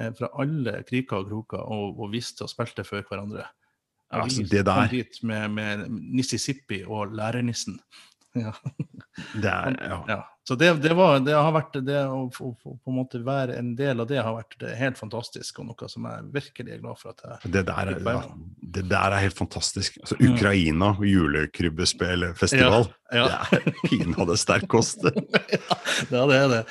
Eh, 0.00 0.12
fra 0.18 0.28
alle 0.42 0.72
kriker 0.88 1.16
og 1.22 1.28
kroker, 1.30 1.62
og, 1.62 2.00
og 2.02 2.12
visste 2.14 2.44
og 2.46 2.50
spilte 2.52 2.84
for 2.86 3.00
hverandre. 3.08 3.44
Altså, 4.14 4.42
det 4.46 4.66
der. 4.66 4.74
Kom 4.74 4.88
dit 4.92 5.14
med, 5.26 5.48
med 5.56 5.76
Mississippi 5.88 6.78
og 6.86 7.14
lærernissen. 7.16 7.76
Ja. 8.34 8.50
Det 9.34 9.50
er, 9.50 9.76
ja. 9.88 9.98
ja. 10.08 10.22
Så 10.48 10.54
det, 10.54 10.72
det, 10.82 10.90
var, 10.94 11.20
det, 11.24 11.32
har 11.32 11.52
vært 11.54 11.76
det 11.86 12.00
å 12.04 12.24
på 12.34 12.50
en 12.90 12.96
måte 12.98 13.20
være 13.24 13.54
en 13.56 13.70
del 13.78 14.02
av 14.02 14.08
det 14.10 14.18
har 14.20 14.34
vært 14.34 14.66
helt 14.76 14.98
fantastisk, 14.98 15.60
og 15.62 15.70
noe 15.70 15.88
som 15.88 16.08
jeg 16.10 16.26
virkelig 16.34 16.74
er 16.74 16.82
glad 16.82 17.00
for 17.00 17.14
at 17.14 17.22
jeg 17.24 17.52
Det 17.54 17.62
der 17.70 17.92
er, 17.94 18.02
ja, 18.02 18.24
det 18.76 18.84
der 18.90 19.16
er 19.16 19.24
helt 19.24 19.38
fantastisk. 19.38 19.96
Altså, 20.02 20.18
mm. 20.18 20.26
Ukraina, 20.34 20.90
julekrybbespillfestival. 21.00 22.90
ja, 23.14 23.22
ja. 23.22 23.40
det 23.54 23.62
er 23.62 23.80
pinadø 23.88 24.36
sterk 24.36 24.68
kost. 24.68 25.06
ja, 26.12 26.26
det 26.28 26.40
er 26.42 26.52
det. 26.58 26.62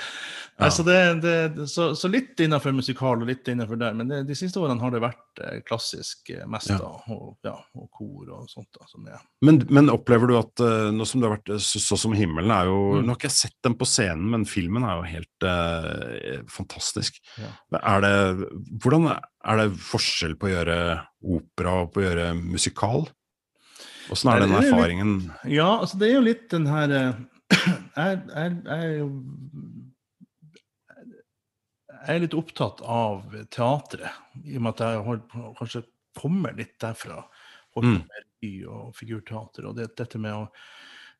Ja. 0.53 0.67
Altså 0.67 0.83
det, 0.85 0.95
det, 1.23 1.63
så, 1.71 1.87
så 1.97 2.09
litt 2.13 2.37
innenfor 2.43 2.75
musikal 2.77 3.17
og 3.23 3.25
litt 3.25 3.47
innenfor 3.49 3.79
der, 3.81 3.95
men 3.97 4.11
det, 4.11 4.19
de 4.29 4.35
siste 4.37 4.61
årene 4.61 4.77
har 4.85 4.91
det 4.93 4.99
vært 5.01 5.41
eh, 5.41 5.55
klassisk 5.65 6.29
eh, 6.29 6.43
mest, 6.45 6.69
Ja. 6.69 6.77
da, 6.77 6.91
og, 7.15 7.31
ja, 7.47 7.55
og 7.73 7.87
kor 7.97 8.29
og 8.35 8.43
sånt. 8.51 8.69
da, 8.77 8.85
som 8.91 9.07
er. 9.09 9.23
Men, 9.41 9.57
men 9.73 9.89
opplever 9.89 10.29
du 10.29 10.35
at 10.37 10.61
eh, 10.61 10.91
nå 10.93 11.07
som 11.09 11.23
det 11.23 11.27
har 11.31 11.35
vært 11.39 11.51
så, 11.65 11.81
så 11.81 11.97
som 12.03 12.13
himmelen 12.13 12.53
er 12.53 12.69
jo 12.69 12.77
Mm. 12.93 13.07
Nå 13.07 13.15
har 13.15 13.17
ikke 13.17 13.31
jeg 13.31 13.37
sett 13.39 13.57
den 13.65 13.73
på 13.79 13.87
scenen, 13.89 14.29
men 14.29 14.45
filmen 14.45 14.85
er 14.85 14.99
jo 14.99 15.09
helt 15.09 15.47
eh, 15.49 16.37
fantastisk. 16.53 17.17
Ja. 17.41 17.49
Er 17.81 18.05
det, 18.05 18.13
hvordan 18.83 19.09
er 19.09 19.59
det 19.63 19.67
forskjell 19.89 20.37
på 20.37 20.47
å 20.51 20.53
gjøre 20.53 20.77
opera 21.33 21.73
og 21.81 21.91
på 21.95 22.03
å 22.03 22.05
gjøre 22.05 22.29
musikal? 22.37 23.07
Åssen 24.13 24.29
er 24.29 24.43
Nei, 24.43 24.45
den 24.45 24.53
er 24.59 24.67
erfaringen? 24.69 25.13
Ja, 25.49 25.71
altså 25.79 25.97
det 25.97 26.11
er 26.11 26.17
jo 26.19 26.25
litt 26.29 26.45
den 26.53 26.69
her 26.69 26.93
Jeg, 27.53 28.21
jeg, 28.29 28.53
jeg 28.67 28.77
er 28.77 28.93
jo 28.99 29.09
Jeg 32.03 32.17
er 32.17 32.23
litt 32.25 32.35
opptatt 32.35 32.81
av 32.83 33.35
teatret, 33.53 34.11
i 34.43 34.57
og 34.57 34.65
med 34.65 34.73
at 34.73 34.83
jeg 34.83 35.03
har 35.07 35.21
kanskje 35.59 35.83
kommer 36.19 36.55
litt 36.57 36.75
derfra. 36.81 37.23
Holdt 37.73 37.87
Mm. 37.87 38.01
med 38.03 38.09
revy 38.21 38.65
og 38.67 38.95
figurteater. 38.95 39.65
Og 39.65 39.75
det, 39.75 39.95
dette 39.97 40.19
med 40.19 40.33
å, 40.33 40.49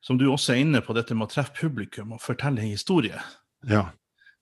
som 0.00 0.18
du 0.18 0.26
også 0.28 0.52
er 0.54 0.62
inne 0.62 0.80
på, 0.84 0.94
dette 0.94 1.14
med 1.14 1.26
å 1.26 1.32
treffe 1.32 1.56
publikum 1.56 2.12
og 2.12 2.20
fortelle 2.22 2.60
en 2.60 2.74
historie. 2.76 3.18
Ja. 3.66 3.90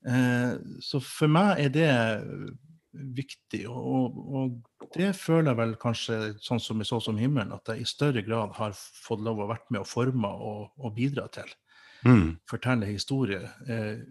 Eh, 0.04 0.58
så 0.80 1.00
for 1.00 1.30
meg 1.30 1.62
er 1.62 1.68
det 1.72 1.90
viktig, 2.92 3.62
og, 3.70 4.18
og, 4.18 4.58
det 4.92 5.14
føler 5.16 5.52
jeg 5.52 5.60
vel 5.62 5.76
kanskje 5.80 6.16
sånn 6.44 6.60
som 6.60 6.82
i 6.82 6.84
Så 6.84 6.98
som 7.00 7.16
himmelen, 7.16 7.54
at 7.54 7.70
jeg 7.70 7.80
i 7.80 7.88
større 7.88 8.20
grad 8.26 8.52
har 8.58 8.74
fått 8.76 9.22
lov 9.24 9.40
å 9.40 9.48
vært 9.48 9.70
med 9.70 9.80
og 9.80 9.88
forme 9.88 10.28
og, 10.28 10.72
og 10.76 10.94
bidra 10.98 11.28
til. 11.32 11.48
Mm. 12.04 12.36
Fortelle 12.50 12.90
historie. 12.90 13.40
Eh, 13.70 14.02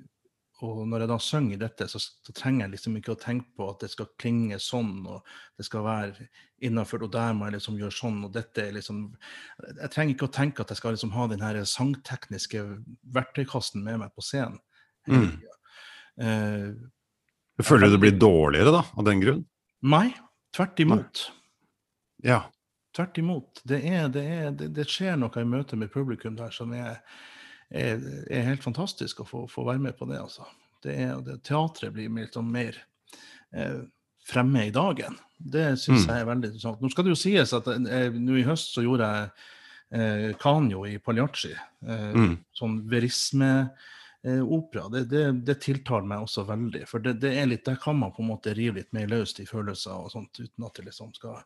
og 0.62 0.82
når 0.89 1.03
jeg 1.03 1.09
da 1.09 1.18
synger 1.24 1.59
dette, 1.62 1.88
så, 1.89 1.99
så 1.99 2.34
trenger 2.38 2.66
jeg 2.66 2.74
liksom 2.76 2.97
ikke 2.99 3.16
å 3.16 3.20
tenke 3.20 3.49
på 3.57 3.68
at 3.72 3.84
det 3.84 3.89
skal 3.93 4.09
klinge 4.22 4.59
sånn, 4.62 4.93
og 5.09 5.28
det 5.57 5.66
skal 5.68 5.86
være 5.88 6.28
innafor, 6.62 7.05
og 7.05 7.14
der 7.16 7.34
må 7.38 7.47
jeg 7.47 7.57
liksom 7.57 7.80
gjøre 7.80 7.97
sånn, 7.97 8.20
og 8.28 8.34
dette 8.36 8.64
er 8.64 8.76
liksom 8.76 9.03
Jeg 9.80 9.91
trenger 9.93 10.16
ikke 10.16 10.30
å 10.30 10.36
tenke 10.38 10.64
at 10.64 10.74
jeg 10.74 10.82
skal 10.82 10.95
liksom 10.95 11.14
ha 11.16 11.28
den 11.32 11.43
her 11.45 11.59
sangtekniske 11.66 12.64
verktøykassen 13.18 13.86
med 13.86 14.03
meg 14.03 14.14
på 14.14 14.26
scenen. 14.26 14.62
Mm. 15.09 15.34
Uh, 16.22 17.62
Føler 17.62 17.89
du 17.89 17.95
det 17.95 18.03
blir 18.05 18.18
dårligere 18.22 18.74
da, 18.78 18.86
av 18.97 19.05
den 19.07 19.22
grunn? 19.24 19.43
Nei, 19.82 20.07
tvert 20.55 20.82
imot. 20.82 21.28
Ja. 22.26 22.43
Tvert 22.95 23.18
imot. 23.18 23.62
Det, 23.64 23.80
er, 23.88 24.09
det, 24.12 24.24
er, 24.24 24.49
det, 24.57 24.72
det 24.76 24.86
skjer 24.91 25.16
noe 25.20 25.41
i 25.41 25.47
møte 25.47 25.80
med 25.80 25.93
publikum 25.93 26.36
der 26.38 26.51
som 26.53 26.74
er, 26.76 26.99
er, 27.72 28.01
er 28.30 28.45
helt 28.49 28.63
fantastisk 28.63 29.22
å 29.24 29.28
få, 29.28 29.45
få 29.49 29.63
være 29.67 29.80
med 29.80 29.97
på 29.97 30.05
det. 30.09 30.19
Altså. 30.22 30.45
Det 30.84 30.95
er, 30.97 31.15
det, 31.26 31.39
teatret 31.47 31.93
blir 31.95 32.09
litt 32.13 32.34
sånn 32.38 32.51
mer 32.51 32.78
eh, 33.53 33.82
fremme 34.28 34.67
i 34.67 34.72
dagen. 34.76 35.15
Det 35.38 35.72
syns 35.82 36.05
Mm. 36.05 36.09
jeg 36.13 36.22
er 36.22 36.26
veldig 36.30 36.49
interessant. 36.51 36.82
Nå 36.84 36.91
skal 36.93 37.05
det 37.07 37.13
jo 37.15 37.19
sies 37.22 37.53
at 37.57 37.67
eh, 37.72 38.11
nå 38.13 38.38
i 38.38 38.43
høst 38.45 38.76
så 38.76 38.84
gjorde 38.86 39.07
jeg 39.09 39.32
eh, 39.97 40.28
Kanyo 40.41 40.84
i 40.89 40.97
Pagliacci. 41.01 41.53
Eh, 41.88 42.11
Mm. 42.13 42.36
Sånn 42.53 42.76
verisme-opera. 42.91 44.89
det, 44.93 45.05
det, 45.09 45.24
det 45.45 45.57
tiltaler 45.63 46.07
meg 46.07 46.26
også 46.26 46.45
veldig. 46.47 46.84
For 46.89 46.99
det, 47.03 47.15
det 47.24 47.34
er 47.41 47.49
litt, 47.49 47.65
der 47.65 47.80
kan 47.82 47.97
man 47.99 48.11
på 48.13 48.22
en 48.24 48.30
måte 48.34 48.53
rive 48.57 48.82
litt 48.82 48.93
mer 48.93 49.07
løst 49.11 49.39
i 49.41 49.47
følelser 49.49 49.95
og 49.97 50.11
sånt, 50.13 50.39
uten 50.39 50.65
at 50.67 50.76
det 50.78 50.86
liksom 50.89 51.13
skal 51.17 51.41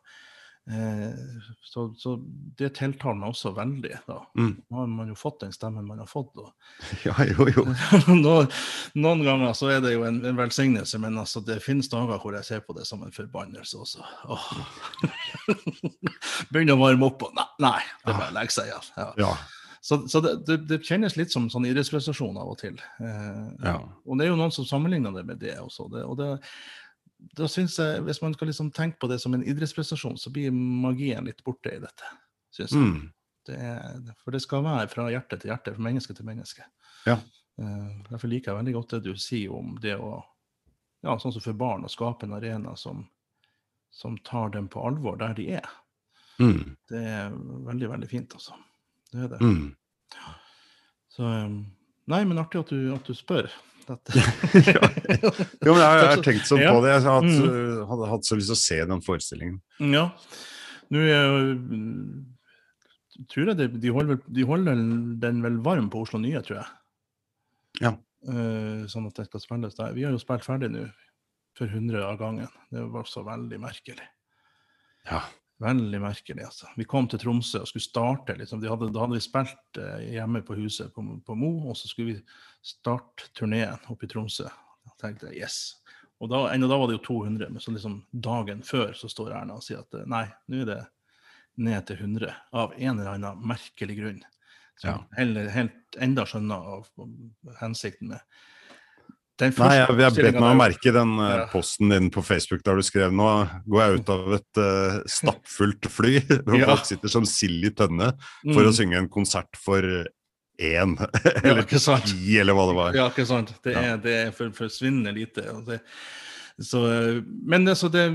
eh, 0.70 1.14
så, 1.62 1.86
så 1.98 2.14
det 2.58 2.72
tiltaler 2.78 3.18
meg 3.20 3.32
også 3.34 3.52
veldig. 3.56 3.92
da. 4.06 4.18
Mm. 4.38 4.52
Nå 4.68 4.78
har 4.80 4.90
man 4.90 5.10
jo 5.12 5.16
fått 5.18 5.40
den 5.44 5.54
stemmen 5.54 5.86
man 5.86 6.00
har 6.02 6.10
fått. 6.10 6.32
ja, 7.06 7.14
jo, 7.30 7.48
jo. 7.52 7.66
noen, 8.24 8.50
noen 8.98 9.24
ganger 9.26 9.56
så 9.58 9.70
er 9.76 9.82
det 9.84 9.94
jo 9.96 10.06
en, 10.08 10.22
en 10.26 10.38
velsignelse, 10.38 11.00
men 11.02 11.18
altså, 11.22 11.42
det 11.46 11.60
finnes 11.64 11.90
dager 11.92 12.22
hvor 12.22 12.36
jeg 12.38 12.48
ser 12.48 12.64
på 12.66 12.76
det 12.78 12.86
som 12.88 13.04
en 13.06 13.14
forbannelse 13.14 13.82
også. 13.82 14.06
Oh. 14.30 14.48
Begynner 16.52 16.76
å 16.76 16.82
varme 16.86 17.10
opp, 17.10 17.28
og 17.28 17.36
nei, 17.36 17.46
nei 17.68 17.78
det 18.02 18.12
er 18.12 18.18
bare 18.18 18.32
å 18.32 18.38
legge 18.40 18.56
seg 18.56 18.72
igjen. 18.72 18.90
Ja. 18.96 19.10
Ja. 19.26 19.34
Så, 19.86 20.00
så 20.10 20.18
det, 20.18 20.32
det, 20.48 20.56
det 20.66 20.80
kjennes 20.82 21.14
litt 21.14 21.30
som 21.30 21.44
sånn 21.52 21.68
idrettsprestasjon 21.68 22.34
av 22.42 22.48
og 22.56 22.58
til. 22.58 22.74
Eh, 22.98 23.44
Ja. 23.62 23.76
Og 24.02 24.18
det 24.18 24.26
er 24.26 24.32
jo 24.32 24.38
noen 24.40 24.54
som 24.54 24.66
sammenligner 24.66 25.14
det 25.14 25.22
med 25.28 25.38
det 25.38 25.54
også. 25.62 25.86
Det, 25.92 26.02
og 26.02 26.18
det, 26.18 26.32
da 27.16 27.48
synes 27.48 27.78
jeg, 27.78 28.02
Hvis 28.04 28.20
man 28.22 28.34
skal 28.34 28.50
liksom 28.50 28.70
tenke 28.76 28.98
på 29.00 29.08
det 29.08 29.18
som 29.22 29.34
en 29.34 29.44
idrettsprestasjon, 29.44 30.18
så 30.20 30.30
blir 30.30 30.52
magien 30.52 31.24
litt 31.24 31.42
borte 31.44 31.72
i 31.72 31.80
dette. 31.80 32.10
Synes 32.52 32.72
jeg. 32.72 32.82
Mm. 32.82 33.12
Det 33.46 33.56
er, 33.56 34.00
for 34.24 34.34
det 34.34 34.42
skal 34.42 34.64
være 34.66 34.88
fra 34.90 35.06
hjerte 35.12 35.38
til 35.38 35.52
hjerte, 35.52 35.74
fra 35.76 35.86
menneske 35.86 36.14
til 36.16 36.26
menneske. 36.26 36.66
Ja. 37.06 37.16
Uh, 37.56 38.02
derfor 38.10 38.28
liker 38.28 38.52
jeg 38.52 38.60
veldig 38.60 38.74
godt 38.76 38.96
det 38.96 39.04
du 39.06 39.20
sier 39.20 39.54
om 39.54 39.76
det 39.80 39.94
å 39.96 40.18
ja, 41.06 41.14
sånn 41.20 41.32
som 41.32 41.44
for 41.44 41.56
barn, 41.58 41.84
å 41.86 41.92
skape 41.92 42.26
en 42.26 42.34
arena 42.36 42.74
som, 42.78 43.04
som 43.94 44.16
tar 44.26 44.50
dem 44.56 44.68
på 44.72 44.82
alvor 44.88 45.18
der 45.20 45.36
de 45.38 45.48
er. 45.60 45.68
Mm. 46.42 46.76
Det 46.88 47.00
er 47.00 47.36
veldig, 47.68 47.90
veldig 47.92 48.08
fint, 48.10 48.34
altså. 48.34 48.56
Det 49.12 49.22
er 49.24 49.32
det. 49.32 49.40
Mm. 49.40 49.68
Så 51.16 51.24
um, 51.24 51.60
Nei, 52.06 52.20
men 52.28 52.38
artig 52.38 52.60
at 52.62 52.70
du, 52.70 52.90
at 52.94 53.08
du 53.08 53.16
spør. 53.18 53.48
Dette. 53.86 54.12
Jo, 55.66 55.72
men 55.74 55.82
jeg, 55.82 55.98
jeg 55.98 56.08
har 56.10 56.22
tenkt 56.26 56.48
sånn 56.48 56.62
Ja. 56.64 56.72
på 56.74 56.80
det. 56.84 56.92
Jeg 56.96 57.04
hadde, 57.06 57.34
Mm. 57.36 57.84
hadde 57.90 58.08
hatt 58.10 58.26
så 58.28 58.38
lyst 58.38 58.50
til 58.50 58.56
å 58.56 58.62
se 58.62 58.78
den 58.92 59.02
forestillingen. 59.06 59.60
Ja. 59.94 60.08
Nå 60.90 61.02
er 61.02 61.22
jo 61.26 61.54
Tror 63.32 63.48
jeg 63.48 63.56
det, 63.56 63.66
de, 63.80 63.88
holder, 63.94 64.18
de 64.28 64.42
holder 64.44 64.76
den 65.22 65.38
vel 65.40 65.54
varm 65.64 65.86
på 65.92 66.02
Oslo 66.04 66.18
Nye, 66.20 66.42
tror 66.44 66.58
jeg. 66.58 66.66
Ja. 67.86 67.94
Uh, 68.28 68.84
sånn 68.92 69.06
at 69.08 69.16
det 69.16 69.24
skal 69.30 69.40
spilles 69.40 69.76
der. 69.78 69.94
Vi 69.96 70.04
har 70.04 70.12
jo 70.12 70.20
spilt 70.20 70.44
ferdig 70.44 70.68
nå, 70.74 70.82
for 71.56 71.70
100 71.72 72.02
av 72.04 72.18
gangen. 72.20 72.50
Det 72.68 72.82
var 72.92 73.08
så 73.08 73.22
veldig 73.24 73.56
merkelig. 73.62 74.04
Ja. 75.08 75.22
Veldig 75.62 76.00
merkelig, 76.02 76.44
altså. 76.44 76.68
Vi 76.76 76.84
kom 76.84 77.06
til 77.08 77.20
Tromsø 77.22 77.62
og 77.64 77.68
skulle 77.70 77.84
starte. 77.86 78.34
Liksom. 78.36 78.60
De 78.60 78.68
hadde, 78.68 78.90
da 78.92 79.06
hadde 79.06 79.16
vi 79.16 79.24
spilt 79.24 79.78
eh, 79.80 80.02
hjemme 80.18 80.42
på 80.44 80.56
huset 80.58 80.92
på, 80.92 81.04
på 81.24 81.36
Mo, 81.38 81.52
og 81.70 81.78
så 81.80 81.88
skulle 81.88 82.12
vi 82.12 82.18
starte 82.66 83.30
turneen 83.38 83.78
oppe 83.88 84.04
i 84.04 84.10
Tromsø. 84.12 84.50
Da 84.84 84.92
tenkte 85.00 85.30
jeg 85.30 85.46
yes. 85.46 85.58
Og 86.20 86.28
da, 86.32 86.42
ennå 86.52 86.68
da 86.68 86.76
var 86.80 86.90
det 86.90 86.98
jo 86.98 87.04
200, 87.08 87.48
men 87.54 87.60
så 87.64 87.72
liksom 87.72 88.02
dagen 88.12 88.60
før 88.64 88.92
så 88.96 89.08
står 89.12 89.32
Erna 89.36 89.56
og 89.56 89.64
sier 89.64 89.80
at 89.80 89.96
eh, 89.96 90.04
nei, 90.12 90.26
nå 90.52 90.60
er 90.64 90.70
det 90.74 90.78
ned 91.56 91.86
til 91.88 92.02
100, 92.04 92.34
av 92.52 92.74
en 92.76 92.98
eller 93.00 93.14
annen 93.14 93.40
merkelig 93.48 93.96
grunn. 94.02 94.20
Som 94.76 94.90
Ja. 94.90 94.96
heller 95.16 95.48
helt 95.54 95.96
enda 96.04 96.26
skjønner 96.28 96.68
av 96.76 96.88
av 97.00 97.56
hensikten 97.62 98.12
med. 98.12 98.20
Nei, 99.38 99.50
jeg, 99.76 99.96
jeg 100.00 100.12
bet 100.16 100.36
meg 100.40 100.48
å 100.48 100.56
merke 100.56 100.92
den 100.96 101.10
uh, 101.20 101.24
Ja. 101.28 101.46
posten 101.52 101.90
din 101.92 102.06
på 102.10 102.22
Facebook 102.24 102.62
der 102.64 102.78
du 102.78 102.82
skrev 102.86 103.12
nå 103.12 103.26
går 103.68 103.82
jeg 103.82 103.98
ut 104.00 104.12
av 104.14 104.34
et 104.38 104.60
uh, 104.62 105.00
stappfullt 105.06 105.88
fly, 105.92 106.14
hvor 106.46 106.56
Ja. 106.62 106.70
folk 106.72 106.86
sitter 106.88 107.12
som 107.12 107.26
sild 107.28 107.64
i 107.68 107.70
tønne 107.76 108.14
for 108.46 108.62
å 108.64 108.70
Mm. 108.72 108.76
synge 108.78 108.96
en 109.02 109.08
konsert 109.12 109.58
for 109.60 109.82
én, 110.58 110.96
Ja, 111.44 111.52
eller 111.52 111.78
sant? 111.78 112.06
ti, 112.08 112.38
eller 112.40 112.56
hva 112.56 112.64
det 112.70 112.76
var. 112.78 112.94
Ja, 112.96 113.08
ikke 113.12 113.26
sant. 113.28 113.52
Det 113.62 113.74
Ja. 113.76 113.82
er, 113.92 113.96
det 114.00 114.14
er 114.26 114.30
for, 114.32 114.48
forsvinnende 114.56 115.12
lite. 115.12 115.44
Og 115.52 115.66
det, 115.68 115.82
så, 116.58 116.80
eh, 116.88 117.20
men 117.44 117.66
så 117.76 117.90
det, 117.92 118.06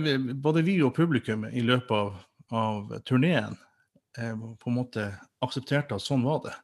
både 0.42 0.64
vi 0.66 0.80
og 0.82 0.96
publikum 0.98 1.46
i 1.54 1.62
løpet 1.62 1.92
av, 1.94 2.16
av 2.52 2.96
turneen 3.06 3.54
eh, 4.18 4.34
på 4.34 4.72
en 4.74 4.80
måte 4.80 5.06
aksepterte 5.46 5.94
at 5.94 6.02
sånn 6.02 6.26
var 6.26 6.42
det. 6.48 6.56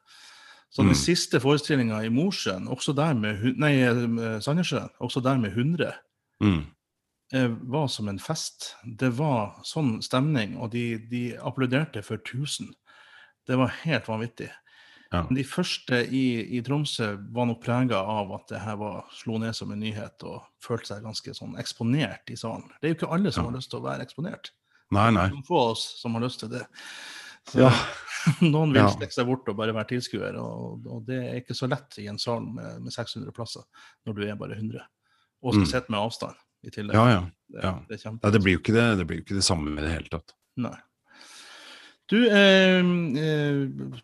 Så 0.70 0.82
den 0.82 0.92
Mm. 0.92 0.94
siste 1.00 1.40
forestillinga 1.40 2.02
i 2.04 2.08
Mosjøen, 2.12 2.68
også 2.68 2.94
der 2.94 3.14
med, 3.14 3.56
nei, 3.56 3.80
eh, 3.82 4.40
Sandnessjøen, 4.40 4.90
også 5.00 5.22
der 5.22 5.38
med 5.38 5.50
100, 5.56 5.92
Mm. 6.40 6.66
eh, 7.32 7.48
var 7.70 7.86
som 7.88 8.08
en 8.08 8.18
fest. 8.18 8.74
Det 8.84 9.12
var 9.16 9.56
sånn 9.64 10.02
stemning, 10.02 10.58
og 10.60 10.70
de, 10.72 10.98
de 10.98 11.36
applauderte 11.38 12.02
for 12.04 12.16
1000. 12.18 12.74
Det 13.46 13.56
var 13.56 13.68
helt 13.84 14.04
vanvittig. 14.06 14.50
Ja. 15.10 15.22
De 15.34 15.42
første 15.42 16.06
i, 16.12 16.58
i 16.58 16.60
Tromsø 16.60 17.16
var 17.32 17.46
nok 17.46 17.62
prega 17.64 17.96
av 17.96 18.30
at 18.34 18.46
det 18.48 18.60
her 18.60 18.76
var, 18.76 19.06
slo 19.16 19.38
ned 19.38 19.54
som 19.56 19.72
en 19.72 19.80
nyhet 19.80 20.22
og 20.22 20.42
følte 20.62 20.86
seg 20.92 21.02
ganske 21.02 21.32
sånn 21.34 21.56
eksponert 21.58 22.28
i 22.28 22.36
salen. 22.36 22.68
Det 22.82 22.90
er 22.90 22.92
jo 22.94 22.98
ikke 23.06 23.12
alle 23.14 23.32
som 23.32 23.44
Ja. 23.46 23.50
har 23.50 23.56
lyst 23.56 23.70
til 23.70 23.80
å 23.80 23.84
være 23.88 24.04
eksponert. 24.04 24.50
Nei, 24.90 25.10
nei. 25.10 25.28
Noen 25.30 25.46
få 25.46 25.56
av 25.62 25.70
oss 25.70 25.94
som 26.02 26.12
har 26.12 26.20
lyst 26.20 26.40
til 26.40 26.50
det. 26.50 26.66
Ja. 27.56 27.70
noen 28.44 28.72
vil 28.74 28.82
Ja. 28.82 28.88
stikke 28.92 29.14
seg 29.14 29.26
bort 29.30 29.48
og 29.48 29.56
bare 29.56 29.72
være 29.76 29.88
tilskuer, 29.94 30.36
og, 30.42 30.84
og 30.86 31.04
det 31.06 31.18
er 31.22 31.38
ikke 31.40 31.54
så 31.56 31.68
lett 31.70 31.96
i 32.02 32.08
en 32.10 32.18
sal 32.18 32.42
med, 32.44 32.82
med 32.84 32.92
600 32.92 33.32
plasser 33.32 33.64
når 34.06 34.14
du 34.18 34.22
er 34.26 34.36
bare 34.36 34.58
100. 34.58 34.82
Og 35.42 35.54
skal 35.54 35.64
Mm. 35.64 35.70
sitte 35.70 35.90
med 35.94 36.00
avstand 36.02 36.34
i 36.66 36.70
tillegg. 36.74 36.94
Ja, 36.98 37.06
ja. 37.08 37.22
Ja. 37.62 37.72
det 37.88 38.02
det. 38.02 38.12
Nei, 38.22 38.30
det 38.34 38.42
blir 38.42 38.56
jo 38.58 38.60
ikke 38.60 38.74
det, 38.74 38.86
det, 38.98 39.06
blir 39.06 39.20
jo 39.20 39.24
ikke 39.24 39.38
det 39.38 39.46
samme 39.46 39.72
i 39.78 39.80
det 39.84 39.92
hele 39.94 40.10
tatt. 40.12 40.34
Nei. 40.58 40.74
Du, 42.10 42.16
eh, 42.26 42.80
eh, 42.80 44.00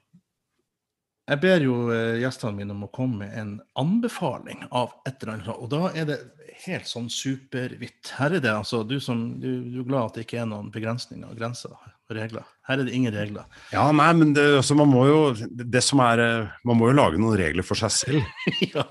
jeg 1.25 1.41
ber 1.41 1.63
jo 1.65 1.77
eh, 1.91 2.19
gjestene 2.21 2.55
mine 2.59 2.75
om 2.77 2.85
å 2.87 2.93
komme 2.93 3.25
med 3.25 3.37
en 3.41 3.53
anbefaling 3.81 4.67
av 4.71 4.93
et 5.09 5.23
eller 5.23 5.35
annet. 5.39 5.49
Og 5.57 5.71
da 5.73 5.89
er 5.97 6.05
det 6.11 6.19
helt 6.67 6.87
sånn 6.89 7.09
supervidt. 7.11 8.13
Her 8.19 8.37
er 8.37 8.45
det 8.45 8.53
altså, 8.53 8.83
du 8.87 8.99
som 9.01 9.41
du, 9.41 9.49
du 9.73 9.81
er 9.81 9.89
glad 9.89 10.11
at 10.13 10.19
det 10.19 10.27
ikke 10.29 10.43
er 10.45 10.51
noen 10.53 10.71
begrensninger 10.75 11.27
og 11.33 11.37
grenser 11.41 11.73
regler. 12.13 12.45
Her 12.69 12.81
er 12.81 12.87
det 12.87 12.95
ingen 12.97 13.13
regler. 13.15 13.45
Ja, 13.73 13.85
nei, 13.97 14.09
men 14.17 14.35
det, 14.37 14.45
altså, 14.59 14.77
man 14.77 14.91
må 14.91 15.07
jo 15.09 15.19
det 15.53 15.81
som 15.85 16.01
er, 16.05 16.21
eh, 16.21 16.53
Man 16.65 16.79
må 16.81 16.89
jo 16.91 16.97
lage 16.97 17.21
noen 17.21 17.37
regler 17.39 17.65
for 17.65 17.81
seg 17.81 17.93
selv. 17.95 18.23
ja. 18.75 18.85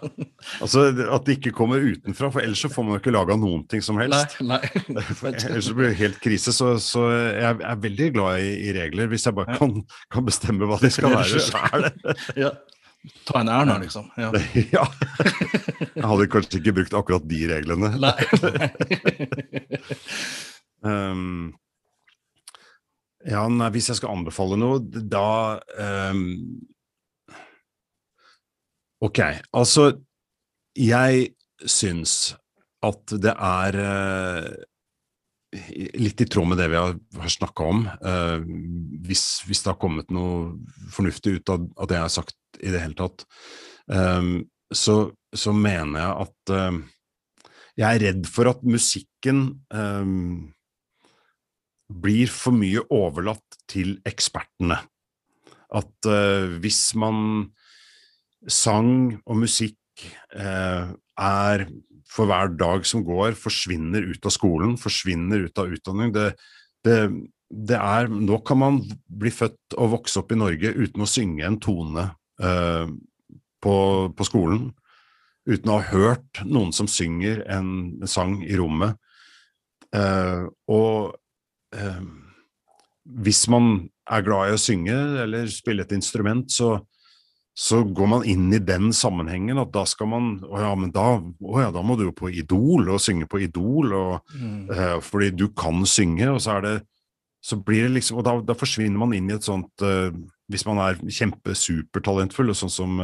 Altså, 0.61 0.87
At 0.89 1.25
det 1.27 1.37
ikke 1.37 1.53
kommer 1.57 1.83
utenfra, 1.83 2.31
for 2.33 2.41
ellers 2.41 2.63
så 2.65 2.71
får 2.73 2.87
man 2.87 2.97
jo 2.97 3.03
ikke 3.03 3.13
laga 3.13 3.37
noen 3.39 3.65
ting 3.69 3.83
som 3.85 4.01
helst. 4.01 4.39
nei. 4.41 4.61
Ellers 5.43 5.71
blir 5.73 5.91
det 5.91 5.99
helt 6.01 6.19
krise. 6.23 6.53
Så, 6.55 6.75
så 6.81 7.07
jeg 7.13 7.61
er 7.61 7.81
veldig 7.85 8.11
glad 8.17 8.43
i, 8.43 8.53
i 8.69 8.75
regler, 8.77 9.09
hvis 9.11 9.27
jeg 9.29 9.37
bare 9.37 9.57
kan, 9.59 9.75
kan 10.13 10.27
bestemme 10.27 10.69
hva 10.69 10.79
de 10.81 10.93
skal 10.93 11.13
være 11.13 11.41
sjøl. 11.41 11.89
ja. 12.45 12.53
Ta 13.27 13.41
en 13.41 13.51
Erna, 13.51 13.75
liksom. 13.81 14.07
Ja. 14.15 14.29
Ja. 14.71 14.85
Jeg 15.93 16.05
hadde 16.07 16.29
kanskje 16.31 16.61
ikke 16.61 16.77
brukt 16.79 16.95
akkurat 16.95 17.25
de 17.27 17.41
reglene. 17.51 17.89
Nei. 17.99 18.15
nei. 18.41 18.69
Um, 20.83 21.53
ja, 23.23 23.43
nei, 23.47 23.69
hvis 23.75 23.89
jeg 23.91 23.99
skal 24.01 24.15
anbefale 24.17 24.57
noe, 24.59 24.81
da 24.83 25.59
um, 26.11 26.23
Ok, 29.03 29.19
altså 29.51 29.89
Jeg 30.79 31.33
syns 31.67 32.35
at 32.83 33.13
det 33.23 33.31
er 33.31 33.77
uh, 33.79 34.47
litt 35.99 36.23
i 36.23 36.27
tråd 36.27 36.49
med 36.51 36.59
det 36.59 36.69
vi 36.73 36.79
har, 36.79 36.95
har 37.19 37.31
snakka 37.31 37.67
om. 37.71 37.83
Uh, 38.03 38.43
hvis, 39.07 39.43
hvis 39.47 39.63
det 39.63 39.71
har 39.71 39.79
kommet 39.79 40.11
noe 40.11 40.57
fornuftig 40.91 41.37
ut 41.37 41.53
av, 41.53 41.67
av 41.77 41.87
det 41.87 41.99
jeg 41.99 42.05
har 42.07 42.15
sagt 42.15 42.59
i 42.59 42.73
det 42.73 42.81
hele 42.83 42.97
tatt, 42.99 43.23
um, 43.87 44.41
så, 44.73 44.97
så 45.31 45.53
mener 45.55 46.01
jeg 46.01 46.25
at 46.25 46.53
uh, 46.57 46.81
jeg 47.79 47.87
er 47.87 48.05
redd 48.07 48.27
for 48.29 48.51
at 48.51 48.65
musikken 48.67 49.45
um, 49.71 50.51
blir 52.01 52.31
for 52.31 52.55
mye 52.55 52.83
overlatt 52.93 53.59
til 53.69 53.97
ekspertene. 54.07 54.79
At 55.73 56.09
uh, 56.09 56.57
hvis 56.61 56.93
man 56.99 57.49
sang 58.49 59.19
og 59.23 59.39
musikk 59.45 60.05
uh, 60.35 60.93
er 61.17 61.65
for 62.13 62.29
hver 62.29 62.51
dag 62.59 62.85
som 62.85 63.05
går, 63.05 63.37
forsvinner 63.39 64.05
ut 64.05 64.27
av 64.27 64.35
skolen, 64.35 64.75
forsvinner 64.77 65.47
ut 65.47 65.61
av 65.61 65.71
utdanning 65.73 66.13
det, 66.13 66.27
det, 66.85 66.97
det 67.49 67.79
er, 67.79 68.11
Nå 68.11 68.37
kan 68.45 68.61
man 68.61 68.77
bli 69.07 69.33
født 69.33 69.77
og 69.77 69.95
vokse 69.97 70.21
opp 70.21 70.33
i 70.33 70.37
Norge 70.37 70.75
uten 70.75 71.05
å 71.05 71.09
synge 71.09 71.47
en 71.47 71.57
tone 71.63 72.05
uh, 72.43 72.85
på, 73.63 73.75
på 74.13 74.29
skolen 74.29 74.71
uten 75.49 75.73
å 75.73 75.79
ha 75.81 75.89
hørt 75.89 76.39
noen 76.47 76.71
som 76.75 76.87
synger 76.87 77.41
en 77.51 78.05
sang 78.07 78.37
i 78.47 78.55
rommet. 78.55 78.95
Og 80.71 81.11
uh, 81.73 82.01
hvis 83.23 83.47
man 83.51 83.89
er 84.09 84.23
glad 84.23 84.49
i 84.49 84.55
å 84.55 84.61
synge 84.61 84.95
eller 85.23 85.47
spille 85.51 85.83
et 85.83 85.91
instrument, 85.95 86.47
så, 86.51 86.77
så 87.55 87.81
går 87.83 88.07
man 88.09 88.23
inn 88.27 88.47
i 88.55 88.59
den 88.63 88.91
sammenhengen 88.95 89.59
at 89.61 89.71
da 89.75 89.83
skal 89.87 90.07
man 90.11 90.29
Å 90.43 90.61
ja, 90.63 90.71
men 90.79 90.91
da, 90.95 91.21
ja, 91.59 91.69
da 91.75 91.83
må 91.85 91.97
du 91.99 92.05
jo 92.07 92.15
på 92.15 92.31
Idol 92.31 92.89
og 92.95 93.01
synge 93.03 93.27
på 93.29 93.43
Idol, 93.43 93.93
og, 93.93 94.33
Mm. 94.33 94.69
eh, 94.71 94.97
fordi 95.03 95.29
du 95.35 95.49
kan 95.49 95.83
synge, 95.85 96.27
og 96.31 96.41
så 96.41 96.57
er 96.57 96.61
det 96.67 96.75
så 97.43 97.57
blir 97.59 97.83
det 97.83 97.97
liksom, 97.97 98.17
og 98.21 98.23
da, 98.23 98.37
da 98.39 98.55
forsvinner 98.55 98.97
man 98.97 99.11
inn 99.13 99.27
i 99.29 99.33
et 99.35 99.43
sånt 99.43 99.83
Hvis 100.47 100.63
man 100.65 100.77
er 100.79 100.95
kjempesupertalentfull, 100.95 102.49
og 102.49 102.55
sånn 102.55 102.71
som 102.71 103.01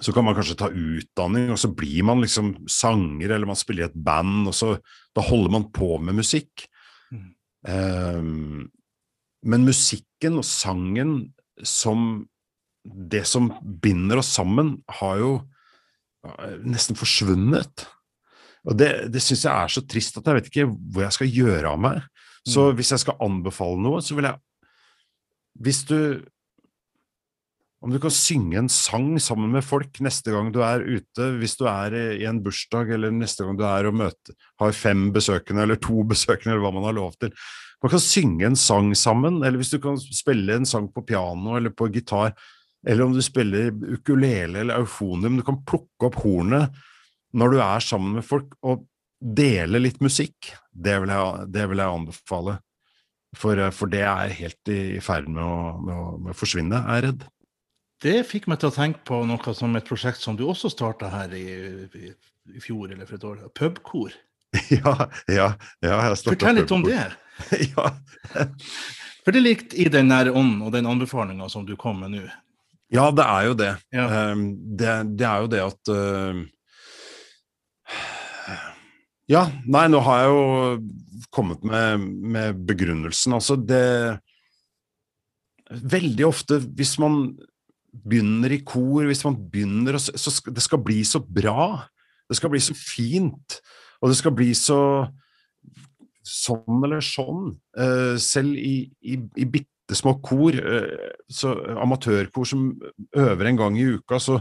så 0.00 0.12
kan 0.12 0.26
man 0.26 0.36
kanskje 0.36 0.58
ta 0.60 0.68
utdanning, 0.68 1.50
og 1.54 1.60
så 1.60 1.70
blir 1.72 2.04
man 2.04 2.20
liksom 2.24 2.52
sanger, 2.70 3.30
eller 3.30 3.48
man 3.48 3.58
spiller 3.58 3.86
i 3.86 3.88
et 3.90 3.98
band, 4.06 4.48
og 4.50 4.56
så 4.56 4.74
da 5.16 5.24
holder 5.24 5.54
man 5.54 5.68
på 5.74 5.96
med 6.02 6.18
musikk. 6.18 6.66
Mm. 7.14 7.28
Um, 7.66 8.64
men 9.46 9.66
musikken 9.66 10.40
og 10.40 10.46
sangen 10.48 11.18
som 11.64 12.26
det 12.86 13.24
som 13.26 13.50
binder 13.82 14.20
oss 14.20 14.30
sammen, 14.36 14.76
har 15.00 15.20
jo 15.22 15.30
nesten 16.66 16.98
forsvunnet. 16.98 17.86
Og 18.66 18.76
det, 18.78 18.90
det 19.14 19.22
syns 19.22 19.44
jeg 19.46 19.52
er 19.52 19.72
så 19.72 19.82
trist 19.86 20.18
at 20.18 20.26
jeg 20.26 20.38
vet 20.38 20.50
ikke 20.50 20.68
hvor 20.68 21.06
jeg 21.06 21.16
skal 21.16 21.34
gjøre 21.38 21.72
av 21.72 21.82
meg. 21.82 22.00
Så 22.46 22.68
hvis 22.78 22.92
jeg 22.94 23.02
skal 23.02 23.18
anbefale 23.22 23.78
noe, 23.82 24.02
så 24.02 24.14
vil 24.14 24.28
jeg 24.28 24.42
Hvis 25.56 25.84
du 25.88 26.22
om 27.86 27.92
du 27.94 28.00
kan 28.02 28.10
synge 28.10 28.58
en 28.58 28.68
sang 28.72 29.12
sammen 29.22 29.52
med 29.54 29.62
folk 29.62 30.00
neste 30.02 30.32
gang 30.34 30.48
du 30.50 30.58
er 30.66 30.82
ute, 30.82 31.28
hvis 31.38 31.54
du 31.54 31.68
er 31.70 31.94
i 32.18 32.24
en 32.26 32.40
bursdag, 32.42 32.90
eller 32.96 33.14
neste 33.14 33.46
gang 33.46 33.54
du 33.58 33.62
er 33.68 33.86
og 33.86 33.94
møter, 33.94 34.34
har 34.58 34.74
fem 34.74 35.06
besøkende 35.14 35.62
eller 35.62 35.78
to 35.78 36.02
besøkende, 36.12 36.56
eller 36.56 36.64
hva 36.66 36.74
man 36.74 36.88
har 36.88 36.96
lov 36.98 37.14
til. 37.22 37.30
Man 37.84 37.92
kan 37.92 38.02
synge 38.02 38.48
en 38.48 38.58
sang 38.58 38.90
sammen, 38.98 39.38
eller 39.38 39.60
hvis 39.60 39.70
du 39.76 39.78
kan 39.84 40.00
spille 40.02 40.58
en 40.58 40.66
sang 40.66 40.88
på 40.90 41.04
piano 41.06 41.54
eller 41.54 41.70
på 41.70 41.86
gitar, 41.94 42.34
eller 42.86 43.06
om 43.06 43.14
du 43.14 43.22
spiller 43.22 43.70
ukulele 43.70 44.64
eller 44.64 44.82
eufonium, 44.82 45.38
du 45.38 45.46
kan 45.46 45.62
plukke 45.66 46.10
opp 46.10 46.18
hornet 46.24 46.74
når 47.36 47.52
du 47.52 47.58
er 47.60 47.86
sammen 47.86 48.18
med 48.18 48.26
folk, 48.26 48.54
og 48.66 48.82
dele 49.20 49.78
litt 49.82 50.02
musikk. 50.02 50.50
Det 50.72 50.98
vil 51.02 51.14
jeg, 51.14 51.48
det 51.54 51.70
vil 51.70 51.82
jeg 51.82 52.00
anbefale. 52.00 52.58
For, 53.36 53.60
for, 53.74 53.90
det 53.92 54.02
er 54.06 54.34
helt 54.38 54.70
i 54.72 54.98
ferd 55.04 55.26
med 55.28 55.82
med, 55.84 56.04
med 56.24 56.32
å 56.32 56.38
forsvinne, 56.38 56.82
er 56.82 56.98
jeg 56.98 57.10
redd. 57.10 57.26
Det 58.02 58.16
fikk 58.28 58.46
meg 58.50 58.60
til 58.60 58.68
å 58.68 58.74
tenke 58.74 59.00
på 59.08 59.22
noe 59.28 59.54
som 59.56 59.76
et 59.78 59.86
prosjekt 59.88 60.20
som 60.20 60.36
du 60.36 60.44
også 60.44 60.68
starta 60.72 61.08
her 61.12 61.32
i, 61.36 61.44
i, 61.86 62.10
i, 62.52 62.60
fjor 62.60 62.90
eller 62.92 63.08
for 63.08 63.16
et 63.16 63.28
år 63.32 63.44
Pubkor. 63.56 64.16
Ja, 64.72 65.08
ja. 65.28 65.50
ja 65.84 65.96
Fortell 66.16 66.60
litt 66.60 66.72
om 66.72 66.84
det. 66.84 67.00
ja. 67.74 67.90
For 69.24 69.34
det 69.34 69.40
er 69.40 69.44
likt 69.44 69.74
i 69.76 69.88
den 69.92 70.08
nære 70.12 70.32
ånden 70.32 70.62
og 70.64 70.72
den 70.72 70.88
anbefalinga 70.88 71.48
som 71.52 71.66
du 71.68 71.74
kom 71.80 71.98
med 72.04 72.14
nå. 72.14 72.26
Ja, 72.94 73.08
det 73.10 73.24
er 73.26 73.48
jo 73.48 73.56
det. 73.58 73.72
Ja. 73.94 74.04
Um, 74.30 74.44
det, 74.78 74.92
det, 75.18 75.26
er 75.26 75.42
jo 75.42 75.50
det 75.50 75.62
at 75.64 75.90
uh, 75.90 76.44
Ja, 79.26 79.48
nei, 79.66 79.88
nå 79.90 79.98
har 80.06 80.22
jeg 80.22 80.30
jo 80.30 81.26
kommet 81.34 81.64
med, 81.66 82.06
med 82.36 82.62
begrunnelsen. 82.68 83.34
Altså, 83.36 83.58
det 83.58 84.20
Veldig 85.66 86.22
ofte, 86.28 86.60
hvis 86.78 86.92
man 87.02 87.32
begynner 88.04 88.52
i 88.52 88.62
kor, 88.66 89.06
hvis 89.08 89.24
man 89.26 89.38
begynner 89.50 89.98
Så 89.98 90.30
skal, 90.30 90.54
det 90.54 90.64
skal 90.64 90.82
bli 90.82 91.02
så 91.04 91.20
bra. 91.20 91.86
Det 92.28 92.36
skal 92.38 92.52
bli 92.52 92.60
så 92.60 92.74
fint. 92.76 93.60
Og 94.02 94.10
det 94.10 94.18
skal 94.18 94.34
bli 94.36 94.50
så 94.56 94.80
sånn 96.26 96.82
eller 96.84 97.04
sånn. 97.04 97.54
Uh, 97.78 98.16
selv 98.20 98.58
i, 98.58 98.90
i, 99.06 99.18
i 99.38 99.46
bitte 99.46 99.96
små 99.96 100.16
kor, 100.24 100.56
uh, 100.58 101.10
så 101.30 101.54
amatørkor 101.78 102.48
som 102.48 102.68
øver 103.16 103.50
en 103.50 103.60
gang 103.60 103.78
i 103.78 103.86
uka, 103.96 104.18
så, 104.22 104.40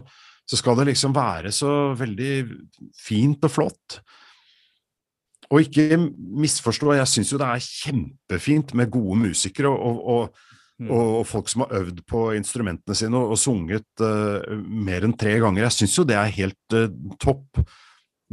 så 0.49 0.60
skal 0.60 0.80
det 0.80 0.89
liksom 0.91 1.14
være 1.16 1.53
så 1.53 1.93
veldig 1.97 2.34
fint 2.97 3.45
og 3.45 3.53
flott. 3.53 3.99
Og 5.53 5.62
ikke 5.62 5.99
misforstå, 6.41 6.95
jeg 6.97 7.12
syns 7.12 7.32
jo 7.34 7.39
det 7.41 7.47
er 7.47 7.66
kjempefint 7.66 8.74
med 8.78 8.91
gode 8.93 9.20
musikere 9.28 9.70
og, 9.70 9.80
og, 9.86 10.06
og, 10.16 10.43
og, 10.84 11.24
folk 11.28 11.48
som 11.48 11.64
har 11.64 11.78
øvd 11.80 12.02
på 12.08 12.22
instrumentene 12.36 12.98
sine 12.98 13.20
og, 13.20 13.38
sunget 13.40 13.88
uh, 14.04 14.44
mer 14.60 15.06
enn 15.08 15.16
tre 15.16 15.38
ganger. 15.40 15.64
Jeg 15.64 15.78
syns 15.78 16.00
jo 16.00 16.08
det 16.08 16.18
er 16.20 16.34
helt 16.36 16.76
uh, 16.76 16.90
topp. 17.22 17.62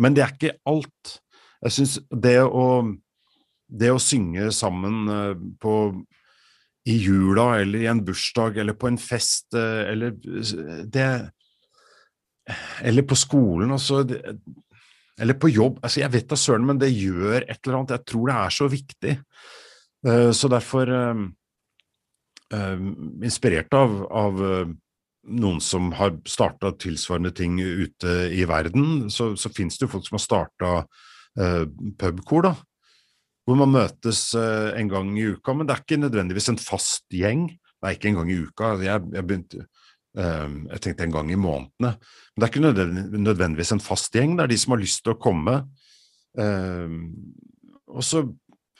Men 0.00 0.16
det 0.16 0.24
er 0.24 0.32
ikke 0.34 0.56
alt. 0.66 1.18
Jeg 1.62 1.76
syns 1.78 2.00
det 2.10 2.40
å 2.42 2.66
det 3.72 3.88
å 3.88 4.00
synge 4.02 4.50
sammen 4.52 5.06
uh, 5.08 5.36
på 5.62 5.76
i 6.90 6.96
jula 6.98 7.60
eller 7.62 7.84
i 7.84 7.86
en 7.88 8.02
bursdag 8.04 8.58
eller 8.58 8.74
på 8.74 8.88
en 8.90 8.98
fest 8.98 9.54
eller 9.54 10.16
det 10.90 11.04
Eller 12.82 13.06
på 13.06 13.14
skolen, 13.14 13.70
altså 13.70 14.00
eller 14.02 15.38
på 15.38 15.52
jobb. 15.52 15.78
altså 15.80 16.00
Jeg 16.00 16.10
vet 16.10 16.26
da 16.26 16.34
søren, 16.34 16.66
men 16.66 16.80
det 16.80 16.90
gjør 16.90 17.44
et 17.44 17.60
eller 17.62 17.78
annet. 17.78 17.94
Jeg 17.94 18.04
tror 18.10 18.26
det 18.26 18.34
er 18.34 18.50
så 18.56 18.66
viktig. 18.66 19.14
Så 20.34 20.50
derfor 20.50 20.90
Inspirert 22.52 23.72
av, 23.72 23.94
av 24.12 24.40
noen 25.22 25.60
som 25.64 25.92
har 25.96 26.16
starta 26.28 26.74
tilsvarende 26.76 27.30
ting 27.32 27.54
ute 27.60 28.16
i 28.34 28.42
verden, 28.48 29.08
så, 29.08 29.30
så 29.40 29.48
fins 29.54 29.78
det 29.78 29.86
jo 29.86 29.92
folk 29.94 30.08
som 30.08 30.18
har 30.18 30.24
starta 30.24 30.72
pubkor, 31.96 32.50
da. 32.50 32.52
Hvor 33.46 33.56
man 33.58 33.72
møtes 33.72 34.34
en 34.36 34.90
gang 34.90 35.14
i 35.16 35.30
uka, 35.32 35.54
men 35.56 35.66
det 35.66 35.76
er 35.76 35.84
ikke 35.86 36.02
nødvendigvis 36.02 36.50
en 36.52 36.60
fast 36.60 37.06
gjeng. 37.14 37.46
Det 37.48 37.88
er 37.88 37.96
ikke 37.96 38.10
en 38.10 38.18
gang 38.20 38.34
i 38.34 38.40
uka. 38.44 38.74
Jeg, 38.84 39.06
jeg 39.14 39.28
begynte 39.30 39.64
Uh, 40.12 40.68
jeg 40.74 40.82
tenkte 40.84 41.06
en 41.06 41.14
gang 41.14 41.30
i 41.32 41.40
månedene. 41.40 41.94
Men 41.96 42.42
det 42.42 42.44
er 42.44 42.50
ikke 42.52 43.18
nødvendigvis 43.24 43.72
en 43.72 43.80
fast 43.80 44.12
gjeng, 44.12 44.36
det 44.36 44.44
er 44.44 44.52
de 44.52 44.58
som 44.60 44.74
har 44.74 44.82
lyst 44.82 45.00
til 45.04 45.14
å 45.14 45.20
komme. 45.20 45.54
Uh, 46.36 47.00
og 47.92 48.04
så, 48.04 48.24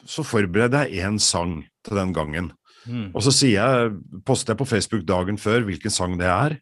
så 0.05 0.25
forbereder 0.25 0.91
jeg 0.91 1.09
én 1.09 1.17
sang 1.23 1.63
til 1.85 2.01
den 2.01 2.13
gangen. 2.17 2.53
Mm. 2.87 3.09
Og 3.13 3.25
så 3.25 3.33
jeg, 3.47 3.95
poster 4.27 4.53
jeg 4.53 4.61
på 4.63 4.69
Facebook 4.69 5.07
dagen 5.09 5.39
før 5.41 5.67
hvilken 5.67 5.95
sang 5.95 6.19
det 6.21 6.29
er. 6.31 6.59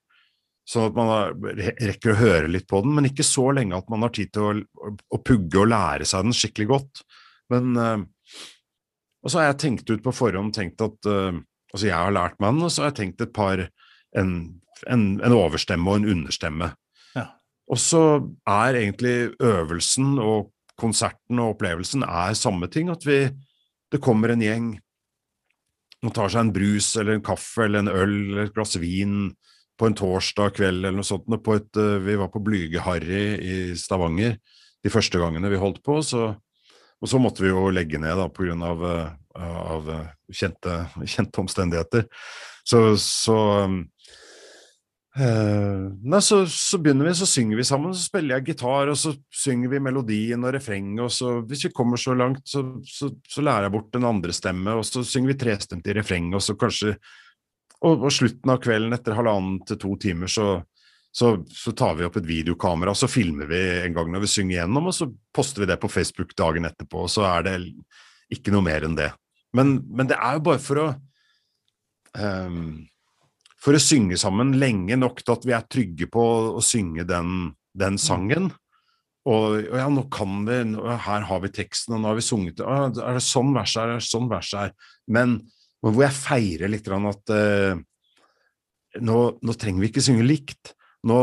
Sånn 0.69 0.91
at 0.91 0.97
man 0.99 1.51
rekker 1.81 2.13
å 2.13 2.21
høre 2.21 2.51
litt 2.51 2.69
på 2.71 2.83
den, 2.85 2.95
men 2.95 3.09
ikke 3.09 3.27
så 3.27 3.49
lenge 3.57 3.79
at 3.79 3.89
man 3.91 4.05
har 4.05 4.13
tid 4.15 4.31
til 4.35 4.63
å, 4.63 4.93
å 5.17 5.21
pugge 5.25 5.63
og 5.63 5.71
lære 5.73 6.07
seg 6.07 6.29
den 6.29 6.37
skikkelig 6.37 6.69
godt. 6.71 7.03
Men 7.51 7.73
uh, 7.75 7.99
Og 9.25 9.33
så 9.33 9.41
har 9.41 9.51
jeg 9.51 9.63
tenkt 9.65 9.91
ut 9.91 10.05
på 10.05 10.15
forhånd 10.15 10.55
tenkt 10.55 10.83
at 10.85 11.11
uh, 11.11 11.33
Altså, 11.71 11.87
jeg 11.87 11.95
har 11.95 12.11
lært 12.11 12.41
meg 12.43 12.57
den, 12.57 12.65
og 12.67 12.73
så 12.75 12.83
har 12.83 12.89
jeg 12.91 12.97
tenkt 12.99 13.21
et 13.23 13.31
par 13.35 13.61
En, 14.19 14.31
en, 14.91 15.03
en 15.23 15.35
overstemme 15.37 15.87
og 15.87 16.01
en 16.01 16.09
understemme. 16.17 16.73
Ja. 17.15 17.29
Og 17.71 17.79
så 17.79 18.01
er 18.43 18.79
egentlig 18.81 19.31
øvelsen 19.39 20.17
og 20.19 20.49
konserten 20.81 21.39
og 21.39 21.55
opplevelsen 21.55 22.03
er 22.03 22.35
samme 22.35 22.67
ting. 22.67 22.91
At 22.91 23.07
vi 23.07 23.29
Det 23.91 24.01
kommer 24.03 24.31
en 24.31 24.43
gjeng 24.43 24.81
og 26.01 26.15
tar 26.17 26.33
seg 26.33 26.47
en 26.47 26.53
brus 26.55 26.95
eller 27.01 27.19
en 27.19 27.25
kaffe 27.25 27.67
eller 27.67 27.85
en 27.85 27.93
øl 27.93 28.15
eller 28.15 28.47
et 28.47 28.55
glass 28.57 28.79
vin 28.81 29.31
på 29.81 29.89
en 29.89 29.97
torsdag 29.97 30.55
kveld 30.57 30.85
eller 30.85 30.97
noe 30.97 31.09
sånt. 31.09 31.29
På 31.45 31.57
et, 31.59 31.71
uh, 31.77 31.99
vi 32.05 32.17
var 32.21 32.31
på 32.33 32.43
Blyge-Harry 32.45 33.25
i 33.41 33.57
Stavanger 33.79 34.39
de 34.81 34.93
første 34.93 35.21
gangene 35.21 35.53
vi 35.53 35.61
holdt 35.61 35.83
på. 35.85 36.01
Så, 36.05 36.31
og 37.01 37.09
så 37.09 37.21
måtte 37.21 37.45
vi 37.45 37.53
jo 37.53 37.69
legge 37.73 38.01
ned 38.01 38.17
da, 38.21 38.29
grunn 38.33 38.65
Av, 38.65 38.85
av 39.41 39.87
kjente, 40.35 40.73
kjente 41.07 41.41
omstendigheter. 41.41 42.09
Så, 42.67 42.81
så 43.01 43.39
nei, 45.19 46.21
så, 46.23 46.45
så, 46.47 46.79
begynner 46.79 47.09
vi, 47.09 47.15
så 47.19 47.27
synger 47.27 47.59
vi 47.59 47.65
sammen, 47.67 47.95
så 47.95 48.05
spiller 48.07 48.37
jeg 48.37 48.53
gitar, 48.53 48.93
og 48.93 48.99
så 48.99 49.11
synger 49.35 49.73
vi 49.73 49.83
melodien 49.83 50.45
og 50.47 50.55
refrenget, 50.55 51.03
og 51.03 51.11
så 51.11 51.33
hvis 51.51 51.65
vi 51.67 51.73
kommer 51.75 51.99
så 51.99 52.15
langt, 52.15 52.45
så, 52.47 52.63
så, 52.87 53.11
så 53.27 53.43
lærer 53.43 53.67
jeg 53.67 53.75
bort 53.75 53.99
en 53.99 54.07
andre 54.07 54.35
stemme, 54.37 54.77
og 54.79 54.87
så 54.87 55.03
synger 55.07 55.33
vi 55.33 55.41
trestemt 55.41 55.91
i 55.91 55.97
refrenget, 55.99 56.39
og 56.39 56.47
så 56.47 56.59
kanskje 56.59 56.97
Og, 57.81 58.03
og 58.05 58.13
slutten 58.13 58.51
av 58.53 58.59
kvelden, 58.61 58.93
etter 58.93 59.15
halvannen 59.17 59.63
til 59.65 59.79
to 59.81 59.95
timer, 59.97 60.29
så, 60.29 60.59
så, 61.17 61.73
tar 61.73 61.95
vi 61.97 62.05
opp 62.05 62.19
et 62.21 62.27
videokamera, 62.29 62.93
og 62.93 62.99
så 63.01 63.09
filmer 63.09 63.49
vi 63.49 63.61
en 63.87 63.95
gang 63.97 64.11
når 64.13 64.27
vi 64.27 64.29
synger 64.29 64.59
gjennom, 64.59 64.91
og 64.91 64.93
så 64.93 65.09
poster 65.33 65.65
vi 65.65 65.69
det 65.71 65.79
på 65.81 65.89
Facebook 65.89 66.35
dagen 66.37 66.69
etterpå, 66.69 67.07
og 67.07 67.09
så 67.09 67.25
er 67.31 67.47
det 67.47 67.55
ikke 68.37 68.53
noe 68.53 68.67
mer 68.67 68.85
enn 68.85 68.99
det. 68.99 69.09
Men, 69.57 69.79
men 69.89 70.11
det 70.13 70.19
er 70.21 70.37
jo 70.37 70.45
bare 70.51 70.61
for 70.61 70.83
å 70.83 70.87
um, 72.21 72.85
For 73.61 73.77
å 73.77 73.83
synge 73.83 74.17
sammen 74.21 74.55
lenge 74.61 74.97
nok 74.97 75.21
til 75.23 75.35
at 75.35 75.47
vi 75.49 75.55
er 75.57 75.69
trygge 75.69 76.09
på 76.13 76.25
å 76.57 76.63
synge 76.65 77.05
den, 77.09 77.53
den 77.77 77.99
mm. 77.99 78.03
sangen. 78.03 78.51
Og, 79.29 79.59
og, 79.67 79.77
ja, 79.77 79.89
nå 79.93 80.07
kan 80.13 80.47
vi, 80.47 80.63
her 81.05 81.27
har 81.29 81.43
vi 81.43 81.53
teksten, 81.53 81.97
og 81.97 82.01
nå 82.01 82.09
har 82.09 82.17
vi 82.17 82.25
sunget 82.25 82.63
å, 82.65 82.79
Er 82.89 83.19
det 83.19 83.25
sånn 83.25 83.53
verset 83.53 83.83
er? 83.83 83.93
Er 83.93 84.01
det 84.01 84.09
sånn 84.09 84.31
verset 84.31 84.63
er? 84.63 84.95
Men 85.13 85.37
hvor 85.85 86.01
jeg 86.05 86.17
feirer 86.17 86.73
litt 86.73 86.89
at 86.89 87.35
uh, 87.37 87.77
nå, 89.01 89.19
nå, 89.41 89.55
trenger 89.57 89.85
vi 89.85 89.93
ikke 89.93 90.05
synge 90.05 90.27
likt. 90.27 90.75
Nå, 91.09 91.21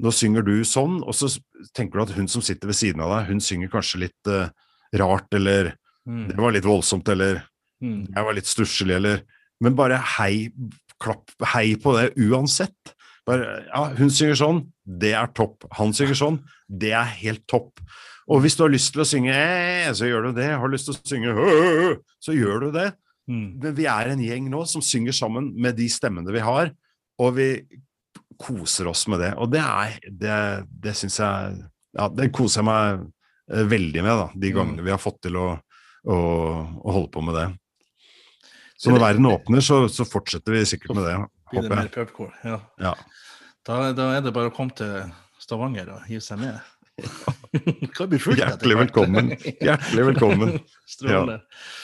nå, 0.00 0.14
synger 0.14 0.46
du 0.46 0.56
sånn, 0.66 1.00
og 1.02 1.14
så 1.14 1.28
tenker 1.76 1.98
du 1.98 2.06
at 2.06 2.16
hun 2.16 2.30
som 2.30 2.42
sitter 2.42 2.70
ved 2.70 2.78
siden 2.78 3.02
av 3.04 3.12
deg, 3.14 3.30
hun 3.30 3.42
synger 3.44 3.70
kanskje 3.70 4.06
litt 4.06 4.30
uh, 4.30 4.50
rart, 4.98 5.30
eller 5.38 5.74
Mm. 6.08 6.28
Det 6.28 6.40
var 6.40 6.54
litt 6.54 6.66
voldsomt, 6.66 7.08
eller 7.12 7.42
mm. 7.84 8.00
jeg 8.14 8.26
var 8.26 8.36
litt 8.36 8.48
stusslig, 8.48 8.96
eller 8.96 9.22
Men 9.64 9.76
bare 9.78 9.98
hei, 10.16 10.50
klapp, 11.00 11.32
hei 11.52 11.74
på 11.80 11.94
det 11.96 12.10
uansett. 12.20 12.94
Bare, 13.28 13.60
ja, 13.68 13.82
hun 13.98 14.12
synger 14.12 14.38
sånn, 14.40 14.62
det 14.84 15.12
er 15.18 15.30
topp. 15.36 15.68
Han 15.78 15.92
synger 15.96 16.18
sånn, 16.18 16.40
det 16.66 16.94
er 16.96 17.12
helt 17.20 17.44
topp. 17.50 17.82
Og 18.30 18.42
hvis 18.44 18.56
du 18.56 18.64
har 18.64 18.72
lyst 18.72 18.94
til 18.94 19.02
å 19.02 19.08
synge 19.08 19.34
eh, 19.34 19.90
så 19.96 20.08
gjør 20.08 20.28
du 20.28 20.38
det. 20.38 20.48
Har 20.54 20.70
du 20.70 20.76
lyst 20.76 20.88
til 20.88 20.96
å 20.96 21.00
synge 21.12 21.94
så 22.24 22.34
gjør 22.36 22.66
du 22.66 22.68
det. 22.78 22.88
Mm. 23.30 23.46
Men 23.62 23.76
vi 23.76 23.86
er 23.90 24.10
en 24.10 24.22
gjeng 24.22 24.50
nå 24.50 24.64
som 24.70 24.82
synger 24.84 25.14
sammen 25.16 25.50
med 25.60 25.76
de 25.78 25.86
stemmene 25.92 26.32
vi 26.34 26.42
har, 26.42 26.72
og 27.20 27.34
vi 27.36 27.50
koser 28.40 28.88
oss 28.90 29.04
med 29.12 29.20
det. 29.22 29.34
Og 29.38 29.50
det 29.52 29.60
er 29.62 29.98
Det, 30.08 30.36
det 30.86 30.96
syns 30.98 31.20
jeg 31.20 31.58
Ja, 31.98 32.06
det 32.06 32.30
koser 32.32 32.62
jeg 32.62 32.70
meg 32.70 33.02
eh, 33.50 33.66
veldig 33.66 34.02
med, 34.06 34.14
da, 34.14 34.28
de 34.32 34.50
mm. 34.50 34.56
gangene 34.56 34.86
vi 34.86 34.94
har 34.94 35.02
fått 35.02 35.20
til 35.26 35.36
å 35.38 35.48
å, 36.08 36.16
å 36.80 36.94
holde 36.94 37.10
på 37.12 37.22
med 37.24 37.36
det. 37.36 37.46
Så 38.80 38.92
når 38.94 39.02
verden 39.02 39.26
åpner, 39.28 39.60
så, 39.60 39.82
så 39.92 40.06
fortsetter 40.08 40.54
vi 40.56 40.64
sikkert 40.64 40.94
med 40.96 41.04
det. 41.04 41.16
Blir 41.50 41.66
det 41.66 41.74
mer 41.74 41.88
pubcore, 41.92 42.32
ja. 42.46 42.56
ja. 42.80 42.94
Da, 43.66 43.90
da, 43.92 44.06
er 44.16 44.22
det 44.24 44.32
bare 44.32 44.48
å 44.48 44.54
komme 44.56 44.72
til 44.76 45.10
Stavanger 45.42 45.90
og 45.92 46.06
hive 46.08 46.22
seg 46.24 46.40
med. 46.40 46.56
Hjertelig 48.40 48.78
velkommen. 48.80 49.34
Hjertelig 49.60 50.06
velkommen. 50.12 50.54
Strålende. 50.94 51.42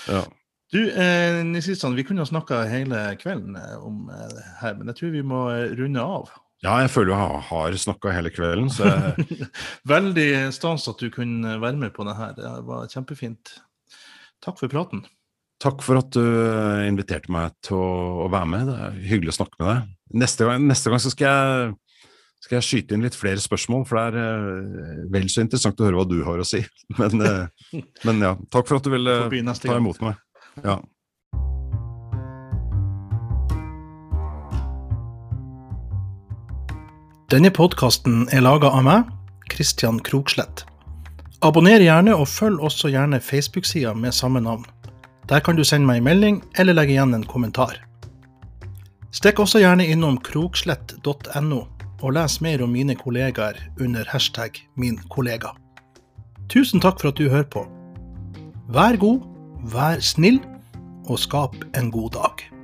Ja. 0.08 0.22
Ja. 0.22 0.24
Du, 0.72 0.80
eh, 0.88 1.42
Nisistan, 1.46 1.94
vi 1.94 2.04
kunne 2.04 2.24
ha 2.24 2.28
snakka 2.28 2.62
hele 2.66 3.02
kvelden 3.20 3.58
eh, 3.60 3.76
om 3.76 4.08
eh, 4.10 4.24
det 4.32 4.46
her, 4.62 4.74
men 4.78 4.88
jeg 4.90 4.98
tror 4.98 5.12
vi 5.14 5.22
må 5.34 5.42
eh, 5.52 5.76
runde 5.78 6.02
av. 6.02 6.32
Ja, 6.64 6.78
jeg 6.80 6.90
føler 6.94 7.12
jeg 7.12 7.42
har 7.50 7.76
snakka 7.84 8.14
hele 8.16 8.32
kvelden. 8.32 8.72
Jeg... 8.72 9.50
Veldig 9.92 10.30
stas 10.56 10.88
at 10.90 11.04
du 11.04 11.12
kunne 11.12 11.58
være 11.60 11.76
med 11.78 11.92
på 11.94 12.08
det 12.08 12.16
her. 12.16 12.32
Det 12.40 12.54
var 12.66 12.88
kjempefint. 12.88 13.58
Takk 14.44 14.58
for 14.64 14.72
praten. 14.72 15.04
Takk 15.62 15.80
for 15.80 15.96
at 16.02 16.12
du 16.12 16.24
inviterte 16.84 17.32
meg 17.32 17.54
til 17.64 17.78
å, 17.80 18.28
være 18.32 18.48
med. 18.52 18.68
Det 18.68 18.76
er 18.76 18.96
hyggelig 19.08 19.32
å 19.32 19.36
snakke 19.38 19.56
med 19.62 19.70
deg. 19.70 19.94
Neste 20.22 20.48
gang, 20.48 20.66
neste 20.68 20.92
gang 20.92 21.00
skal, 21.00 21.24
jeg, 21.24 21.70
skal, 22.44 22.58
jeg, 22.58 22.66
skyte 22.66 22.96
inn 22.96 23.06
litt 23.06 23.16
flere 23.16 23.40
spørsmål, 23.40 23.86
for 23.88 23.96
det 23.96 24.20
er 24.20 24.50
uh, 24.52 25.06
vel 25.14 25.30
så 25.32 25.46
interessant 25.46 25.80
å 25.80 25.88
høre 25.88 26.02
hva 26.02 26.04
du 26.10 26.18
har 26.28 26.42
å 26.42 26.46
si. 26.46 26.60
Men, 27.00 27.24
uh, 27.24 27.80
men 28.04 28.20
ja, 28.22 28.34
takk 28.52 28.68
for 28.68 28.78
at 28.78 28.84
du 28.84 28.92
ville 28.92 29.16
ta 29.56 29.80
imot 29.80 30.04
meg. 30.04 30.20
Ja. 30.60 30.76
Denne 37.32 37.50
podkasten 37.50 38.28
er 38.30 38.44
laga 38.44 38.68
av 38.76 38.84
meg, 38.86 39.08
Kristian 39.50 39.98
Krokslett. 40.04 40.62
Abonner 41.44 41.82
gjerne, 41.82 42.14
og 42.14 42.28
følg 42.30 42.62
også 42.62 42.92
gjerne 42.92 43.18
Facebook-sida 43.24 43.96
med 43.98 44.14
samme 44.14 44.44
navn. 44.44 44.68
Der 45.26 45.40
kan 45.42 45.56
du 45.58 45.64
sende 45.66 45.88
meg 45.88 46.00
en 46.00 46.06
melding 46.06 46.42
eller 46.58 46.76
legge 46.76 46.94
igjen 46.94 47.14
en 47.16 47.26
kommentar. 47.26 47.80
Stikk 49.10 49.40
også 49.42 49.62
gjerne 49.62 49.86
innom 49.90 50.20
krokslett.no 50.22 51.62
og 52.04 52.12
les 52.12 52.40
mer 52.44 52.62
om 52.62 52.74
mine 52.76 52.94
kollegaer 52.98 53.58
under 53.80 54.06
hashtag 54.12 54.60
min 54.76 54.98
kollega. 55.10 55.54
Tusen 56.52 56.82
takk 56.82 57.00
for 57.00 57.10
at 57.10 57.18
du 57.18 57.30
hører 57.32 57.48
på. 57.50 57.64
Vær 58.70 58.98
god, 59.02 59.24
vær 59.72 60.02
snill, 60.04 60.38
og 61.06 61.18
skap 61.22 61.56
en 61.78 61.90
god 61.94 62.14
dag. 62.18 62.55